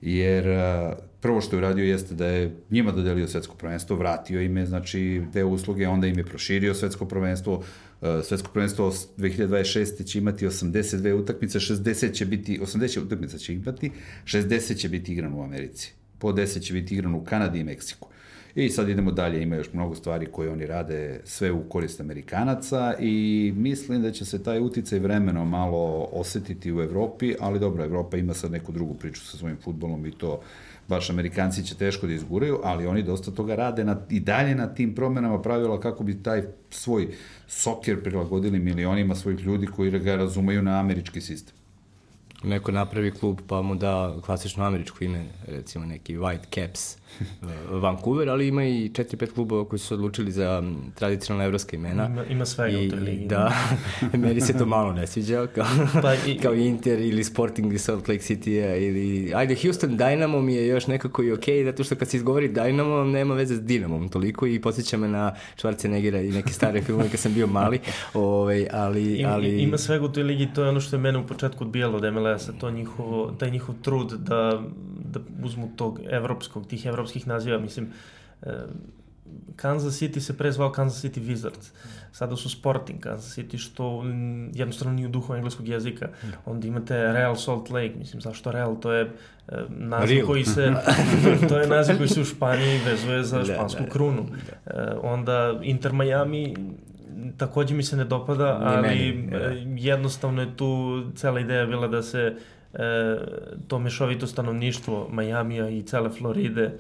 jer 0.02 0.48
uh, 0.48 0.98
prvo 1.22 1.42
što 1.42 1.56
je 1.56 1.58
uradio 1.58 1.86
jeste 1.86 2.16
da 2.16 2.26
je 2.26 2.56
njima 2.70 2.92
dodelio 2.92 3.28
svetsko 3.28 3.56
prvenstvo, 3.56 3.96
vratio 3.96 4.42
im 4.42 4.58
je, 4.58 4.66
znači, 4.66 5.22
te 5.34 5.44
usluge, 5.44 5.88
onda 5.88 6.08
im 6.08 6.18
je 6.18 6.26
proširio 6.26 6.74
svetsko 6.74 7.06
prvenstvo, 7.06 7.64
svetsko 8.02 8.50
prvenstvo 8.54 8.92
2026. 8.92 10.06
će 10.06 10.18
imati 10.20 10.48
82 10.48 11.14
utakmice, 11.14 11.60
60 11.60 12.14
će 12.14 12.26
biti, 12.26 12.60
80 12.60 13.06
utakmica 13.06 13.38
će 13.38 13.54
imati, 13.54 13.92
60 14.26 14.78
će 14.78 14.90
biti 14.90 15.14
igrano 15.14 15.38
u 15.38 15.44
Americi, 15.44 15.94
po 16.18 16.32
10 16.32 16.62
će 16.62 16.74
biti 16.74 16.94
igrano 16.94 17.18
u 17.18 17.24
Kanadi 17.24 17.60
i 17.60 17.64
Meksiku. 17.64 18.10
I 18.56 18.70
sad 18.70 18.90
idemo 18.90 19.12
dalje, 19.12 19.42
ima 19.42 19.56
još 19.56 19.74
mnogo 19.74 19.96
stvari 19.96 20.26
koje 20.32 20.50
oni 20.50 20.66
rade 20.66 21.22
sve 21.24 21.52
u 21.52 21.64
korist 21.70 22.00
Amerikanaca 22.00 22.94
i 23.00 23.54
mislim 23.56 24.02
da 24.02 24.12
će 24.12 24.26
se 24.26 24.44
taj 24.44 24.60
uticaj 24.60 25.00
vremeno 25.00 25.46
malo 25.46 26.10
osetiti 26.12 26.74
u 26.74 26.82
Evropi, 26.82 27.36
ali 27.40 27.60
dobro, 27.60 27.84
Evropa 27.84 28.18
ima 28.18 28.34
sad 28.34 28.52
neku 28.52 28.72
drugu 28.72 28.94
priču 28.94 29.26
sa 29.26 29.38
svojim 29.38 29.58
futbolom 29.64 30.06
i 30.06 30.12
to 30.12 30.42
baš 30.88 31.10
Amerikanci 31.10 31.64
će 31.64 31.76
teško 31.76 32.08
da 32.08 32.14
izguraju, 32.14 32.60
ali 32.64 32.88
oni 32.88 33.04
dosta 33.04 33.32
toga 33.32 33.56
rade 33.56 33.84
na, 33.84 34.02
i 34.10 34.20
dalje 34.20 34.56
na 34.56 34.68
tim 34.68 34.96
promenama 34.96 35.42
pravila 35.42 35.80
kako 35.80 36.04
bi 36.04 36.24
taj 36.24 36.44
svoj 36.70 37.08
soker 37.48 38.04
prilagodili 38.04 38.60
milionima 38.60 39.16
svojih 39.16 39.40
ljudi 39.40 39.68
koji 39.68 39.92
ga 39.92 40.16
razumeju 40.16 40.62
na 40.62 40.80
američki 40.80 41.22
sistem. 41.22 41.56
Neko 42.44 42.72
napravi 42.72 43.12
klub 43.12 43.40
pa 43.48 43.62
mu 43.62 43.76
da 43.76 44.16
klasično 44.26 44.66
američko 44.66 45.04
ime, 45.04 45.26
recimo 45.48 45.86
neki 45.86 46.18
White 46.18 46.56
Caps 46.56 46.98
uh, 47.42 47.48
Vancouver, 47.84 48.30
ali 48.30 48.48
ima 48.48 48.64
i 48.64 48.90
4-5 48.90 49.34
klubova 49.34 49.66
koji 49.66 49.80
su 49.80 49.88
se 49.88 49.94
odlučili 49.94 50.32
za 50.32 50.64
tradicionalna 50.96 51.46
evropska 51.46 51.76
imena. 51.76 52.06
Ima, 52.06 52.26
ima 52.26 52.46
svega 52.46 52.78
u 52.78 52.90
toj 52.90 53.00
ligi. 53.00 53.26
Da, 53.26 53.54
meni 54.14 54.42
se 54.42 54.58
to 54.58 54.66
malo 54.76 54.94
ne 54.94 55.08
sviđa, 55.08 55.48
kao, 55.48 55.66
Pa 56.02 56.14
i- 56.16 56.38
kao 56.38 56.54
Inter 56.54 57.00
ili 57.00 57.24
Sporting 57.24 57.74
iz 57.74 57.82
Salt 57.82 58.08
Lake 58.08 58.22
City-a 58.22 58.76
ili, 58.76 59.32
ajde, 59.36 59.56
Houston 59.56 59.98
Dynamo 59.98 60.42
mi 60.42 60.56
je 60.56 60.68
još 60.68 60.88
nekako 60.88 61.24
i 61.24 61.32
okej, 61.32 61.64
zato 61.64 61.84
što 61.84 61.96
kad 61.96 62.08
se 62.10 62.18
izgovori 62.18 62.50
Dynamo, 62.50 63.12
nema 63.12 63.34
veze 63.34 63.56
s 63.56 63.62
Dinamom 63.62 64.10
toliko 64.10 64.48
i 64.48 64.62
podsjeća 64.62 64.98
me 64.98 65.08
na 65.08 65.36
Schwarzeneggera 65.58 66.30
i 66.30 66.32
neke 66.32 66.54
stare 66.54 66.82
filmove 66.82 67.10
kad 67.10 67.20
sam 67.20 67.34
bio 67.34 67.48
mali, 67.48 67.80
ovaj, 68.14 68.68
ali, 68.74 69.16
Ima, 69.16 69.30
ali... 69.30 69.62
ima 69.62 69.78
svega 69.78 70.06
u 70.06 70.10
toj 70.10 70.24
ligi, 70.24 70.48
to 70.56 70.64
je 70.64 70.70
ono 70.70 70.80
što 70.82 70.96
je 70.96 71.00
mene 71.00 71.18
u 71.20 71.28
početku 71.28 71.64
odbijalo 71.64 72.00
od 72.28 72.34
MLS-a, 72.34 72.52
to 72.60 72.72
njihovo, 72.72 73.32
taj 73.32 73.52
njihov 73.52 73.76
trud 73.82 74.12
da, 74.12 74.62
da 75.14 75.20
uzmu 75.44 75.70
tog 75.76 76.00
evropskog, 76.10 76.68
tih 76.68 76.86
evropskih 76.86 77.28
naziva, 77.28 77.58
mislim, 77.58 77.88
e, 78.42 78.54
Kansas 79.56 80.02
City 80.02 80.20
se 80.20 80.38
pre 80.38 80.52
zvao 80.52 80.72
Kansas 80.72 81.06
City 81.06 81.20
Wizards, 81.20 81.72
sada 82.12 82.36
su 82.36 82.50
Sporting 82.50 83.00
Kansas 83.00 83.38
City, 83.38 83.58
što 83.58 84.04
jednostavno 84.54 84.94
nije 84.94 85.08
u 85.08 85.12
duhu 85.12 85.36
engleskog 85.36 85.68
jezika. 85.68 86.10
Onda 86.46 86.68
imate 86.68 87.14
Real 87.14 87.36
Salt 87.36 87.70
Lake, 87.70 87.94
mislim, 87.98 88.22
zašto 88.22 88.52
Real, 88.52 88.80
to 88.80 88.92
je 88.92 89.02
e, 89.48 89.64
naziv 89.70 90.16
Real. 90.16 90.28
koji 90.28 90.44
se, 90.44 90.74
to 91.50 91.60
je 91.60 91.68
naziv 91.68 91.98
koji 91.98 92.10
se 92.10 92.22
u 92.22 92.26
Španiji 92.26 92.80
vezuje 92.86 93.24
za 93.24 93.38
Da, 93.38 93.46
špansku 93.46 93.80
da, 93.80 93.86
da. 93.86 93.92
krunu. 93.92 94.26
E, 94.66 94.72
onda 95.02 95.60
Inter 95.64 95.94
Miami, 95.94 96.56
takođe 97.38 97.76
mi 97.76 97.84
se 97.84 97.98
ne 97.98 98.06
dopada, 98.06 98.60
Ni 98.60 98.66
ali 98.66 98.82
meni, 98.88 99.30
da. 99.32 99.38
jednostavno 99.90 100.42
je 100.42 100.58
tu 100.58 101.04
cela 101.16 101.40
ideja 101.40 101.66
bila 101.66 101.88
da 101.88 102.04
se 102.04 102.36
e, 102.74 103.18
to 103.68 103.80
mešovito 103.80 104.28
stanovništvo 104.28 105.08
Majamija 105.12 105.70
i 105.70 105.82
cele 105.84 106.10
Floride 106.10 106.72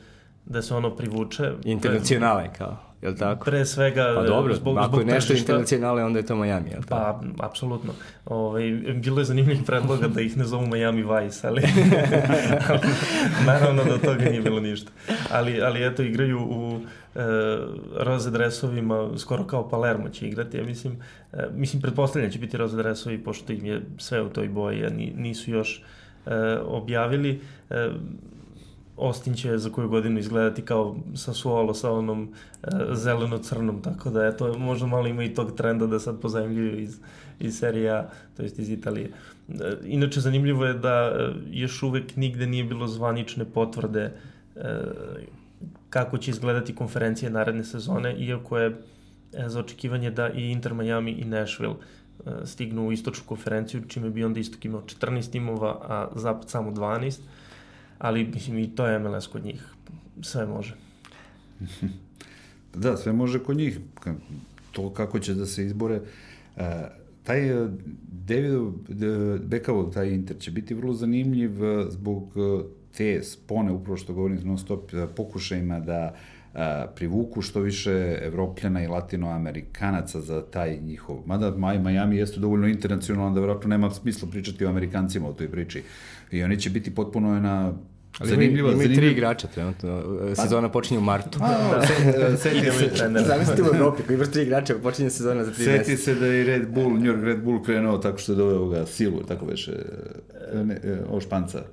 da 0.45 0.61
se 0.61 0.75
ono 0.75 0.95
privuče. 0.95 1.51
Internacionale, 1.63 2.53
kao, 2.57 2.78
je 3.01 3.09
li 3.09 3.17
tako? 3.17 3.45
Pre 3.45 3.65
svega 3.65 4.13
Pa 4.15 4.23
dobro, 4.23 4.55
zbog, 4.55 4.78
ako 4.78 4.88
zbog 4.88 4.99
je 4.99 5.05
nešto 5.05 5.28
tržišta. 5.28 5.51
internacionale, 5.51 6.03
onda 6.03 6.19
je 6.19 6.25
to 6.25 6.36
Miami, 6.36 6.69
je 6.69 6.78
li 6.78 6.86
tako? 6.86 7.19
Pa, 7.38 7.45
apsolutno. 7.45 7.93
Ovaj, 8.25 8.71
bilo 8.95 9.19
je 9.19 9.25
zanimljivih 9.25 9.63
predloga 9.65 10.07
da 10.07 10.21
ih 10.21 10.38
ne 10.38 10.43
zovu 10.43 10.67
Miami 10.67 11.03
Vice, 11.03 11.47
ali 11.47 11.61
naravno 13.47 13.84
da 13.84 13.97
toga 13.97 14.25
nije 14.30 14.41
bilo 14.41 14.59
ništa. 14.59 14.91
Ali, 15.32 15.61
ali 15.61 15.88
eto, 15.88 16.03
igraju 16.03 16.39
u 16.39 16.80
e, 17.18 17.24
roze 17.95 18.32
dresovima, 18.32 19.09
skoro 19.18 19.43
kao 19.43 19.70
Palermo 19.70 20.09
će 20.09 20.28
igrati, 20.28 20.57
ja 20.57 20.63
mislim. 20.63 20.97
E, 21.34 21.47
mislim, 21.55 21.82
pretpostavljam 21.82 22.30
da 22.30 22.34
će 22.34 22.39
biti 22.39 22.57
roze 22.57 22.78
dresovi, 22.78 23.24
pošto 23.24 23.53
im 23.53 23.65
je 23.65 23.82
sve 23.97 24.22
u 24.22 24.30
toj 24.30 24.49
boji, 24.49 24.86
a 24.86 24.89
ni, 24.89 25.13
nisu 25.18 25.51
još 25.51 25.84
e, 26.26 26.59
objavili. 26.65 27.41
E, 27.70 27.89
Austin 28.97 29.34
će 29.34 29.57
za 29.57 29.70
koju 29.70 29.89
godinu 29.89 30.20
izgledati 30.20 30.61
kao 30.61 30.95
Sassuolo 31.15 31.74
sa 31.74 31.91
onom 31.91 32.34
e, 32.63 32.68
zeleno-crnom, 32.91 33.82
tako 33.82 34.09
da 34.09 34.26
eto, 34.26 34.57
možda 34.57 34.88
malo 34.88 35.07
ima 35.07 35.24
i 35.24 35.34
tog 35.34 35.55
trenda 35.57 35.88
da 35.88 35.99
sad 35.99 36.22
pozajemljuju 36.22 36.80
iz, 36.80 36.99
iz 37.39 37.59
serije 37.59 37.91
A, 37.91 38.09
to 38.38 38.43
jest 38.43 38.59
iz 38.59 38.70
Italije. 38.70 39.11
E, 39.49 39.53
inače, 39.86 40.20
zanimljivo 40.20 40.65
je 40.65 40.74
da 40.74 41.11
e, 41.20 41.34
još 41.51 41.84
uvek 41.84 42.15
nigde 42.15 42.47
nije 42.47 42.63
bilo 42.63 42.88
zvanične 42.88 43.45
potvrde 43.45 44.11
e, 44.55 44.82
kako 45.89 46.17
će 46.17 46.31
izgledati 46.31 46.75
konferencije 46.75 47.31
naredne 47.31 47.63
sezone, 47.63 48.15
iako 48.19 48.57
je 48.57 48.67
e, 48.67 49.49
za 49.49 49.59
očekivanje 49.59 50.11
da 50.11 50.29
i 50.29 50.51
Inter 50.51 50.73
Miami 50.73 51.11
i 51.11 51.25
Nashville 51.25 51.75
e, 52.25 52.31
stignu 52.45 52.88
u 52.88 52.91
istočnu 52.91 53.23
konferenciju, 53.25 53.81
čime 53.88 54.09
bi 54.09 54.23
onda 54.23 54.39
istok 54.39 54.65
imao 54.65 54.81
14 54.81 55.31
timova, 55.31 55.69
a 55.81 56.07
zapad 56.15 56.49
samo 56.49 56.71
12 56.71 57.19
ali 57.97 58.27
mislim 58.33 58.57
i 58.57 58.75
to 58.75 58.88
je 58.88 58.99
MLS 58.99 59.27
kod 59.27 59.45
njih, 59.45 59.63
sve 60.21 60.45
može. 60.45 60.75
Da, 62.73 62.97
sve 62.97 63.13
može 63.13 63.39
kod 63.43 63.57
njih. 63.57 63.79
To 64.71 64.93
kako 64.93 65.19
će 65.19 65.33
da 65.33 65.45
se 65.45 65.65
izbore. 65.65 66.01
Uh, 66.55 66.63
taj 67.23 67.63
uh, 67.63 67.71
David 68.11 68.53
Beckhamov, 69.41 69.93
taj 69.93 70.09
Inter 70.09 70.38
će 70.39 70.51
biti 70.51 70.73
vrlo 70.73 70.93
zanimljiv 70.93 71.51
zbog 71.89 72.33
te 72.97 73.23
spone, 73.23 73.71
upravo 73.71 73.97
što 73.97 74.13
govorim 74.13 74.39
non 74.43 74.57
stop, 74.57 74.93
uh, 74.93 75.09
pokušajima 75.15 75.79
da 75.79 76.13
a, 76.57 76.87
privuku 76.95 77.41
što 77.41 77.59
više 77.59 78.17
evropljana 78.21 78.83
i 78.83 78.87
latinoamerikanaca 78.87 80.21
za 80.21 80.41
taj 80.41 80.77
njihov. 80.81 81.17
Mada 81.25 81.51
Miami 81.57 82.17
jeste 82.17 82.39
dovoljno 82.39 82.67
internacionalan 82.67 83.33
da 83.33 83.39
verovatno 83.39 83.69
nema 83.69 83.91
smisla 83.91 84.27
pričati 84.31 84.65
o 84.65 84.69
Amerikancima 84.69 85.29
o 85.29 85.33
toj 85.33 85.51
priči. 85.51 85.83
I 86.31 86.43
oni 86.43 86.59
će 86.59 86.69
biti 86.69 86.95
potpuno 86.95 87.39
na 87.39 87.73
Ali 88.19 88.29
zanimljivo, 88.29 88.71
ima, 88.71 88.83
ima 88.83 88.95
tri 88.95 89.11
igrača 89.11 89.47
trenutno. 89.47 90.03
Pa- 90.35 90.41
sezona 90.41 90.71
počinje 90.71 90.99
u 90.99 91.03
martu. 91.03 91.39
A, 91.41 91.47
da, 92.19 92.37
se, 92.37 92.37
seti 92.37 92.71
se. 92.71 93.09
Zamislite 93.27 93.63
u 93.63 93.75
Evropi, 93.75 94.03
koji 94.03 94.15
imaš 94.15 94.31
tri 94.31 94.41
igrača, 94.41 94.75
počinje 94.83 95.09
sezona 95.09 95.45
za 95.45 95.51
tri 95.51 95.63
seti 95.63 95.77
mjeseca. 95.77 95.97
Seti 95.97 96.03
se 96.03 96.15
da 96.15 96.25
je 96.25 96.43
Red 96.43 96.67
Bull, 96.67 96.93
New 96.93 97.13
York 97.13 97.23
Red 97.23 97.43
Bull 97.43 97.63
krenuo 97.63 97.97
tako 97.97 98.17
što 98.17 98.31
je 98.31 98.35
doveo 98.35 98.67
ga 98.67 98.85
Silu, 98.85 99.23
tako 99.23 99.45
veše, 99.45 99.71
ne, 100.53 100.79
ovo 101.09 101.21
španca. 101.21 101.63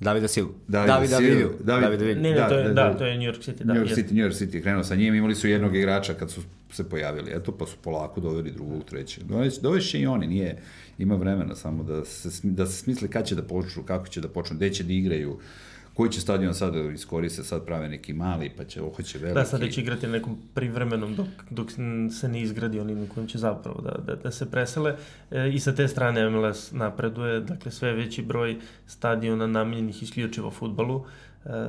Davida 0.00 0.28
Silu. 0.28 0.54
Davida, 0.68 0.94
Davida 0.94 1.16
Silu. 1.16 1.50
David, 1.60 1.82
David 1.82 2.00
Vidu. 2.00 2.20
Ne, 2.20 2.30
ne, 2.30 2.36
da, 2.36 2.48
to 2.48 2.54
je, 2.54 2.64
da, 2.64 2.72
da, 2.72 2.98
to 2.98 3.06
je 3.06 3.18
New 3.18 3.32
York 3.32 3.42
City. 3.42 3.64
Da, 3.64 3.74
New 3.74 3.82
York 3.82 3.94
City, 3.94 4.12
New 4.12 4.24
York 4.28 4.34
City 4.34 4.62
krenuo 4.62 4.84
sa 4.84 4.94
njim, 4.94 5.14
imali 5.14 5.34
su 5.34 5.48
jednog 5.48 5.76
igrača 5.76 6.14
kad 6.14 6.30
su 6.30 6.40
se 6.72 6.88
pojavili, 6.88 7.30
eto, 7.34 7.52
pa 7.52 7.66
su 7.66 7.76
polako 7.82 8.20
doveli 8.20 8.50
drugog, 8.50 8.84
trećeg. 8.84 9.24
Dovešće 9.62 10.00
i 10.00 10.06
oni, 10.06 10.26
nije, 10.26 10.58
ima 10.98 11.14
vremena 11.14 11.54
samo 11.54 11.82
da 11.82 12.04
se, 12.04 12.28
da 12.42 12.66
se 12.66 12.82
smisli 12.82 13.08
kad 13.08 13.26
će 13.26 13.34
da 13.34 13.42
počnu, 13.42 13.82
kako 13.82 14.08
će 14.08 14.20
da 14.20 14.28
počnu, 14.28 14.56
gde 14.56 14.70
će 14.70 14.84
da 14.84 14.92
igraju, 14.92 15.38
koji 15.98 16.10
će 16.10 16.20
stadion 16.20 16.54
sad 16.54 16.74
iskoriste, 16.94 17.44
sad 17.44 17.64
prave 17.64 17.88
neki 17.88 18.12
mali, 18.12 18.50
pa 18.56 18.64
će 18.64 18.82
ohoće 18.82 19.18
veliki. 19.18 19.34
Da, 19.34 19.44
sad 19.44 19.70
će 19.70 19.80
igrati 19.80 20.06
na 20.06 20.12
nekom 20.12 20.36
privremenom 20.54 21.14
dok, 21.14 21.26
dok 21.50 21.70
se 22.10 22.28
ne 22.28 22.42
izgradi 22.42 22.80
onim 22.80 23.06
kojim 23.14 23.28
će 23.28 23.38
zapravo 23.38 23.80
da, 23.80 23.90
da, 24.06 24.14
da 24.14 24.30
se 24.30 24.50
presele. 24.50 24.96
E, 25.30 25.48
I 25.48 25.60
sa 25.60 25.74
te 25.74 25.88
strane 25.88 26.30
MLS 26.30 26.72
napreduje, 26.72 27.40
dakle 27.40 27.70
sve 27.70 27.92
veći 27.92 28.22
broj 28.22 28.56
stadiona 28.86 29.46
namenjenih 29.46 30.02
isključivo 30.02 30.50
futbalu. 30.50 31.04
E, 31.44 31.66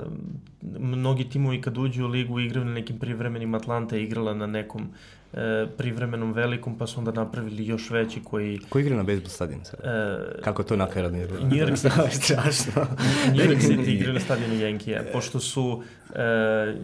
mnogi 0.80 1.30
timovi 1.30 1.62
kad 1.62 1.78
uđu 1.78 2.06
u 2.06 2.08
ligu 2.08 2.40
igraju 2.40 2.66
na 2.66 2.74
nekim 2.74 3.00
privremenim, 3.00 3.56
Atlanta 3.56 3.96
je 3.96 4.04
igrala 4.04 4.34
na 4.34 4.48
nekom 4.48 4.90
e, 5.34 5.68
privremenom 5.78 6.34
velikom, 6.34 6.78
pa 6.78 6.88
su 6.88 7.00
onda 7.00 7.12
napravili 7.12 7.66
još 7.66 7.90
veći 7.90 8.22
koji... 8.24 8.60
Ko 8.70 8.80
igra 8.80 8.96
na 8.96 9.04
bejsbol 9.04 9.30
stadion 9.30 9.66
sad? 9.66 9.80
E, 9.84 10.42
Kako 10.44 10.64
to 10.64 10.76
nakaradno 10.76 11.20
je? 11.20 11.28
New 11.28 11.66
York 11.66 11.76
City. 11.84 12.10
Strašno. 12.12 12.88
New 13.28 13.46
York 13.46 13.62
City 13.62 13.90
igra 13.96 14.14
na 14.14 14.20
stadionu 14.20 14.54
Yankee, 14.54 15.12
pošto 15.14 15.40
su 15.40 15.84
e, 16.16 16.20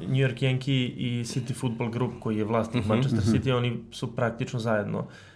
New 0.07 0.27
York 0.27 0.41
Yankee 0.41 0.93
i 0.97 1.23
City 1.23 1.53
Football 1.53 1.89
Group, 1.91 2.13
koji 2.19 2.37
je 2.37 2.43
vlasnik 2.43 2.83
mm 2.83 2.87
-hmm, 2.87 2.89
Manchester 2.89 3.23
City, 3.23 3.51
oni 3.57 3.79
su 3.91 4.15
praktično 4.15 4.59
zajedno 4.59 4.99
E, 4.99 5.34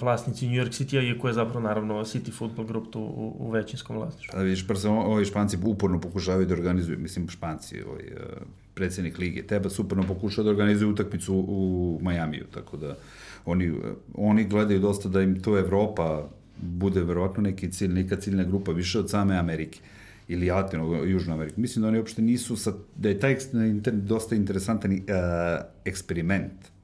vlasnici 0.00 0.46
New 0.48 0.64
York 0.64 0.70
City-a, 0.70 1.02
iako 1.02 1.28
je 1.28 1.34
zapravo 1.34 1.60
naravno 1.60 2.04
City 2.04 2.32
Football 2.32 2.66
Group 2.66 2.90
tu 2.90 3.00
u, 3.00 3.36
u 3.38 3.50
većinskom 3.50 3.96
vlasništvu. 3.96 4.38
A 4.38 4.42
vidiš, 4.42 4.66
prvo 4.66 5.00
ovi 5.00 5.24
španci 5.24 5.58
uporno 5.64 6.00
pokušavaju 6.00 6.46
da 6.46 6.54
organizuju, 6.54 6.98
mislim 6.98 7.28
španci, 7.28 7.82
ovaj, 7.82 8.02
e, 8.02 8.12
predsednik 8.74 9.18
lige, 9.18 9.42
Teba 9.42 9.68
uporno 9.78 10.02
pokušava 10.02 10.44
da 10.44 10.50
organizuju 10.50 10.90
utakmicu 10.90 11.34
u, 11.34 11.38
u 11.38 11.98
Majamiju, 12.02 12.44
tako 12.54 12.76
da 12.76 12.96
oni, 13.44 13.72
oni 14.14 14.44
gledaju 14.44 14.80
dosta 14.80 15.08
da 15.08 15.22
im 15.22 15.42
to 15.42 15.58
Evropa 15.58 16.28
bude 16.62 17.02
verovatno 17.02 17.42
neki 17.42 17.72
cilj, 17.72 17.92
neka 17.92 18.16
ciljna 18.16 18.44
grupa 18.44 18.72
više 18.72 18.98
od 18.98 19.10
same 19.10 19.36
Amerike 19.36 19.80
ili 20.28 20.50
Latino, 20.50 21.04
Južna 21.04 21.34
Amerika. 21.34 21.60
Mislim 21.60 21.82
da 21.82 21.88
oni 21.88 21.98
uopšte 21.98 22.22
nisu, 22.22 22.56
sa, 22.56 22.72
da 22.96 23.08
je 23.08 23.20
taj 23.20 23.36
dosta 23.92 24.34
interesantan 24.34 24.92
uh, 24.92 24.98
eksperiment 25.84 26.77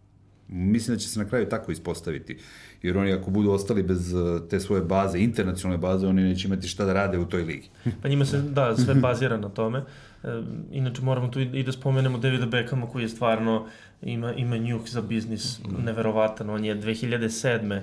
Mislim 0.49 0.97
da 0.97 1.01
će 1.01 1.09
se 1.09 1.19
na 1.19 1.29
kraju 1.29 1.49
tako 1.49 1.73
ispostaviti, 1.73 2.39
jer 2.83 2.99
oni 2.99 3.13
ako 3.13 3.31
budu 3.31 3.51
ostali 3.51 3.83
bez 3.83 4.13
uh, 4.13 4.49
te 4.51 4.61
svoje 4.61 4.83
baze, 4.83 5.19
internacionalne 5.19 5.81
baze, 5.81 6.07
oni 6.07 6.23
neće 6.23 6.49
imati 6.49 6.69
šta 6.69 6.85
da 6.85 6.93
rade 6.93 7.19
u 7.19 7.25
toj 7.25 7.43
ligi. 7.43 7.69
Pa 8.03 8.09
njima 8.09 8.25
se, 8.25 8.43
da, 8.43 8.77
sve 8.77 8.95
bazira 8.95 9.37
na 9.37 9.49
tome. 9.49 9.79
E, 10.25 10.43
inače 10.73 11.03
moramo 11.03 11.29
tu 11.29 11.41
i 11.41 11.63
da 11.63 11.73
spomenemo 11.73 12.19
Davida 12.19 12.47
Beckhama 12.47 12.87
koji 12.87 13.03
je 13.03 13.09
stvarno 13.09 13.67
ima, 14.03 14.33
ima 14.33 14.57
njuh 14.57 14.81
za 14.87 15.03
biznis 15.03 15.61
neverovatan. 15.85 16.51
On 16.51 16.65
je 16.65 16.77
2007 16.77 17.81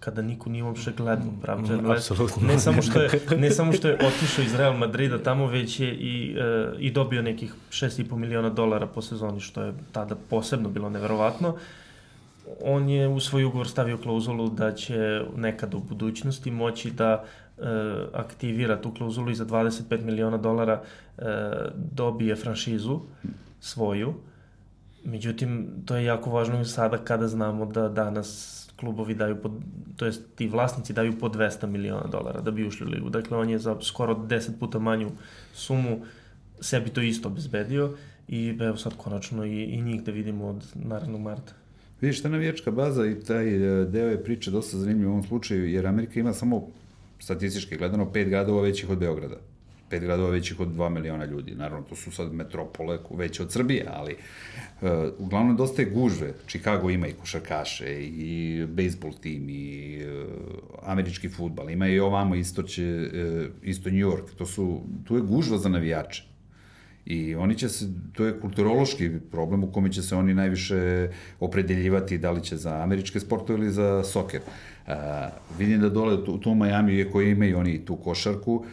kada 0.00 0.22
niko 0.22 0.50
nije 0.50 0.64
uopšte 0.64 0.92
gledao. 0.96 1.26
Mm, 1.26 1.90
apsolutno. 1.90 2.46
Ne 2.46 2.58
samo 2.58 2.82
što 2.82 3.02
je 3.02 3.10
ne 3.38 3.50
samo 3.50 3.72
što 3.72 3.88
je 3.88 3.94
otišao 3.94 4.44
iz 4.44 4.54
Real 4.54 4.76
Madrida 4.76 5.18
tamo 5.18 5.46
već 5.46 5.80
je 5.80 5.94
i 5.94 6.36
uh, 6.36 6.80
i 6.80 6.90
dobio 6.90 7.22
nekih 7.22 7.54
6,5 7.70 8.16
miliona 8.16 8.50
dolara 8.50 8.86
po 8.86 9.02
sezoni 9.02 9.40
što 9.40 9.62
je 9.62 9.74
tada 9.92 10.16
posebno 10.30 10.68
bilo 10.68 10.90
neverovatno. 10.90 11.56
On 12.64 12.88
je 12.88 13.08
u 13.08 13.20
svoj 13.20 13.44
ugovor 13.44 13.68
stavio 13.68 13.98
klauzulu 13.98 14.48
da 14.50 14.74
će 14.74 15.22
nekad 15.36 15.74
u 15.74 15.80
budućnosti 15.80 16.50
moći 16.50 16.90
da 16.90 17.24
uh, 17.56 17.64
aktivira 18.12 18.80
tu 18.80 18.94
klauzulu 18.94 19.30
i 19.30 19.34
za 19.34 19.44
25 19.44 20.04
miliona 20.04 20.36
dolara 20.36 20.82
uh, 21.18 21.24
dobije 21.74 22.36
franšizu 22.36 23.00
svoju. 23.60 24.14
Međutim, 25.04 25.68
to 25.86 25.96
je 25.96 26.04
jako 26.04 26.30
važno 26.30 26.64
sada 26.64 26.98
kada 26.98 27.28
znamo 27.28 27.66
da 27.66 27.88
danas 27.88 28.61
klubovi 28.82 29.14
daju 29.14 29.36
pod, 29.42 29.52
to 29.96 30.06
jest 30.06 30.22
ti 30.34 30.48
vlasnici 30.48 30.92
daju 30.92 31.14
po 31.20 31.28
200 31.28 31.66
miliona 31.66 32.06
dolara 32.10 32.40
da 32.40 32.50
bi 32.50 32.66
ušli 32.66 32.86
u 32.86 32.90
ligu. 32.90 33.10
Dakle, 33.10 33.38
on 33.38 33.50
je 33.50 33.58
za 33.58 33.76
skoro 33.80 34.14
10 34.14 34.58
puta 34.60 34.78
manju 34.78 35.10
sumu 35.54 36.00
sebi 36.60 36.90
to 36.90 37.00
isto 37.00 37.28
obezbedio 37.28 37.94
i 38.28 38.58
evo 38.60 38.76
sad 38.76 38.96
konačno 38.96 39.44
i, 39.44 39.62
i 39.62 39.82
njih 39.82 40.02
da 40.02 40.12
vidimo 40.12 40.48
od 40.48 40.66
naravnog 40.74 41.20
marta. 41.20 41.52
Vidiš, 42.00 42.22
ta 42.22 42.28
navijačka 42.28 42.70
baza 42.70 43.06
i 43.06 43.20
taj 43.20 43.46
e, 43.54 43.84
deo 43.84 44.08
je 44.08 44.24
priče 44.24 44.50
dosta 44.50 44.78
zanimljiv 44.78 45.08
u 45.08 45.12
ovom 45.12 45.22
slučaju, 45.22 45.70
jer 45.70 45.86
Amerika 45.86 46.20
ima 46.20 46.32
samo 46.32 46.66
statistički 47.18 47.76
gledano 47.76 48.12
pet 48.12 48.28
gradova 48.28 48.62
većih 48.62 48.90
od 48.90 48.98
Beograda 48.98 49.36
pet 49.92 50.02
gradova 50.02 50.30
većih 50.30 50.60
od 50.60 50.68
2 50.68 50.88
miliona 50.88 51.24
ljudi. 51.24 51.54
Naravno, 51.54 51.86
to 51.88 51.96
su 51.96 52.10
sad 52.10 52.32
metropole 52.32 52.98
veće 53.10 53.42
od 53.42 53.52
Srbije, 53.52 53.86
ali 53.92 54.16
uh, 54.16 54.88
uglavnom 55.18 55.56
dosta 55.56 55.82
je 55.82 55.90
gužve. 55.90 56.32
Chicago 56.46 56.90
ima 56.90 57.06
i 57.06 57.12
košarkaše, 57.12 58.02
i 58.02 58.64
bejsbol 58.68 59.12
tim, 59.20 59.48
i 59.48 59.98
uh, 60.04 60.32
američki 60.82 61.28
futbal. 61.28 61.70
Ima 61.70 61.88
i 61.88 62.00
ovamo 62.00 62.34
isto, 62.34 62.62
će, 62.62 62.84
uh, 62.84 63.46
isto 63.62 63.90
New 63.90 64.08
York. 64.08 64.34
To 64.38 64.46
su, 64.46 64.80
tu 65.04 65.16
je 65.16 65.22
gužva 65.22 65.58
za 65.58 65.68
navijače. 65.68 66.24
I 67.06 67.34
oni 67.34 67.54
će 67.58 67.68
se, 67.68 67.86
to 68.12 68.24
je 68.24 68.40
kulturološki 68.40 69.10
problem 69.30 69.64
u 69.64 69.72
kome 69.72 69.92
će 69.92 70.02
se 70.02 70.16
oni 70.16 70.34
najviše 70.34 71.08
opredeljivati 71.40 72.18
da 72.18 72.30
li 72.30 72.42
će 72.42 72.56
za 72.56 72.82
američke 72.82 73.20
sportove 73.20 73.58
ili 73.58 73.70
za 73.70 74.04
soker. 74.04 74.40
Uh, 74.40 74.92
vidim 75.58 75.80
da 75.80 75.88
dole 75.88 76.14
u 76.14 76.38
tom 76.38 76.58
Miami, 76.58 77.04
koji 77.12 77.30
imaju 77.30 77.58
oni 77.58 77.84
tu 77.84 77.96
košarku, 77.96 78.64
Uh, 78.64 78.70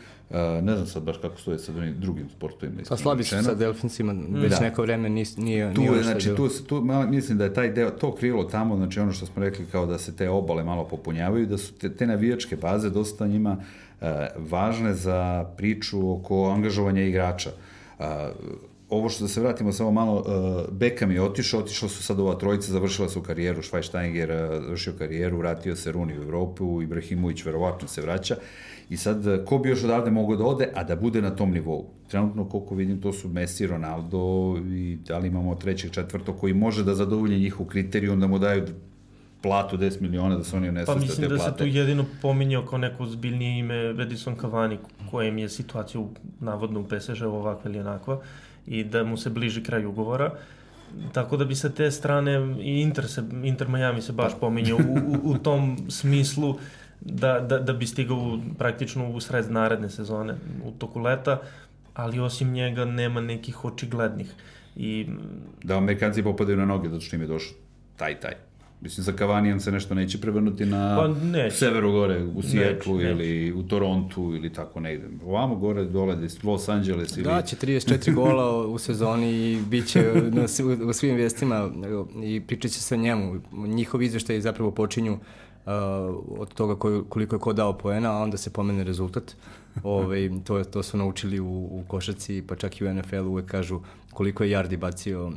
ne 0.62 0.76
znam 0.76 0.88
sad 0.88 1.04
baš 1.04 1.18
kako 1.18 1.38
stoje 1.38 1.60
sa 1.60 1.72
drugim 1.98 2.30
sportovima. 2.30 2.82
Pa 2.90 2.98
slabi 2.98 3.24
su 3.24 3.44
sa 3.44 3.54
Delfinsima, 3.54 4.16
već 4.30 4.52
da. 4.52 4.60
neko 4.60 4.82
vreme 4.82 5.10
nis, 5.10 5.38
nije, 5.38 5.74
tu, 5.74 5.82
nije 5.82 6.04
znači, 6.04 6.36
tu, 6.36 6.50
tu, 6.68 6.82
mislim 7.10 7.38
da 7.38 7.44
je 7.44 7.54
taj 7.54 7.70
deo, 7.72 7.90
to 7.90 8.16
krilo 8.16 8.44
tamo, 8.44 8.76
znači 8.76 9.00
ono 9.00 9.12
što 9.12 9.26
smo 9.26 9.44
rekli 9.44 9.66
kao 9.72 9.86
da 9.86 9.98
se 9.98 10.16
te 10.16 10.30
obale 10.30 10.64
malo 10.64 10.84
popunjavaju, 10.86 11.46
da 11.46 11.58
su 11.58 11.74
te, 11.74 11.96
te 11.96 12.08
navijačke 12.08 12.56
baze 12.56 12.90
dosta 12.90 13.28
njima 13.28 13.58
uh, 13.58 14.08
važne 14.38 14.94
za 14.94 15.46
priču 15.58 16.12
oko 16.14 16.50
angažovanja 16.50 17.02
igrača. 17.02 17.52
Uh, 18.00 18.06
ovo 18.90 19.10
što 19.10 19.24
da 19.24 19.28
se 19.28 19.42
vratimo 19.42 19.72
samo 19.72 19.92
malo, 19.92 20.16
uh, 20.16 20.74
Beckham 20.74 21.12
je 21.12 21.22
otišao, 21.22 21.60
otišao 21.60 21.90
su 21.90 22.04
sad 22.04 22.20
ova 22.20 22.36
trojica, 22.36 22.72
završila 22.72 23.10
su 23.10 23.22
karijeru, 23.22 23.62
Schweinsteiger 23.62 24.58
uh, 24.58 24.64
završio 24.64 24.94
karijeru, 24.98 25.38
vratio 25.38 25.76
se 25.76 25.92
Runi 25.92 26.20
u 26.20 26.22
Evropu, 26.22 26.82
Ibrahimović 26.82 27.46
verovatno 27.46 27.88
se 27.88 28.02
vraća 28.02 28.36
I 28.90 28.98
sad, 28.98 29.28
eh, 29.28 29.46
ko 29.46 29.58
bi 29.58 29.70
još 29.70 29.84
odavde 29.84 30.12
mogao 30.12 30.36
da 30.36 30.46
ode, 30.46 30.70
a 30.76 30.84
da 30.84 30.96
bude 30.96 31.22
na 31.22 31.36
tom 31.36 31.52
nivou? 31.52 31.86
Trenutno, 32.08 32.50
koliko 32.50 32.76
vidim, 32.76 33.02
to 33.02 33.14
su 33.14 33.30
Messi, 33.30 33.68
Ronaldo 33.68 34.56
i 34.68 34.98
da 35.08 35.18
li 35.18 35.28
imamo 35.28 35.56
trećeg, 35.56 35.92
četvrtog 35.92 36.38
koji 36.40 36.54
može 36.54 36.84
da 36.84 36.96
zadovolji 36.96 37.40
njihov 37.40 37.66
kriterijum, 37.66 38.20
da 38.20 38.28
mu 38.28 38.40
daju 38.40 38.66
platu 39.42 39.78
10 39.78 40.02
miliona 40.02 40.38
da 40.38 40.44
se 40.44 40.58
oni 40.58 40.72
ne 40.72 40.86
Pa 40.86 40.96
mislim 40.96 41.30
da 41.30 41.36
plate. 41.36 41.52
se 41.52 41.58
tu 41.58 41.66
jedino 41.66 42.06
pominjao 42.22 42.66
kao 42.66 42.78
neko 42.78 43.06
zbiljnije 43.06 43.60
ime 43.60 43.76
Edison 43.76 44.36
Cavani, 44.42 44.78
kojem 45.12 45.38
je 45.38 45.50
situacija 45.50 46.02
u, 46.02 46.10
navodno 46.40 46.80
u 46.80 46.84
PSG 46.84 47.24
ovakva 47.24 47.72
ili 47.72 47.80
onakva 47.80 48.22
i 48.68 48.84
da 48.84 49.04
mu 49.04 49.18
se 49.18 49.30
bliži 49.30 49.64
kraj 49.64 49.86
ugovora. 49.86 50.32
Tako 51.14 51.38
da 51.38 51.46
bi 51.46 51.56
sa 51.56 51.70
te 51.70 51.92
strane 51.92 52.56
i 52.62 52.82
Inter, 52.82 53.08
se, 53.08 53.24
Inter 53.44 53.68
Miami 53.68 54.02
se 54.02 54.14
baš 54.14 54.34
pa. 54.34 54.40
pominjao 54.40 54.78
u, 54.78 55.28
u, 55.28 55.32
u 55.32 55.38
tom 55.38 55.78
smislu 55.90 56.56
da, 57.02 57.40
da, 57.40 57.60
da 57.60 57.74
bi 57.74 57.88
stigao 57.88 58.40
praktično 58.58 59.10
u 59.10 59.20
sred 59.20 59.52
naredne 59.52 59.90
sezone 59.90 60.36
u 60.64 60.72
toku 60.72 61.00
leta, 61.00 61.42
ali 61.94 62.20
osim 62.20 62.52
njega 62.52 62.86
nema 62.86 63.22
nekih 63.22 63.66
očiglednih. 63.66 64.34
I... 64.76 65.08
Da 65.64 65.78
Amerikanci 65.78 66.24
popadaju 66.24 66.58
na 66.58 66.66
noge 66.66 66.90
zato 66.90 67.02
što 67.02 67.16
im 67.16 67.22
je 67.22 67.28
došao 67.28 67.54
taj 67.98 68.20
taj. 68.20 68.34
Mislim, 68.82 69.04
za 69.04 69.12
Kavanijan 69.12 69.60
se 69.60 69.72
nešto 69.72 69.94
neće 69.94 70.22
prevrnuti 70.22 70.66
na 70.66 70.98
pa, 70.98 71.08
neće. 71.08 71.56
severu 71.56 71.92
gore, 71.92 72.24
u 72.24 72.42
Sijetlu 72.42 73.02
ili 73.02 73.54
u 73.54 73.64
Torontu 73.64 74.22
ili 74.36 74.54
tako 74.54 74.80
negde. 74.80 75.08
Ovamo 75.26 75.56
gore, 75.56 75.84
dole, 75.84 76.18
Los 76.44 76.70
Angeles 76.70 77.18
ili... 77.18 77.24
Da, 77.24 77.42
će 77.42 77.56
34 77.56 78.14
gola 78.14 78.68
u 78.68 78.78
sezoni 78.78 79.32
i 79.32 79.62
bit 79.70 79.88
će 79.88 80.14
na, 80.32 80.42
u, 80.42 80.90
u 80.90 80.94
svim 80.94 81.16
vestima 81.16 81.70
i 82.24 82.42
pričat 82.48 82.72
će 82.72 82.80
se 82.80 82.96
o 82.96 82.98
njemu. 82.98 83.42
Njihov 83.52 84.02
izveštaj 84.02 84.42
zapravo 84.42 84.72
počinju 84.72 85.20
od 86.38 86.54
toga 86.54 86.76
koliko 87.10 87.36
je 87.36 87.40
ko 87.40 87.54
dao 87.54 87.78
poena, 87.78 88.12
a 88.12 88.24
onda 88.24 88.38
se 88.38 88.54
pomene 88.54 88.84
rezultat. 88.84 89.36
Ove, 89.84 90.30
to, 90.44 90.64
to 90.64 90.84
su 90.84 90.98
naučili 90.98 91.40
u, 91.40 91.68
u 91.72 91.84
košaci, 91.88 92.44
pa 92.48 92.56
čak 92.56 92.82
i 92.82 92.86
u 92.86 92.94
NFL 92.94 93.28
uvek 93.28 93.46
kažu 93.46 93.80
koliko 94.14 94.44
je 94.44 94.58
yardi 94.58 94.78
bacio 94.78 95.28
uh, 95.28 95.34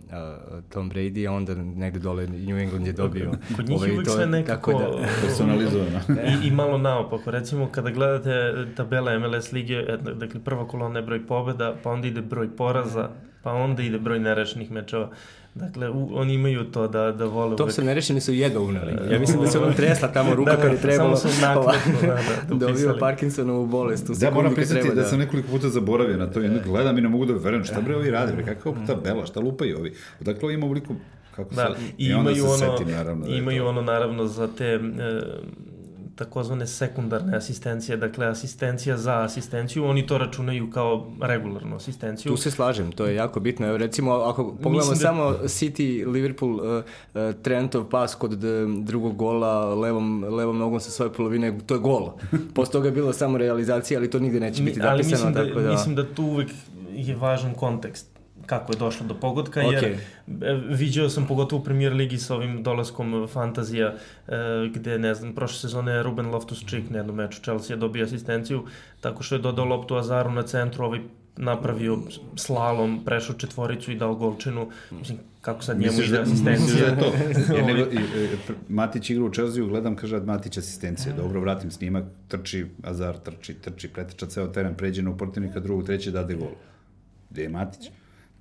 Tom 0.69 0.91
Brady, 0.91 1.29
a 1.29 1.33
onda 1.33 1.55
negde 1.55 1.99
dole 1.99 2.27
New 2.27 2.59
England 2.59 2.87
je 2.87 2.93
dobio. 2.93 3.33
Kod 3.57 3.69
njih 3.69 3.79
ovaj, 3.79 3.89
je 3.89 3.93
uvijek 3.93 4.11
sve 4.11 4.27
nekako 4.27 4.73
da, 4.73 5.09
personalizovano. 5.23 6.01
I, 6.43 6.47
I 6.47 6.51
malo 6.51 6.79
naopako. 6.79 7.31
Recimo, 7.31 7.69
kada 7.73 7.91
gledate 7.91 8.53
tabele 8.77 9.19
MLS 9.19 9.53
lige, 9.53 9.83
dakle, 10.15 10.41
prva 10.41 10.69
kolona 10.69 10.99
je 10.99 11.07
broj 11.07 11.27
pobeda, 11.27 11.77
pa 11.83 11.91
onda 11.91 12.09
ide 12.09 12.23
broj 12.23 12.57
poraza, 12.57 13.11
pa 13.43 13.53
onda 13.53 13.83
ide 13.83 13.99
broj 13.99 14.19
nerešenih 14.19 14.71
mečeva. 14.71 15.11
Dakle, 15.55 15.91
u, 15.91 16.09
oni 16.13 16.35
imaju 16.35 16.65
to 16.65 16.89
da, 16.89 17.13
da 17.13 17.25
vole... 17.25 17.57
To 17.57 17.71
se 17.71 17.85
nerešeni 17.85 18.21
su 18.21 18.33
jedva 18.33 18.61
uneli. 18.61 19.13
Ja 19.13 19.19
mislim 19.19 19.41
da 19.41 19.47
se 19.47 19.59
on 19.59 19.75
tresla 19.75 20.09
tamo 20.09 20.35
ruka 20.35 20.51
da, 20.51 20.57
da, 20.57 20.63
kad 20.63 20.73
je 20.73 20.79
trebalo. 20.79 21.17
Samo 21.17 21.33
su 21.33 21.41
nakladno, 21.41 22.01
da, 22.01 22.07
da, 22.07 22.55
da 22.57 22.67
Dobio 22.67 22.97
Parkinsonovu 23.01 23.67
bolest. 23.67 24.11
U 24.11 24.13
da, 24.21 24.31
moram 24.31 24.55
priznati 24.55 24.89
da... 24.89 24.95
da 24.95 25.05
sam 25.05 25.19
nekoliko 25.19 25.49
puta 25.49 25.69
zaboravio 25.69 26.17
na 26.17 26.31
to 26.31 26.43
i 26.43 26.49
gledam 26.65 26.99
i 26.99 27.01
ne 27.01 27.09
mogu 27.09 27.27
da 27.27 27.33
verujem 27.33 27.65
šta 27.65 27.81
bre 27.81 27.97
ovi 27.97 28.11
rade, 28.11 28.33
bre, 28.33 28.45
kakva 28.45 28.75
tabela, 28.87 29.27
šta 29.27 29.41
lupaju 29.41 29.79
ovi. 29.79 29.95
Dakle, 30.21 30.55
ima 30.55 30.67
ovoliko 30.67 30.95
kako 31.37 31.55
da, 31.55 31.63
sad, 31.63 31.77
i, 31.99 32.07
i 32.07 32.11
imaju 32.11 32.45
ono, 32.45 32.57
setim, 32.57 32.95
naravno, 32.95 33.27
da 33.27 33.35
imaju 33.35 33.67
ono 33.67 33.83
naravno 33.83 34.27
za 34.27 34.49
te 34.59 34.65
e, 34.65 34.81
takozvane 36.15 36.67
sekundarne 36.67 37.37
asistencije, 37.37 37.97
dakle 37.97 38.27
asistencija 38.27 38.97
za 38.97 39.23
asistenciju, 39.23 39.85
oni 39.85 40.07
to 40.07 40.19
računaju 40.19 40.71
kao 40.71 41.07
regularnu 41.21 41.77
asistenciju. 41.77 42.33
Tu 42.33 42.37
se 42.37 42.51
slažem, 42.51 42.93
to 42.93 43.07
je 43.07 43.15
jako 43.15 43.41
bitno. 43.41 43.67
Evo 43.67 43.77
recimo, 43.77 44.13
ako 44.13 44.57
pogledamo 44.63 44.93
da... 44.93 44.97
samo 44.97 45.31
City, 45.31 46.07
Liverpool, 46.13 46.55
uh, 46.55 46.85
uh, 47.15 47.35
Trentov 47.43 47.89
pas 47.89 48.15
kod 48.15 48.39
drugog 48.83 49.17
gola 49.17 49.75
levom, 49.75 50.25
levom 50.25 50.59
nogom 50.59 50.81
sa 50.81 50.91
svoje 50.91 51.13
polovine, 51.13 51.59
to 51.67 51.75
je 51.75 51.81
gol. 51.81 52.13
Posle 52.55 52.73
toga 52.73 52.89
je 52.89 52.93
bilo 52.93 53.13
samo 53.13 53.39
realizacija, 53.39 54.01
ali 54.01 54.11
to 54.11 54.19
nigde 54.19 54.41
neće 54.41 54.63
biti 54.63 54.81
ali 54.83 55.03
zapisano. 55.03 55.33
Ali 55.39 55.47
mislim 55.47 55.55
da, 55.55 55.63
da... 55.63 55.73
mislim 55.73 55.95
da 55.95 56.15
tu 56.15 56.23
uvek 56.23 56.49
je 56.95 57.17
važan 57.17 57.55
kontekst 57.55 58.12
kako 58.47 58.73
je 58.73 58.79
došlo 58.79 59.07
do 59.07 59.15
pogodka, 59.15 59.61
okay. 59.61 59.73
jer 59.73 59.99
viđao 60.69 61.09
sam 61.09 61.27
pogotovo 61.27 61.63
u 61.63 61.65
premier 61.65 61.93
ligi 61.93 62.19
sa 62.19 62.35
ovim 62.35 62.63
dolaskom 62.63 63.29
fantazija, 63.33 63.95
e, 64.29 64.35
gde, 64.75 64.99
ne 64.99 65.15
znam, 65.15 65.35
prošle 65.35 65.59
sezone 65.59 66.03
Ruben 66.03 66.27
Loftus-Cheek 66.27 66.91
na 66.91 66.99
jednom 66.99 67.17
meču 67.17 67.43
Chelsea 67.43 67.75
je 67.75 67.79
dobio 67.79 68.05
asistenciju, 68.05 68.65
tako 69.01 69.23
što 69.23 69.35
je 69.35 69.39
dodao 69.39 69.65
loptu 69.65 69.97
Azaru 69.97 70.31
na 70.31 70.43
centru, 70.43 70.85
ovaj 70.85 71.01
napravio 71.37 71.99
slalom, 72.37 73.01
prešao 73.05 73.35
četvoricu 73.35 73.93
i 73.93 73.97
dao 73.97 74.15
golčinu. 74.15 74.71
Mislim, 74.91 75.19
kako 75.41 75.63
sad 75.63 75.81
njemu 75.81 76.03
ide 76.03 76.21
asistencija. 76.21 76.91
da 76.91 76.97
to. 76.97 77.13
Jer 77.55 77.67
nego, 77.75 77.81
i, 77.81 77.97
i, 77.97 78.29
Matić 78.69 79.11
igra 79.11 79.25
u 79.25 79.33
Chelsea, 79.33 79.65
gledam, 79.65 79.97
kaže 79.97 80.21
Matić 80.21 80.59
asistencija. 80.59 81.15
Dobro, 81.17 81.41
vratim 81.41 81.71
snimak, 81.71 82.05
trči, 82.29 82.67
Azar 82.83 83.19
trči, 83.19 83.55
trči, 83.55 83.89
preteča 83.89 84.27
ceo 84.27 84.47
teren, 84.47 84.75
pređe 84.75 85.03
na 85.03 85.11
uportivnika 85.11 85.61
drugog, 85.61 85.87
treće, 85.87 86.11
dade 86.11 86.35
gol. 86.35 86.51
Gde 87.31 87.43
je 87.43 87.49
Matić? 87.49 87.91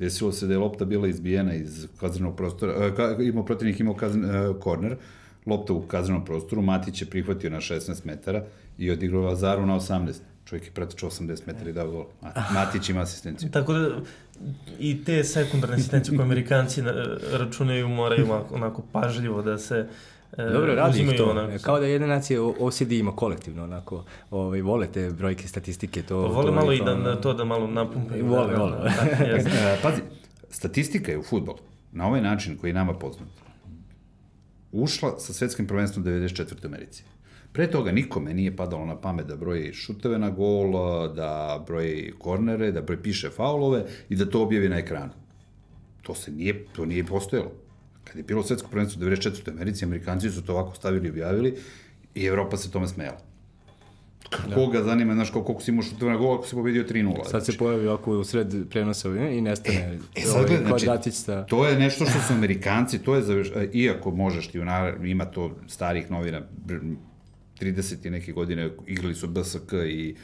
Desilo 0.01 0.31
se 0.31 0.47
da 0.47 0.53
je 0.53 0.59
lopta 0.59 0.85
bila 0.85 1.07
izbijena 1.07 1.53
iz 1.53 1.87
kaznenog 1.99 2.35
prostora, 2.35 2.87
uh, 2.87 3.27
imao 3.27 3.45
protivnik 3.45 3.79
imao 3.79 3.93
kazn, 3.93 4.25
uh, 4.25 4.59
korner, 4.59 4.95
lopta 5.45 5.73
u 5.73 5.81
kaznenom 5.81 6.25
prostoru, 6.25 6.61
Matić 6.61 7.01
je 7.01 7.09
prihvatio 7.09 7.49
na 7.49 7.57
16 7.57 8.05
metara 8.05 8.43
i 8.77 8.91
odigrao 8.91 9.21
Vazaru 9.21 9.65
na 9.65 9.75
18. 9.75 10.13
Čovjek 10.45 10.65
je 10.65 10.71
pretečao 10.71 11.09
80 11.09 11.47
metara 11.47 11.69
i 11.69 11.73
dao 11.73 11.91
gol. 11.91 12.05
Matić 12.53 12.89
ima 12.89 13.01
asistenciju. 13.01 13.49
Tako 13.51 13.73
da 13.73 13.89
i 14.79 15.03
te 15.03 15.23
sekundarne 15.23 15.75
asistencije 15.75 16.17
koje 16.17 16.25
Amerikanci 16.25 16.81
računaju 17.31 17.87
moraju 17.87 18.27
onako 18.51 18.83
pažljivo 18.91 19.41
da 19.41 19.57
se 19.57 19.75
E, 19.77 20.20
Dobro, 20.38 20.75
radi 20.75 21.01
ih 21.01 21.17
to. 21.17 21.29
Onako. 21.29 21.63
Kao 21.63 21.79
da 21.79 21.86
jedna 21.86 22.07
nacija 22.07 22.43
OCD 22.43 22.91
ima 22.91 23.15
kolektivno, 23.15 23.63
onako, 23.63 24.05
ovaj, 24.32 24.61
vole 24.61 24.88
te 24.88 25.09
brojke, 25.09 25.47
statistike. 25.47 26.01
To, 26.03 26.27
pa 26.27 26.34
vole 26.34 26.47
to, 26.47 26.51
malo 26.51 26.73
i 26.73 26.82
da, 26.86 26.95
da, 26.95 27.21
to 27.21 27.34
da 27.34 27.43
malo 27.43 27.67
napumpaju. 27.67 28.25
Vole, 28.25 28.53
da, 28.53 28.59
vole. 28.59 28.77
Da, 28.77 29.38
da, 29.38 29.77
Pazi, 29.84 30.01
statistika 30.49 31.11
je 31.11 31.17
u 31.17 31.23
futbolu, 31.23 31.57
na 31.91 32.07
ovaj 32.07 32.21
način 32.21 32.57
koji 32.57 32.69
je 32.69 32.73
nama 32.73 32.93
poznat, 32.93 33.29
ušla 34.71 35.19
sa 35.19 35.34
svetskim 35.34 35.67
prvenstvom 35.67 36.05
94. 36.05 36.65
Americi. 36.65 37.03
Pre 37.53 37.71
toga 37.71 37.91
nikome 37.91 38.34
nije 38.34 38.55
padalo 38.55 38.86
na 38.86 38.95
pamet 39.01 39.27
da 39.27 39.36
broji 39.36 39.73
šuteve 39.73 40.19
na 40.19 40.29
gol, 40.29 40.73
da 41.13 41.63
broji 41.67 42.13
kornere, 42.19 42.71
da 42.71 42.82
broji 42.82 43.01
piše 43.01 43.29
faulove 43.29 43.86
i 44.09 44.15
da 44.15 44.29
to 44.29 44.43
objavi 44.43 44.69
na 44.69 44.77
ekranu. 44.77 45.11
To 46.01 46.15
se 46.15 46.32
nije, 46.32 46.65
to 46.75 46.86
nije 46.86 47.05
postojalo. 47.05 47.51
Kad 48.12 48.18
je 48.18 48.24
bilo 48.24 48.43
svetsko 48.43 48.70
prvenstvo 48.70 49.01
u 49.01 49.09
94. 49.09 49.51
Americi, 49.51 49.86
Amerikanci 49.86 50.30
su 50.30 50.41
to 50.41 50.53
ovako 50.53 50.76
stavili 50.76 51.07
i 51.07 51.12
objavili 51.12 51.57
i 52.16 52.26
Evropa 52.26 52.57
se 52.57 52.72
tome 52.72 52.88
smela. 52.88 53.18
Da. 54.47 54.55
Koga 54.55 54.84
zanima, 54.84 55.14
znaš, 55.14 55.30
koliko 55.30 55.62
si 55.62 55.72
imao 55.72 55.84
šuteva 55.84 56.12
na 56.12 56.18
gol 56.18 56.36
ako 56.36 56.47
si 56.47 56.55
pobedio 56.55 56.84
3-0. 56.84 57.30
Sad 57.30 57.45
se 57.45 57.57
pojavi 57.57 57.88
ovako 57.88 58.12
u 58.12 58.24
sred 58.24 58.53
prenosa 58.70 59.09
i 59.09 59.41
nestane. 59.41 59.78
E, 59.78 59.99
e 60.16 60.22
sad 60.22 60.45
ovaj, 60.45 60.84
znači, 60.84 61.12
sta... 61.12 61.45
to 61.45 61.68
je 61.68 61.80
nešto 61.80 62.05
što 62.05 62.20
su 62.20 62.34
Amerikanci, 62.34 62.99
to 62.99 63.16
je, 63.16 63.22
zaveš, 63.22 63.51
e, 63.55 63.70
iako 63.74 64.12
možeš 64.12 64.47
ti, 64.47 64.59
ima 65.03 65.26
to 65.26 65.55
starih 65.68 66.12
novina, 66.12 66.41
30 67.59 68.07
i 68.07 68.09
neke 68.09 68.32
godine 68.32 68.72
igrali 68.88 69.16
su 69.16 69.28
BSK 69.28 69.74
i, 69.88 70.16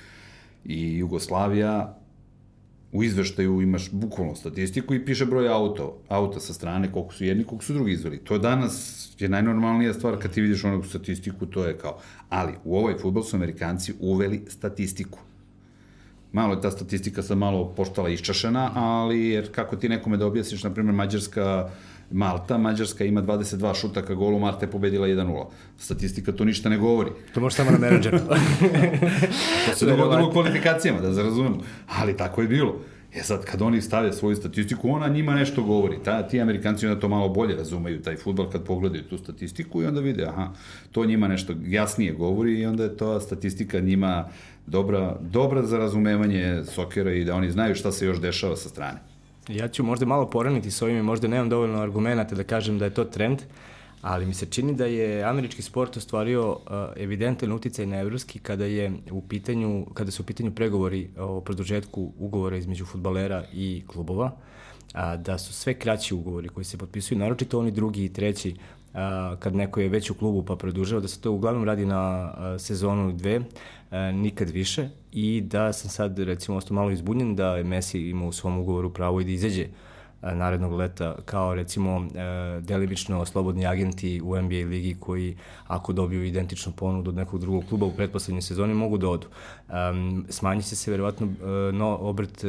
i 0.66 0.98
Jugoslavija, 0.98 1.98
u 2.98 3.04
izveštaju 3.04 3.62
imaš 3.62 3.92
bukvalno 3.92 4.36
statistiku 4.36 4.94
i 4.94 5.06
piše 5.06 5.26
broj 5.26 5.50
auto, 5.50 5.98
auta 6.10 6.40
sa 6.40 6.54
strane, 6.54 6.92
koliko 6.92 7.14
su 7.14 7.26
jedni, 7.26 7.44
koliko 7.44 7.66
su 7.66 7.74
drugi 7.74 7.92
izveli. 7.92 8.18
To 8.18 8.38
danas 8.38 9.08
je 9.20 9.30
najnormalnija 9.30 9.94
stvar 9.94 10.18
kad 10.18 10.34
ti 10.34 10.42
vidiš 10.42 10.64
onog 10.64 10.86
statistiku, 10.86 11.46
to 11.46 11.66
je 11.66 11.78
kao. 11.78 12.00
Ali 12.30 12.54
u 12.64 12.78
ovaj 12.78 12.98
futbol 13.02 13.24
su 13.24 13.36
Amerikanci 13.36 13.94
uveli 14.00 14.42
statistiku. 14.48 15.20
Malo 16.32 16.54
je 16.54 16.62
ta 16.62 16.72
statistika 16.72 17.24
sad 17.24 17.38
malo 17.38 17.74
poštala 17.76 18.10
iščašena, 18.10 18.72
ali 18.76 19.30
jer 19.30 19.52
kako 19.52 19.76
ti 19.76 19.90
nekome 19.90 20.18
da 20.18 20.26
objasniš, 20.26 20.64
na 20.64 20.74
primjer, 20.74 20.96
Mađarska 20.96 21.70
Malta, 22.12 22.58
Mađarska 22.58 23.06
ima 23.06 23.22
22 23.22 23.82
šuta 23.82 24.02
ka 24.02 24.14
golu, 24.14 24.40
Malta 24.40 24.66
je 24.66 24.72
pobedila 24.72 25.08
1-0. 25.08 25.46
Statistika 25.78 26.32
to 26.32 26.46
ništa 26.46 26.70
ne 26.70 26.78
govori. 26.78 27.12
To 27.34 27.40
može 27.40 27.56
samo 27.56 27.72
na 27.72 27.78
menadžeru. 27.78 28.20
to 29.70 29.76
se 29.76 29.86
dogodilo 29.86 30.30
u 30.30 30.32
kvalifikacijama, 30.32 31.02
da 31.02 31.14
zarazumemo. 31.14 31.58
Ali 31.88 32.18
tako 32.18 32.42
je 32.42 32.48
bilo. 32.48 32.76
E 33.16 33.24
sad, 33.24 33.46
kad 33.46 33.62
oni 33.62 33.82
stave 33.82 34.14
svoju 34.14 34.36
statistiku, 34.36 34.90
ona 34.90 35.08
njima 35.08 35.36
nešto 35.36 35.64
govori. 35.64 35.98
Ta, 36.04 36.28
ti 36.28 36.42
Amerikanci 36.42 36.88
onda 36.88 37.00
to 37.00 37.10
malo 37.10 37.30
bolje 37.30 37.56
razumeju, 37.56 38.02
taj 38.02 38.16
futbol, 38.16 38.50
kad 38.50 38.64
pogledaju 38.64 39.04
tu 39.04 39.18
statistiku 39.18 39.82
i 39.82 39.86
onda 39.86 40.02
vide, 40.02 40.26
aha, 40.26 40.50
to 40.92 41.06
njima 41.06 41.28
nešto 41.28 41.54
jasnije 41.66 42.14
govori 42.14 42.60
i 42.60 42.66
onda 42.66 42.84
je 42.84 42.98
to 42.98 43.20
statistika 43.20 43.80
njima 43.80 44.30
dobra, 44.66 45.18
dobra 45.22 45.64
za 45.64 45.78
razumevanje 45.78 46.64
sokera 46.66 47.14
i 47.14 47.24
da 47.24 47.36
oni 47.36 47.52
znaju 47.52 47.76
šta 47.76 47.92
se 47.92 48.06
još 48.06 48.22
dešava 48.22 48.56
sa 48.56 48.70
strane. 48.70 49.17
Ja 49.48 49.68
ću 49.68 49.84
možda 49.84 50.06
malo 50.06 50.30
poraniti 50.30 50.72
s 50.72 50.82
ovim, 50.82 51.06
možda 51.06 51.28
nemam 51.28 51.50
dovoljno 51.50 51.82
argumenta 51.82 52.36
da 52.36 52.44
kažem 52.44 52.80
da 52.80 52.86
je 52.86 52.94
to 52.94 53.04
trend, 53.04 53.42
ali 54.02 54.26
mi 54.26 54.34
se 54.34 54.46
čini 54.46 54.76
da 54.76 54.86
je 54.86 55.24
američki 55.24 55.62
sport 55.62 55.98
ostvario 55.98 56.50
uh, 56.52 56.58
evidentan 56.96 57.52
uticaj 57.52 57.86
na 57.86 58.00
evropski 58.00 58.40
kada 58.40 58.66
je 58.66 58.92
u 59.12 59.22
pitanju 59.22 59.86
kada 59.94 60.12
su 60.12 60.24
u 60.24 60.26
pitanju 60.26 60.52
pregovori 60.52 61.10
o 61.18 61.42
produžetku 61.42 62.14
ugovora 62.18 62.58
između 62.58 62.86
fudbalera 62.86 63.44
i 63.54 63.84
klubova 63.88 64.32
a, 64.94 65.18
da 65.18 65.38
su 65.38 65.54
sve 65.54 65.74
kraći 65.74 66.16
ugovori 66.16 66.50
koji 66.50 66.64
se 66.64 66.78
potpisuju 66.78 67.18
naročito 67.18 67.60
oni 67.60 67.72
drugi 67.72 68.06
i 68.06 68.14
treći 68.14 68.56
kad 69.40 69.56
neko 69.56 69.80
je 69.80 69.90
već 69.90 70.10
u 70.10 70.14
klubu 70.14 70.44
pa 70.44 70.56
produžava 70.56 71.02
da 71.02 71.08
se 71.08 71.22
to 71.22 71.32
uglavnom 71.32 71.64
radi 71.64 71.86
na 71.86 72.34
sezonu 72.60 73.12
dve 73.12 73.42
nikad 74.14 74.50
više 74.50 74.90
i 75.12 75.42
da 75.42 75.74
sam 75.74 75.90
sad 75.90 76.20
recimo 76.20 76.58
ostao 76.58 76.76
malo 76.76 76.92
izbunjen 76.92 77.36
da 77.36 77.56
je 77.56 77.64
Messi 77.64 78.10
imao 78.10 78.28
u 78.28 78.32
svom 78.32 78.60
ugovoru 78.60 78.94
pravo 78.94 79.22
i 79.22 79.24
da 79.24 79.32
izađe 79.32 79.68
narednog 80.22 80.74
leta 80.74 81.16
kao 81.26 81.56
recimo 81.56 82.08
delimično 82.62 83.26
slobodni 83.26 83.68
agenti 83.68 84.22
u 84.22 84.42
NBA 84.42 84.56
ligi 84.56 84.96
koji 85.00 85.38
ako 85.68 85.94
dobiju 85.94 86.26
identičnu 86.26 86.72
ponudu 86.72 87.10
od 87.10 87.16
nekog 87.16 87.40
drugog 87.40 87.64
kluba 87.70 87.86
u 87.86 87.92
pretposlednjoj 87.92 88.42
sezoni 88.42 88.74
mogu 88.74 88.98
da 88.98 89.10
odu. 89.10 89.28
Smanji 90.30 90.62
se 90.62 90.76
se 90.76 90.92
verovatno 90.92 91.28
no, 91.74 91.96
obrt, 91.96 92.44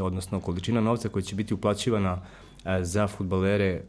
odnosno 0.00 0.40
količina 0.40 0.80
novca 0.80 1.08
koja 1.08 1.22
će 1.22 1.34
biti 1.34 1.54
uplaćivana 1.54 2.22
za 2.80 3.06
futbalere 3.06 3.80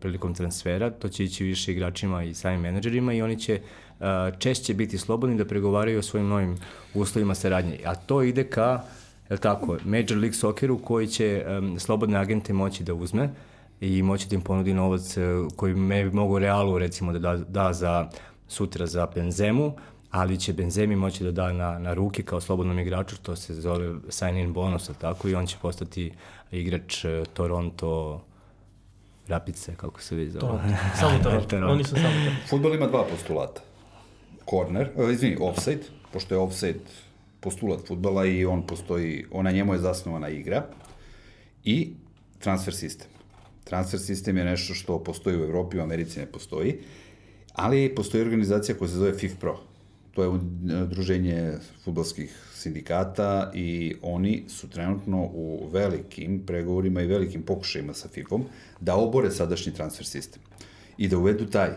prilikom 0.00 0.34
transfera, 0.34 0.90
to 0.90 1.08
će 1.08 1.24
ići 1.24 1.44
više 1.44 1.72
igračima 1.72 2.22
i 2.22 2.34
samim 2.34 2.60
menadžerima 2.60 3.12
i 3.12 3.22
oni 3.22 3.40
će 3.40 3.60
češće 4.38 4.74
biti 4.74 4.98
slobodni 4.98 5.36
da 5.36 5.44
pregovaraju 5.44 5.98
o 5.98 6.02
svojim 6.02 6.28
novim 6.28 6.56
uslovima 6.94 7.34
saradnje. 7.34 7.78
A 7.84 7.94
to 7.94 8.22
ide 8.22 8.44
ka, 8.44 8.82
je 9.30 9.36
tako, 9.36 9.76
Major 9.84 10.18
League 10.18 10.32
Socceru 10.32 10.78
koji 10.78 11.06
će 11.06 11.44
um, 11.58 11.78
slobodne 11.78 12.18
agente 12.18 12.52
moći 12.52 12.84
da 12.84 12.94
uzme 12.94 13.30
i 13.80 14.02
moći 14.02 14.28
da 14.28 14.34
im 14.34 14.40
ponudi 14.40 14.74
novac 14.74 15.16
e, 15.16 15.20
koji 15.56 15.74
me 15.74 16.04
mogu 16.04 16.38
realu 16.38 16.78
recimo 16.78 17.12
da 17.12 17.18
da, 17.18 17.36
da 17.36 17.72
za 17.72 18.08
sutra 18.48 18.86
za 18.86 19.06
Benzemu, 19.14 19.72
ali 20.10 20.38
će 20.38 20.52
Benzemi 20.52 20.96
moći 20.96 21.24
da 21.24 21.30
da 21.30 21.52
na, 21.52 21.78
na 21.78 21.94
ruke 21.94 22.22
kao 22.22 22.40
slobodnom 22.40 22.78
igraču, 22.78 23.16
to 23.22 23.36
se 23.36 23.54
zove 23.54 23.94
sign-in 24.08 24.52
bonus, 24.52 24.90
tako, 25.00 25.28
i 25.28 25.34
on 25.34 25.46
će 25.46 25.56
postati 25.62 26.12
igrač 26.50 27.04
e, 27.04 27.24
Toronto 27.34 28.20
Rapice, 29.28 29.74
kako 29.76 30.02
se 30.02 30.16
vidi 30.16 30.30
zove. 30.30 30.40
To, 30.40 30.60
samo 31.00 31.18
Toronto. 31.24 31.56
Oni 31.56 31.84
su 31.84 31.90
samo 31.90 32.08
Toronto. 32.08 32.48
Futbol 32.48 32.74
ima 32.74 32.86
dva 32.86 33.04
postulata. 33.10 33.60
Corner, 34.50 34.90
uh, 34.96 35.12
izvini, 35.12 35.36
offside, 35.40 35.82
pošto 36.12 36.34
je 36.34 36.38
offside 36.38 36.80
postulat 37.40 37.86
futbala 37.86 38.26
i 38.26 38.44
on 38.44 38.66
postoji, 38.66 39.24
ona 39.30 39.50
njemu 39.50 39.72
je 39.72 39.78
zasnovana 39.78 40.28
igra 40.28 40.66
i 41.64 41.92
transfer 42.38 42.74
sistem. 42.74 43.08
Transfer 43.64 44.00
sistem 44.00 44.36
je 44.36 44.44
nešto 44.44 44.74
što 44.74 45.04
postoji 45.04 45.36
u 45.36 45.44
Evropi, 45.44 45.78
u 45.78 45.82
Americi 45.82 46.20
ne 46.20 46.26
postoji, 46.26 46.78
ali 47.52 47.94
postoji 47.94 48.22
organizacija 48.22 48.78
koja 48.78 48.88
se 48.88 48.94
zove 48.94 49.14
FIFPro. 49.18 49.58
To 50.18 50.22
je 50.22 50.28
udruženje 50.82 51.52
futbolskih 51.84 52.38
sindikata 52.54 53.50
i 53.54 53.94
oni 54.02 54.44
su 54.48 54.68
trenutno 54.68 55.22
u 55.34 55.68
velikim 55.72 56.42
pregovorima 56.46 57.02
i 57.02 57.06
velikim 57.06 57.42
pokušajima 57.42 57.94
sa 57.94 58.08
FIFA-om 58.08 58.44
da 58.80 58.96
obore 58.96 59.30
sadašnji 59.30 59.72
transfer 59.72 60.06
sistem 60.06 60.42
i 60.96 61.08
da 61.08 61.18
uvedu 61.18 61.46
taj 61.46 61.70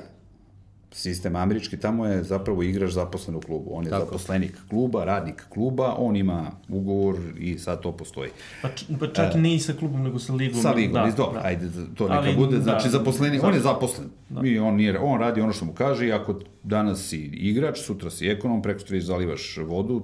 sistem 0.92 1.36
američki, 1.36 1.78
tamo 1.78 2.06
je 2.06 2.24
zapravo 2.24 2.64
igrač 2.64 2.92
zaposlen 2.92 3.36
u 3.36 3.42
klubu. 3.42 3.70
On 3.74 3.84
je 3.84 3.90
Tako. 3.90 4.06
zaposlenik 4.06 4.58
kluba, 4.70 5.06
radnik 5.06 5.44
kluba, 5.50 5.96
on 5.98 6.16
ima 6.16 6.52
ugovor 6.70 7.16
i 7.40 7.58
sad 7.60 7.82
to 7.82 7.92
postoji. 7.92 8.30
Pa, 8.62 8.70
pa 9.00 9.08
čak 9.08 9.36
ne 9.36 9.56
i 9.56 9.60
sa 9.60 9.74
klubom, 9.74 10.04
nego 10.04 10.20
sa 10.20 10.34
ligom. 10.34 10.62
Sa 10.62 10.72
ligom, 10.72 10.94
da, 10.94 11.12
dobro, 11.18 11.42
da. 11.42 11.48
ajde, 11.48 11.70
to 11.96 12.10
neka 12.10 12.22
Ali, 12.22 12.36
bude, 12.36 12.62
znači 12.62 12.84
da, 12.84 12.90
zaposleni, 12.90 13.40
on 13.44 13.54
je 13.54 13.60
zaposlen. 13.60 14.08
Da. 14.30 14.42
I 14.48 14.60
on, 14.60 14.76
nije, 14.76 15.00
on 15.00 15.20
radi 15.20 15.42
ono 15.42 15.54
što 15.54 15.66
mu 15.66 15.74
kaže 15.74 16.08
i 16.08 16.12
ako 16.12 16.40
danas 16.64 17.08
si 17.08 17.18
igrač, 17.20 17.80
sutra 17.80 18.10
si 18.10 18.28
ekonom, 18.28 18.62
preko 18.62 18.80
sutra 18.80 19.00
zalivaš 19.00 19.58
vodu, 19.58 20.04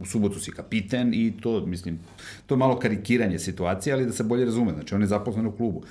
u 0.00 0.06
subotu 0.06 0.40
si 0.40 0.50
kapiten 0.50 1.14
i 1.14 1.32
to, 1.40 1.66
mislim, 1.66 1.98
to 2.46 2.54
je 2.54 2.58
malo 2.58 2.78
karikiranje 2.78 3.38
situacije, 3.38 3.92
ali 3.92 4.06
da 4.06 4.12
se 4.12 4.24
bolje 4.24 4.44
razume, 4.44 4.72
znači 4.72 4.94
on 4.94 5.00
je 5.00 5.06
zaposlen 5.06 5.46
u 5.46 5.52
klubu. 5.52 5.82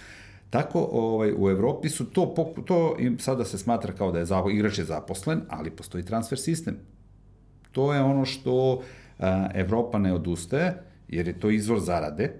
Tako, 0.52 0.90
ovaj, 0.92 1.34
u 1.38 1.50
Evropi 1.50 1.90
su 1.90 2.06
to, 2.06 2.54
to 2.66 2.96
im 3.00 3.20
sada 3.20 3.46
se 3.46 3.58
smatra 3.58 3.94
kao 3.94 4.12
da 4.12 4.20
je 4.20 4.26
zapo, 4.26 4.50
igrač 4.50 4.78
je 4.78 4.86
zaposlen, 4.86 5.42
ali 5.50 5.72
postoji 5.72 6.06
transfer 6.06 6.40
sistem. 6.40 6.78
To 7.72 7.94
je 7.94 8.02
ono 8.02 8.26
što 8.26 8.82
a, 9.20 9.48
Evropa 9.54 9.98
ne 9.98 10.14
odustaje, 10.14 10.84
jer 11.08 11.28
je 11.28 11.40
to 11.40 11.50
izvor 11.50 11.80
zarade, 11.80 12.34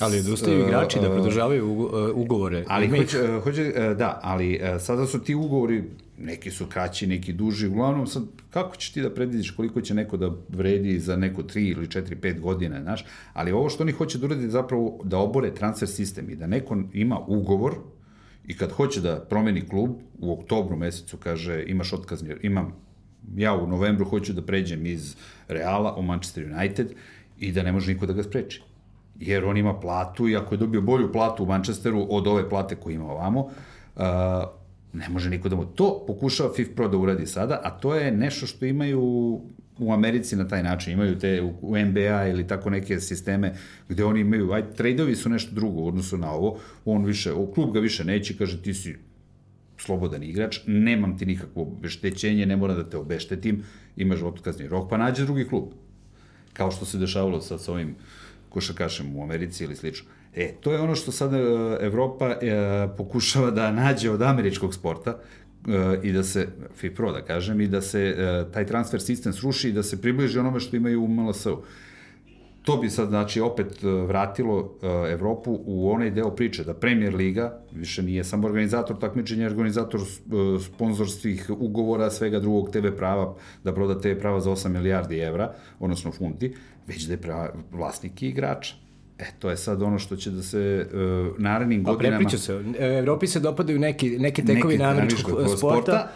Ali 0.00 0.20
odustaju 0.20 0.66
igrači 0.66 1.00
da 1.00 1.10
produžavaju 1.10 1.90
ugovore. 2.14 2.64
Ali 2.68 2.88
hoće, 2.88 3.40
hoće, 3.44 3.72
da, 3.98 4.20
ali 4.22 4.60
sada 4.80 5.06
su 5.06 5.20
ti 5.20 5.34
ugovori 5.34 5.84
neki 6.18 6.50
su 6.50 6.66
kraći, 6.66 7.06
neki 7.06 7.32
duži, 7.32 7.66
uglavnom 7.66 8.06
sad, 8.06 8.22
kako 8.50 8.76
ćeš 8.76 8.92
ti 8.92 9.02
da 9.02 9.14
predvidiš 9.14 9.50
koliko 9.50 9.80
će 9.80 9.94
neko 9.94 10.16
da 10.16 10.30
vredi 10.48 10.98
za 10.98 11.16
neko 11.16 11.42
3 11.42 11.58
ili 11.58 11.86
4, 11.86 12.20
5 12.20 12.40
godina, 12.40 12.82
znaš, 12.82 13.04
ali 13.32 13.52
ovo 13.52 13.68
što 13.68 13.82
oni 13.82 13.92
hoće 13.92 14.18
da 14.18 14.26
uradi 14.26 14.50
zapravo 14.50 15.00
da 15.04 15.18
obore 15.18 15.54
transfer 15.54 15.88
sistem 15.88 16.30
i 16.30 16.36
da 16.36 16.46
neko 16.46 16.82
ima 16.92 17.18
ugovor 17.26 17.74
i 18.46 18.56
kad 18.56 18.72
hoće 18.72 19.00
da 19.00 19.20
promeni 19.20 19.68
klub, 19.68 19.90
u 20.18 20.32
oktobru 20.32 20.76
mesecu 20.76 21.16
kaže 21.16 21.64
imaš 21.66 21.92
otkazni, 21.92 22.34
imam, 22.42 22.72
ja 23.36 23.54
u 23.54 23.66
novembru 23.66 24.04
hoću 24.04 24.32
da 24.32 24.42
pređem 24.42 24.86
iz 24.86 25.16
Reala 25.48 25.94
u 25.96 26.02
Manchester 26.02 26.44
United 26.44 26.92
i 27.38 27.52
da 27.52 27.62
ne 27.62 27.72
može 27.72 27.92
niko 27.92 28.06
da 28.06 28.12
ga 28.12 28.22
spreči. 28.22 28.62
Jer 29.18 29.44
on 29.44 29.56
ima 29.56 29.80
platu 29.80 30.28
i 30.28 30.36
ako 30.36 30.54
je 30.54 30.58
dobio 30.58 30.80
bolju 30.80 31.12
platu 31.12 31.42
u 31.42 31.46
Manchesteru 31.46 32.06
od 32.10 32.26
ove 32.26 32.48
plate 32.48 32.76
koju 32.76 32.94
ima 32.94 33.10
ovamo, 33.10 33.40
uh, 33.40 34.02
Ne 34.92 35.08
može 35.08 35.30
niko 35.30 35.48
da 35.48 35.56
mu... 35.56 35.64
To 35.64 36.04
pokušava 36.06 36.54
FIFPro 36.54 36.88
da 36.88 36.96
uradi 36.96 37.26
sada, 37.26 37.60
a 37.64 37.70
to 37.70 37.94
je 37.94 38.12
nešto 38.12 38.46
što 38.46 38.66
imaju 38.66 39.02
u 39.78 39.92
Americi 39.92 40.36
na 40.36 40.48
taj 40.48 40.62
način. 40.62 40.92
Imaju 40.92 41.18
te 41.18 41.42
u 41.60 41.78
NBA 41.78 42.26
ili 42.28 42.46
tako 42.46 42.70
neke 42.70 43.00
sisteme 43.00 43.54
gde 43.88 44.04
oni 44.04 44.20
imaju... 44.20 44.52
Aj, 44.52 44.70
tradeovi 44.74 45.16
su 45.16 45.28
nešto 45.28 45.54
drugo 45.54 45.80
u 45.80 45.88
odnosu 45.88 46.18
na 46.18 46.32
ovo. 46.32 46.58
On 46.84 47.04
više, 47.04 47.32
u 47.32 47.52
klub 47.52 47.72
ga 47.72 47.80
više 47.80 48.04
neće, 48.04 48.36
kaže 48.36 48.62
ti 48.62 48.74
si 48.74 48.96
slobodan 49.78 50.22
igrač, 50.22 50.58
nemam 50.66 51.18
ti 51.18 51.26
nikakvo 51.26 51.62
obeštećenje, 51.62 52.46
ne 52.46 52.56
moram 52.56 52.76
da 52.76 52.90
te 52.90 52.96
obeštetim, 52.96 53.62
imaš 53.96 54.22
otkazni 54.22 54.68
rok, 54.68 54.90
pa 54.90 54.96
nađe 54.96 55.24
drugi 55.24 55.48
klub. 55.48 55.64
Kao 56.52 56.70
što 56.70 56.84
se 56.84 56.98
dešavalo 56.98 57.40
sad 57.40 57.62
sa 57.62 57.72
ovim 57.72 57.94
košakašem 58.48 59.16
u 59.16 59.22
Americi 59.22 59.64
ili 59.64 59.76
slično. 59.76 60.08
E, 60.34 60.52
to 60.60 60.72
je 60.72 60.80
ono 60.80 60.94
što 60.94 61.12
sada 61.12 61.38
e, 61.38 61.42
Evropa 61.80 62.26
e, 62.26 62.88
pokušava 62.96 63.50
da 63.50 63.72
nađe 63.72 64.10
od 64.10 64.22
američkog 64.22 64.74
sporta 64.74 65.10
e, 65.68 65.98
i 66.02 66.12
da 66.12 66.22
se, 66.22 66.48
FIPRO 66.76 67.12
da 67.12 67.22
kažem, 67.22 67.60
i 67.60 67.66
da 67.66 67.80
se 67.80 68.00
e, 68.00 68.44
taj 68.52 68.66
transfer 68.66 69.02
sistem 69.02 69.32
sruši 69.32 69.68
i 69.68 69.72
da 69.72 69.82
se 69.82 70.00
približi 70.00 70.38
onome 70.38 70.60
što 70.60 70.76
imaju 70.76 71.04
u 71.04 71.08
MLS-u. 71.08 71.62
To 72.62 72.76
bi 72.76 72.90
sad, 72.90 73.08
znači, 73.08 73.40
opet 73.40 73.82
vratilo 73.82 74.74
Evropu 75.10 75.60
u 75.64 75.90
onaj 75.92 76.10
deo 76.10 76.30
priče 76.30 76.64
da 76.64 76.74
Premier 76.74 77.14
Liga 77.14 77.60
više 77.72 78.02
nije 78.02 78.24
samo 78.24 78.46
organizator 78.46 78.98
takmičenja, 78.98 79.46
organizator 79.46 80.00
sponzorskih 80.64 81.50
ugovora, 81.50 82.10
svega 82.10 82.40
drugog 82.40 82.70
TV 82.70 82.88
prava, 82.96 83.34
da 83.64 83.74
proda 83.74 84.00
TV 84.00 84.20
prava 84.20 84.40
za 84.40 84.50
8 84.50 84.68
milijardi 84.68 85.18
evra, 85.18 85.54
odnosno 85.80 86.12
funti, 86.12 86.54
već 86.86 87.04
da 87.04 87.12
je 87.12 87.50
vlasnik 87.72 88.22
i 88.22 88.28
igrača. 88.28 88.87
E, 89.18 89.24
to 89.38 89.50
je 89.50 89.56
sad 89.56 89.82
ono 89.82 89.98
što 89.98 90.16
će 90.16 90.30
da 90.30 90.42
se 90.42 90.86
uh, 90.92 91.38
narednim 91.38 91.84
pa, 91.84 91.92
godinama... 91.92 92.16
Pa 92.16 92.18
prepriča 92.18 92.38
se. 92.38 92.62
Evropi 92.78 93.26
se 93.26 93.40
dopadaju 93.40 93.78
neki, 93.78 94.18
neki 94.18 94.44
tekovi 94.44 94.78
na 94.78 94.88
američkog 94.88 95.34
sporta, 95.34 95.56
sporta 95.56 96.08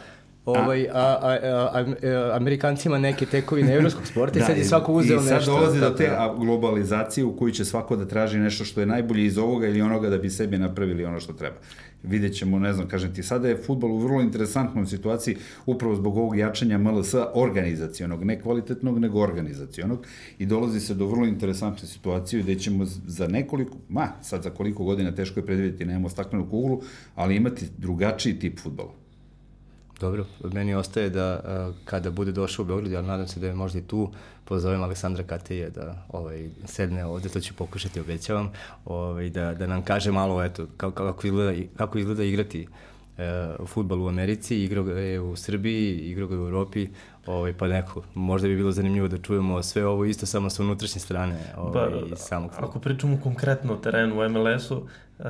Ovaj, 0.44 0.88
a, 0.88 0.92
a, 0.92 1.18
a, 1.22 1.84
a, 2.02 2.36
Amerikancima 2.36 2.98
neke 2.98 3.26
tekovine 3.26 3.74
evropskog 3.74 4.06
sporta 4.06 4.38
da, 4.38 4.44
i 4.44 4.46
sad 4.46 4.56
je 4.56 4.64
svako 4.64 4.92
uzeo 4.92 5.20
nešto. 5.20 5.36
I 5.36 5.40
sad 5.40 5.46
dolazi 5.46 5.80
do 5.80 5.90
te 5.90 6.10
globalizacije 6.36 7.24
u 7.24 7.36
kojoj 7.36 7.52
će 7.52 7.64
svako 7.64 7.96
da 7.96 8.08
traži 8.08 8.38
nešto 8.38 8.64
što 8.64 8.80
je 8.80 8.86
najbolje 8.86 9.24
iz 9.24 9.38
ovoga 9.38 9.66
ili 9.66 9.82
onoga 9.82 10.10
da 10.10 10.18
bi 10.18 10.30
sebi 10.30 10.58
napravili 10.58 11.04
ono 11.04 11.20
što 11.20 11.32
treba 11.32 11.56
vidjet 12.02 12.34
ćemo, 12.34 12.58
ne 12.58 12.72
znam, 12.72 12.88
kažem 12.88 13.14
ti, 13.14 13.22
sada 13.22 13.48
je 13.48 13.62
futbol 13.66 13.92
u 13.92 13.98
vrlo 13.98 14.20
interesantnom 14.20 14.86
situaciji 14.86 15.36
upravo 15.66 15.94
zbog 15.94 16.16
ovog 16.16 16.38
jačanja 16.38 16.78
MLS 16.78 17.14
organizacionog, 17.34 18.24
ne 18.24 18.40
kvalitetnog, 18.40 18.98
nego 18.98 19.20
organizacionog 19.20 20.06
i 20.38 20.46
dolazi 20.46 20.80
se 20.80 20.94
do 20.94 21.06
vrlo 21.06 21.26
interesantne 21.26 21.88
situacije 21.88 22.42
gde 22.42 22.54
ćemo 22.54 22.84
za 23.06 23.28
nekoliko, 23.28 23.76
ma, 23.88 24.08
sad 24.22 24.42
za 24.42 24.50
koliko 24.50 24.84
godina 24.84 25.14
teško 25.14 25.40
je 25.40 25.46
predvidjeti, 25.46 25.84
nemamo 25.84 26.08
staklenu 26.08 26.50
kuglu, 26.50 26.82
ali 27.14 27.36
imati 27.36 27.66
drugačiji 27.78 28.38
tip 28.38 28.60
futbola. 28.60 29.01
Dobro, 30.02 30.24
meni 30.52 30.74
ostaje 30.74 31.10
da 31.10 31.40
kada 31.84 32.10
bude 32.10 32.32
došao 32.32 32.62
u 32.62 32.66
Beograd, 32.66 32.92
ja 32.92 33.02
nadam 33.02 33.28
se 33.28 33.40
da 33.40 33.46
je 33.46 33.54
možda 33.54 33.78
i 33.78 33.82
tu, 33.82 34.10
pozovem 34.44 34.82
Aleksandra 34.82 35.22
Kateje 35.22 35.70
da 35.70 36.06
ovaj, 36.08 36.48
sedne 36.64 37.04
ovde, 37.04 37.28
to 37.28 37.40
ću 37.40 37.54
pokušati, 37.54 38.00
obećavam, 38.00 38.50
ovaj, 38.84 39.30
da, 39.30 39.54
da 39.54 39.66
nam 39.66 39.82
kaže 39.82 40.12
malo 40.12 40.42
eto, 40.44 40.66
kako, 40.76 41.04
kako, 41.06 41.26
izgleda, 41.26 41.62
kako 41.76 41.98
izgleda 41.98 42.24
igrati 42.24 42.66
e, 43.18 43.54
futbal 43.66 44.02
u 44.02 44.08
Americi, 44.08 44.64
igrao 44.64 44.84
ga 44.84 44.92
je 44.92 45.20
u 45.20 45.36
Srbiji, 45.36 45.98
igrao 45.98 46.28
ga 46.28 46.34
je 46.34 46.40
u 46.40 46.44
Europi, 46.44 46.88
ovaj, 47.26 47.52
pa 47.52 47.68
neko, 47.68 48.02
možda 48.14 48.48
bi 48.48 48.56
bilo 48.56 48.72
zanimljivo 48.72 49.08
da 49.08 49.18
čujemo 49.18 49.62
sve 49.62 49.86
ovo 49.86 50.04
isto 50.04 50.26
samo 50.26 50.50
sa 50.50 50.62
unutrašnje 50.62 51.00
strane 51.00 51.38
ovaj, 51.56 51.90
pa, 52.10 52.16
samog. 52.16 52.50
Ako 52.56 52.78
pričamo 52.80 53.20
konkretno 53.22 53.72
o 53.72 53.76
terenu 53.76 54.20
u 54.20 54.28
MLS-u, 54.28 54.86
e, 55.18 55.24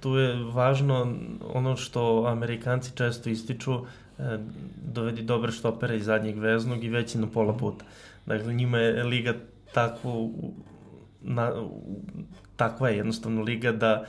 tu 0.00 0.16
je 0.16 0.44
važno 0.44 1.14
ono 1.54 1.76
što 1.76 2.24
Amerikanci 2.26 2.90
često 2.94 3.30
ističu, 3.30 3.74
e, 4.18 4.38
dovedi 4.84 5.22
dobre 5.22 5.52
štopere 5.52 5.96
iz 5.96 6.04
zadnjeg 6.04 6.38
veznog 6.38 6.84
i 6.84 6.88
veći 6.88 7.18
na 7.18 7.26
pola 7.26 7.56
puta. 7.56 7.84
Dakle, 8.26 8.54
njima 8.54 8.78
je 8.78 9.04
liga 9.04 9.34
takvo, 9.74 10.30
na, 11.22 11.52
takva 12.56 12.88
je 12.88 12.96
jednostavno 12.96 13.42
liga 13.42 13.72
da 13.72 14.04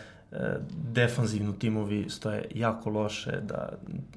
defanzivno 0.93 1.53
timovi 1.53 2.05
stoje 2.09 2.45
jako 2.55 2.89
loše, 2.89 3.32
da 3.41 3.69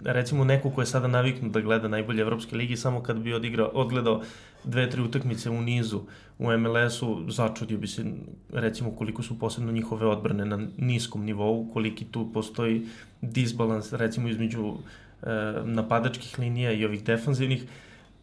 recimo 0.05 0.45
neko 0.45 0.71
ko 0.71 0.83
je 0.83 0.87
sada 0.87 1.09
naviknut 1.09 1.53
da 1.53 1.61
gleda 1.61 1.89
najbolje 1.89 2.21
evropske 2.21 2.57
ligi, 2.57 2.77
samo 2.77 3.03
kad 3.03 3.19
bi 3.19 3.35
odigrao, 3.35 3.71
odgledao 3.75 4.23
dve, 4.65 4.91
tri 4.91 5.03
utakmice 5.03 5.51
u 5.51 5.61
nizu 5.61 6.01
u 6.39 6.59
MLS-u, 6.59 7.31
začudio 7.31 7.79
bi 7.79 7.87
se 7.87 8.05
recimo 8.53 8.91
koliko 8.91 9.23
su 9.23 9.39
posebno 9.39 9.73
njihove 9.73 10.07
odbrane 10.07 10.45
na 10.45 10.67
niskom 10.79 11.25
nivou, 11.25 11.71
koliki 11.73 12.05
tu 12.05 12.33
postoji 12.33 12.87
disbalans 13.21 13.93
recimo 13.93 14.29
između 14.29 14.75
e, 15.23 15.27
napadačkih 15.65 16.39
linija 16.39 16.73
i 16.73 16.85
ovih 16.85 17.05
defanzivnih, 17.05 17.65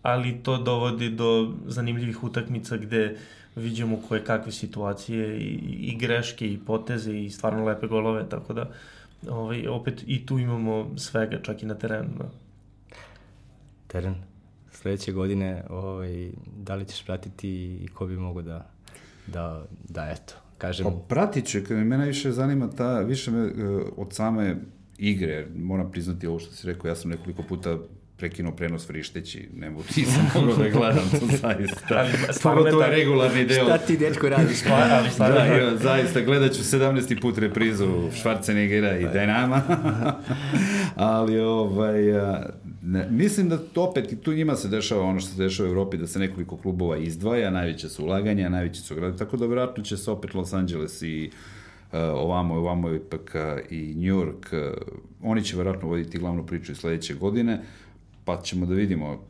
ali 0.02 0.44
to 0.44 0.58
dovodi 0.58 1.10
do 1.10 1.54
zanimljivih 1.66 2.24
utakmica 2.24 2.78
gde 2.78 3.18
vidimo 3.58 4.00
koje 4.08 4.24
kakve 4.24 4.52
situacije 4.52 5.38
i, 5.38 5.60
i 5.80 5.98
greške 5.98 6.54
i 6.54 6.60
poteze 6.66 7.20
i 7.20 7.30
stvarno 7.30 7.66
lepe 7.66 7.88
golove, 7.88 8.30
tako 8.30 8.54
da 8.54 8.70
ovaj, 9.30 9.68
opet 9.68 10.04
i 10.08 10.26
tu 10.26 10.40
imamo 10.40 10.98
svega, 10.98 11.42
čak 11.42 11.64
i 11.64 11.66
na 11.66 11.76
terenu. 11.76 12.10
Da. 12.18 12.30
Teren? 13.88 14.16
sledeće 14.78 15.12
godine 15.12 15.64
ovaj, 15.70 16.30
da 16.58 16.76
li 16.76 16.86
ćeš 16.86 17.06
pratiti 17.06 17.50
i 17.84 17.88
ko 17.88 18.06
bi 18.06 18.18
mogo 18.18 18.42
da, 18.42 18.70
da, 19.28 19.66
da 19.90 20.10
eto, 20.10 20.34
kažem... 20.58 20.86
Pa 20.86 20.92
pratit 21.08 21.46
ću, 21.48 21.60
kada 21.68 21.84
me 21.84 21.98
najviše 21.98 22.32
zanima 22.32 22.70
ta, 22.70 23.00
više 23.00 23.32
me 23.32 23.46
uh, 23.46 23.82
od 23.98 24.14
same 24.14 24.56
igre, 24.98 25.48
moram 25.56 25.92
priznati 25.92 26.28
ovo 26.28 26.40
što 26.40 26.52
si 26.54 26.68
rekao, 26.68 26.90
ja 26.90 26.96
sam 26.96 27.12
nekoliko 27.12 27.44
puta 27.44 27.78
prekinuo 28.18 28.52
prenos 28.52 28.90
vrišteći, 28.90 29.50
ne 29.56 29.70
mogu, 29.70 29.84
nisam 29.98 30.30
mogao 30.36 30.56
da 30.56 30.70
gledam 30.70 31.10
to 31.12 31.26
zaista. 31.26 31.98
Ali 31.98 32.14
stvarno 32.32 32.62
Pogotovo 32.62 32.84
je 32.84 32.92
regularni 32.92 33.46
deo. 33.46 33.66
Šta 33.66 33.78
ti, 33.78 33.98
dečko, 33.98 34.30
radiš? 34.30 34.58
Ali 35.00 35.10
stvarno 35.10 35.36
Da, 35.36 35.46
ja, 35.46 35.78
zaista, 35.78 36.22
gledat 36.22 36.54
ću 36.54 36.62
17. 36.62 37.22
put 37.22 37.38
reprizu 37.38 37.86
Schwarzeneggera 38.12 39.00
i 39.00 39.06
Dynama. 39.06 39.62
Ali, 40.96 41.40
ovaj, 41.40 42.20
a, 42.20 42.50
ne, 42.82 43.08
mislim 43.10 43.50
da 43.50 43.58
to 43.58 43.84
opet, 43.84 44.12
i 44.12 44.16
tu 44.16 44.34
njima 44.34 44.56
se 44.56 44.68
dešava 44.68 45.04
ono 45.04 45.20
što 45.20 45.30
se 45.30 45.44
dešava 45.44 45.70
u 45.70 45.72
Evropi, 45.72 45.98
da 45.98 46.08
se 46.08 46.20
nekoliko 46.20 46.58
klubova 46.58 46.98
izdvaja, 46.98 47.50
najveće 47.50 47.90
su 47.90 48.04
ulaganja, 48.04 48.50
najveće 48.50 48.82
su 48.82 48.96
grade, 48.96 49.18
tako 49.18 49.38
da 49.38 49.46
vjerojatno 49.46 49.84
će 49.84 49.98
se 49.98 50.12
opet 50.12 50.34
Los 50.34 50.54
Angeles 50.54 51.02
i 51.02 51.32
uh, 51.92 52.00
ovamo, 52.00 52.56
ovamo 52.56 52.94
ipak 52.94 53.36
uh, 53.36 53.72
i 53.72 53.94
New 53.96 54.16
York, 54.16 54.72
uh, 54.72 54.78
oni 55.24 55.44
će 55.44 55.56
vjerojatno 55.56 55.88
voditi 55.88 56.18
glavnu 56.18 56.46
priču 56.46 56.72
i 56.72 56.76
sledeće 56.76 57.14
godine, 57.14 57.60
pa 58.28 58.42
ćemo 58.42 58.66
da 58.66 58.74
vidimo 58.74 59.24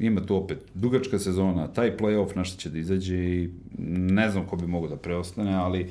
ima 0.00 0.20
tu 0.26 0.36
opet 0.36 0.58
dugačka 0.74 1.18
sezona, 1.18 1.68
taj 1.68 1.96
play-off 1.96 2.36
na 2.36 2.44
što 2.44 2.60
će 2.60 2.70
da 2.70 2.78
izađe 2.78 3.16
i 3.16 3.50
ne 3.88 4.30
znam 4.30 4.46
ko 4.46 4.56
bi 4.56 4.66
mogao 4.66 4.88
da 4.88 4.96
preostane, 4.96 5.54
ali 5.54 5.90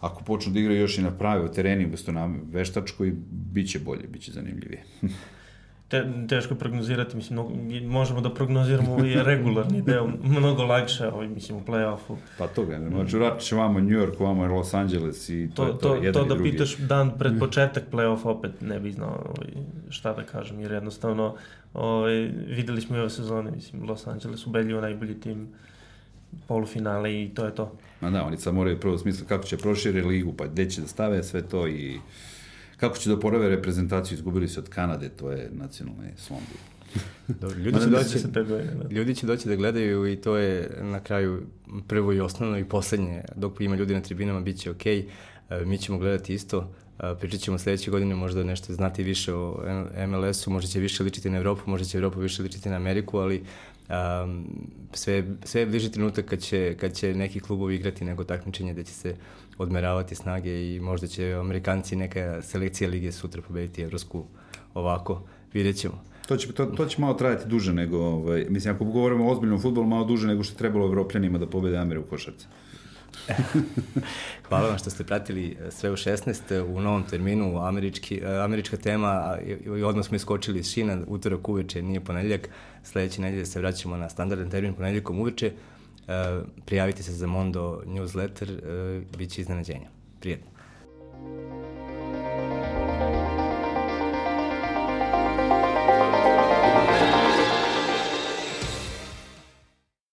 ako 0.00 0.24
počnu 0.24 0.52
da 0.52 0.60
igraju 0.60 0.80
još 0.80 0.98
i 0.98 1.02
na 1.02 1.10
pravi 1.10 1.52
tereni 1.52 1.84
umesto 1.84 2.12
na 2.12 2.34
veštačkoj, 2.52 3.12
bit 3.30 3.70
će 3.70 3.78
bolje, 3.78 4.06
bit 4.12 4.22
će 4.22 4.32
zanimljivije. 4.32 4.84
te, 5.88 6.04
teško 6.28 6.54
prognozirati, 6.54 7.16
mislim, 7.16 7.38
mnogo, 7.38 7.54
možemo 7.88 8.20
da 8.20 8.34
prognoziramo 8.34 8.92
ovaj 8.92 9.14
regularni 9.24 9.82
deo, 9.86 10.08
mnogo 10.22 10.62
lakše, 10.62 11.08
ovaj, 11.08 11.28
mislim, 11.28 11.58
u 11.58 11.62
play-offu. 11.66 12.16
Pa 12.38 12.46
toga, 12.46 12.78
ne, 12.78 12.90
znači 12.90 13.16
vratno 13.16 13.40
će 13.40 13.56
vamo 13.56 13.80
New 13.80 13.98
York, 14.00 14.20
vamo 14.20 14.46
Los 14.46 14.74
Angeles 14.74 15.28
i 15.28 15.50
to, 15.54 15.64
To, 15.64 15.68
je 15.68 15.72
to, 15.72 15.78
to, 15.78 15.94
jedan 15.94 16.12
to 16.12 16.26
i 16.26 16.28
da 16.28 16.34
drugi. 16.34 16.50
pitaš 16.50 16.76
dan 16.76 17.12
pred 17.18 17.38
početak 17.38 17.84
play-offa 17.92 18.28
opet 18.28 18.60
ne 18.60 18.80
bi 18.80 18.92
znao 18.92 19.08
ovaj, 19.26 19.48
šta 19.90 20.12
da 20.12 20.22
kažem, 20.22 20.60
jer 20.60 20.72
jednostavno 20.72 21.34
ovaj, 21.74 22.14
videli 22.48 22.80
smo 22.80 22.96
i 22.96 23.00
ove 23.00 23.10
sezone, 23.10 23.50
mislim, 23.50 23.88
Los 23.88 24.06
Angeles 24.06 24.46
ubedljivo 24.46 24.80
najbolji 24.80 25.20
tim 25.20 25.48
polufinale 26.46 27.22
i 27.22 27.30
to 27.34 27.44
je 27.44 27.54
to. 27.54 27.72
Ma 28.00 28.10
da, 28.10 28.24
oni 28.24 28.36
sad 28.36 28.54
moraju 28.54 28.80
prvo 28.80 28.98
smisla 28.98 29.26
kako 29.26 29.44
će 29.44 29.56
prošire 29.56 30.02
ligu, 30.02 30.32
pa 30.32 30.46
gde 30.46 30.70
će 30.70 30.80
da 30.80 30.86
stave 30.86 31.22
sve 31.22 31.42
to 31.42 31.68
i 31.68 31.98
kako 32.84 32.98
će 32.98 33.10
da 33.10 33.20
porave 33.20 33.48
reprezentaciju, 33.48 34.14
izgubili 34.16 34.48
su 34.48 34.60
od 34.60 34.68
Kanade, 34.68 35.08
to 35.08 35.30
je 35.30 35.50
nacionalni 35.52 36.10
slom. 36.16 36.40
Dobro, 37.40 37.58
ljudi 37.58 37.80
će 37.80 37.86
doći, 37.86 38.18
30 38.18 38.48
godine, 38.48 38.74
da. 38.74 38.88
Ljudi 38.94 39.14
će 39.14 39.26
doći 39.26 39.48
da 39.48 39.56
gledaju 39.56 40.12
i 40.12 40.16
to 40.16 40.36
je 40.36 40.78
na 40.82 41.00
kraju 41.00 41.42
prvo 41.88 42.12
i 42.12 42.20
osnovno 42.20 42.58
i 42.58 42.64
poslednje. 42.64 43.22
Dok 43.36 43.60
ima 43.60 43.76
ljudi 43.76 43.94
na 43.94 44.00
tribinama, 44.00 44.40
bit 44.40 44.58
će 44.58 44.70
okej. 44.70 45.06
E, 45.50 45.64
Mi 45.64 45.78
ćemo 45.78 45.98
gledati 45.98 46.34
isto. 46.34 46.74
E, 46.98 47.14
Pričat 47.20 47.40
ćemo 47.40 47.58
sledeće 47.58 47.90
godine 47.90 48.14
možda 48.14 48.44
nešto 48.44 48.74
znati 48.74 49.02
više 49.02 49.34
o 49.34 49.62
MLS-u, 50.08 50.50
možda 50.50 50.70
će 50.70 50.80
više 50.80 51.02
ličiti 51.02 51.30
na 51.30 51.36
Evropu, 51.36 51.70
možda 51.70 51.86
će 51.86 51.98
Evropa 51.98 52.20
više 52.20 52.42
ličiti 52.42 52.68
na 52.68 52.76
Ameriku, 52.76 53.18
ali 53.18 53.44
um, 53.88 54.46
sve, 54.92 55.24
sve 55.44 55.60
je 55.60 55.66
bliži 55.66 55.90
trenutak 55.92 56.24
kad 56.24 56.40
će, 56.40 56.76
kad 56.80 56.92
će 56.92 57.14
neki 57.14 57.40
klubovi 57.40 57.74
igrati 57.74 58.04
nego 58.04 58.24
takmičenje 58.24 58.72
gde 58.72 58.84
će 58.84 58.92
se 58.92 59.16
odmeravati 59.58 60.14
snage 60.14 60.74
i 60.74 60.80
možda 60.80 61.06
će 61.06 61.32
Amerikanci 61.32 61.96
neka 61.96 62.42
selekcija 62.42 62.90
lige 62.90 63.12
sutra 63.12 63.42
pobediti 63.42 63.82
Evropsku 63.82 64.24
ovako. 64.74 65.22
Vidjet 65.52 65.76
ćemo. 65.76 66.04
To 66.28 66.36
će, 66.36 66.52
to, 66.52 66.66
to 66.66 66.86
će 66.86 67.00
malo 67.00 67.14
trajati 67.14 67.48
duže 67.48 67.72
nego, 67.72 67.98
ovaj, 67.98 68.46
mislim, 68.48 68.74
ako 68.74 68.84
govorimo 68.84 69.26
o 69.26 69.32
ozbiljnom 69.32 69.60
futbolu, 69.60 69.86
malo 69.86 70.04
duže 70.04 70.26
nego 70.26 70.42
što 70.42 70.54
je 70.54 70.58
trebalo 70.58 70.86
Evropljanima 70.86 71.38
da 71.38 71.46
pobede 71.46 71.76
Amere 71.76 72.00
u 72.00 72.02
košarci. 72.02 72.46
Hvala 74.48 74.68
vam 74.68 74.78
što 74.78 74.90
ste 74.90 75.04
pratili 75.04 75.56
e, 75.60 75.70
sve 75.70 75.90
u 75.90 75.96
16 75.96 76.62
u 76.62 76.80
novom 76.80 77.02
terminu, 77.02 77.58
američki, 77.58 78.20
e, 78.24 78.36
američka 78.38 78.76
tema 78.76 79.38
i 79.76 79.82
odmah 79.82 80.06
smo 80.06 80.16
iskočili 80.16 80.58
iz 80.58 80.70
šina, 80.72 80.98
utorak 81.06 81.48
uveče, 81.48 81.82
nije 81.82 82.00
ponedeljak, 82.00 82.48
sledeće 82.82 83.22
nedelje 83.22 83.46
se 83.46 83.60
vraćamo 83.60 83.96
na 83.96 84.08
standardan 84.08 84.50
termin 84.50 84.74
ponedeljkom 84.74 85.20
uveče, 85.20 85.52
prijavite 86.64 87.02
se 87.02 87.12
za 87.12 87.26
Mondo 87.26 87.82
newsletter, 87.86 88.50
e, 88.50 89.04
bit 89.18 89.30
će 89.30 89.40
iznenađenja. 89.40 89.88
Prijetno. 90.20 90.50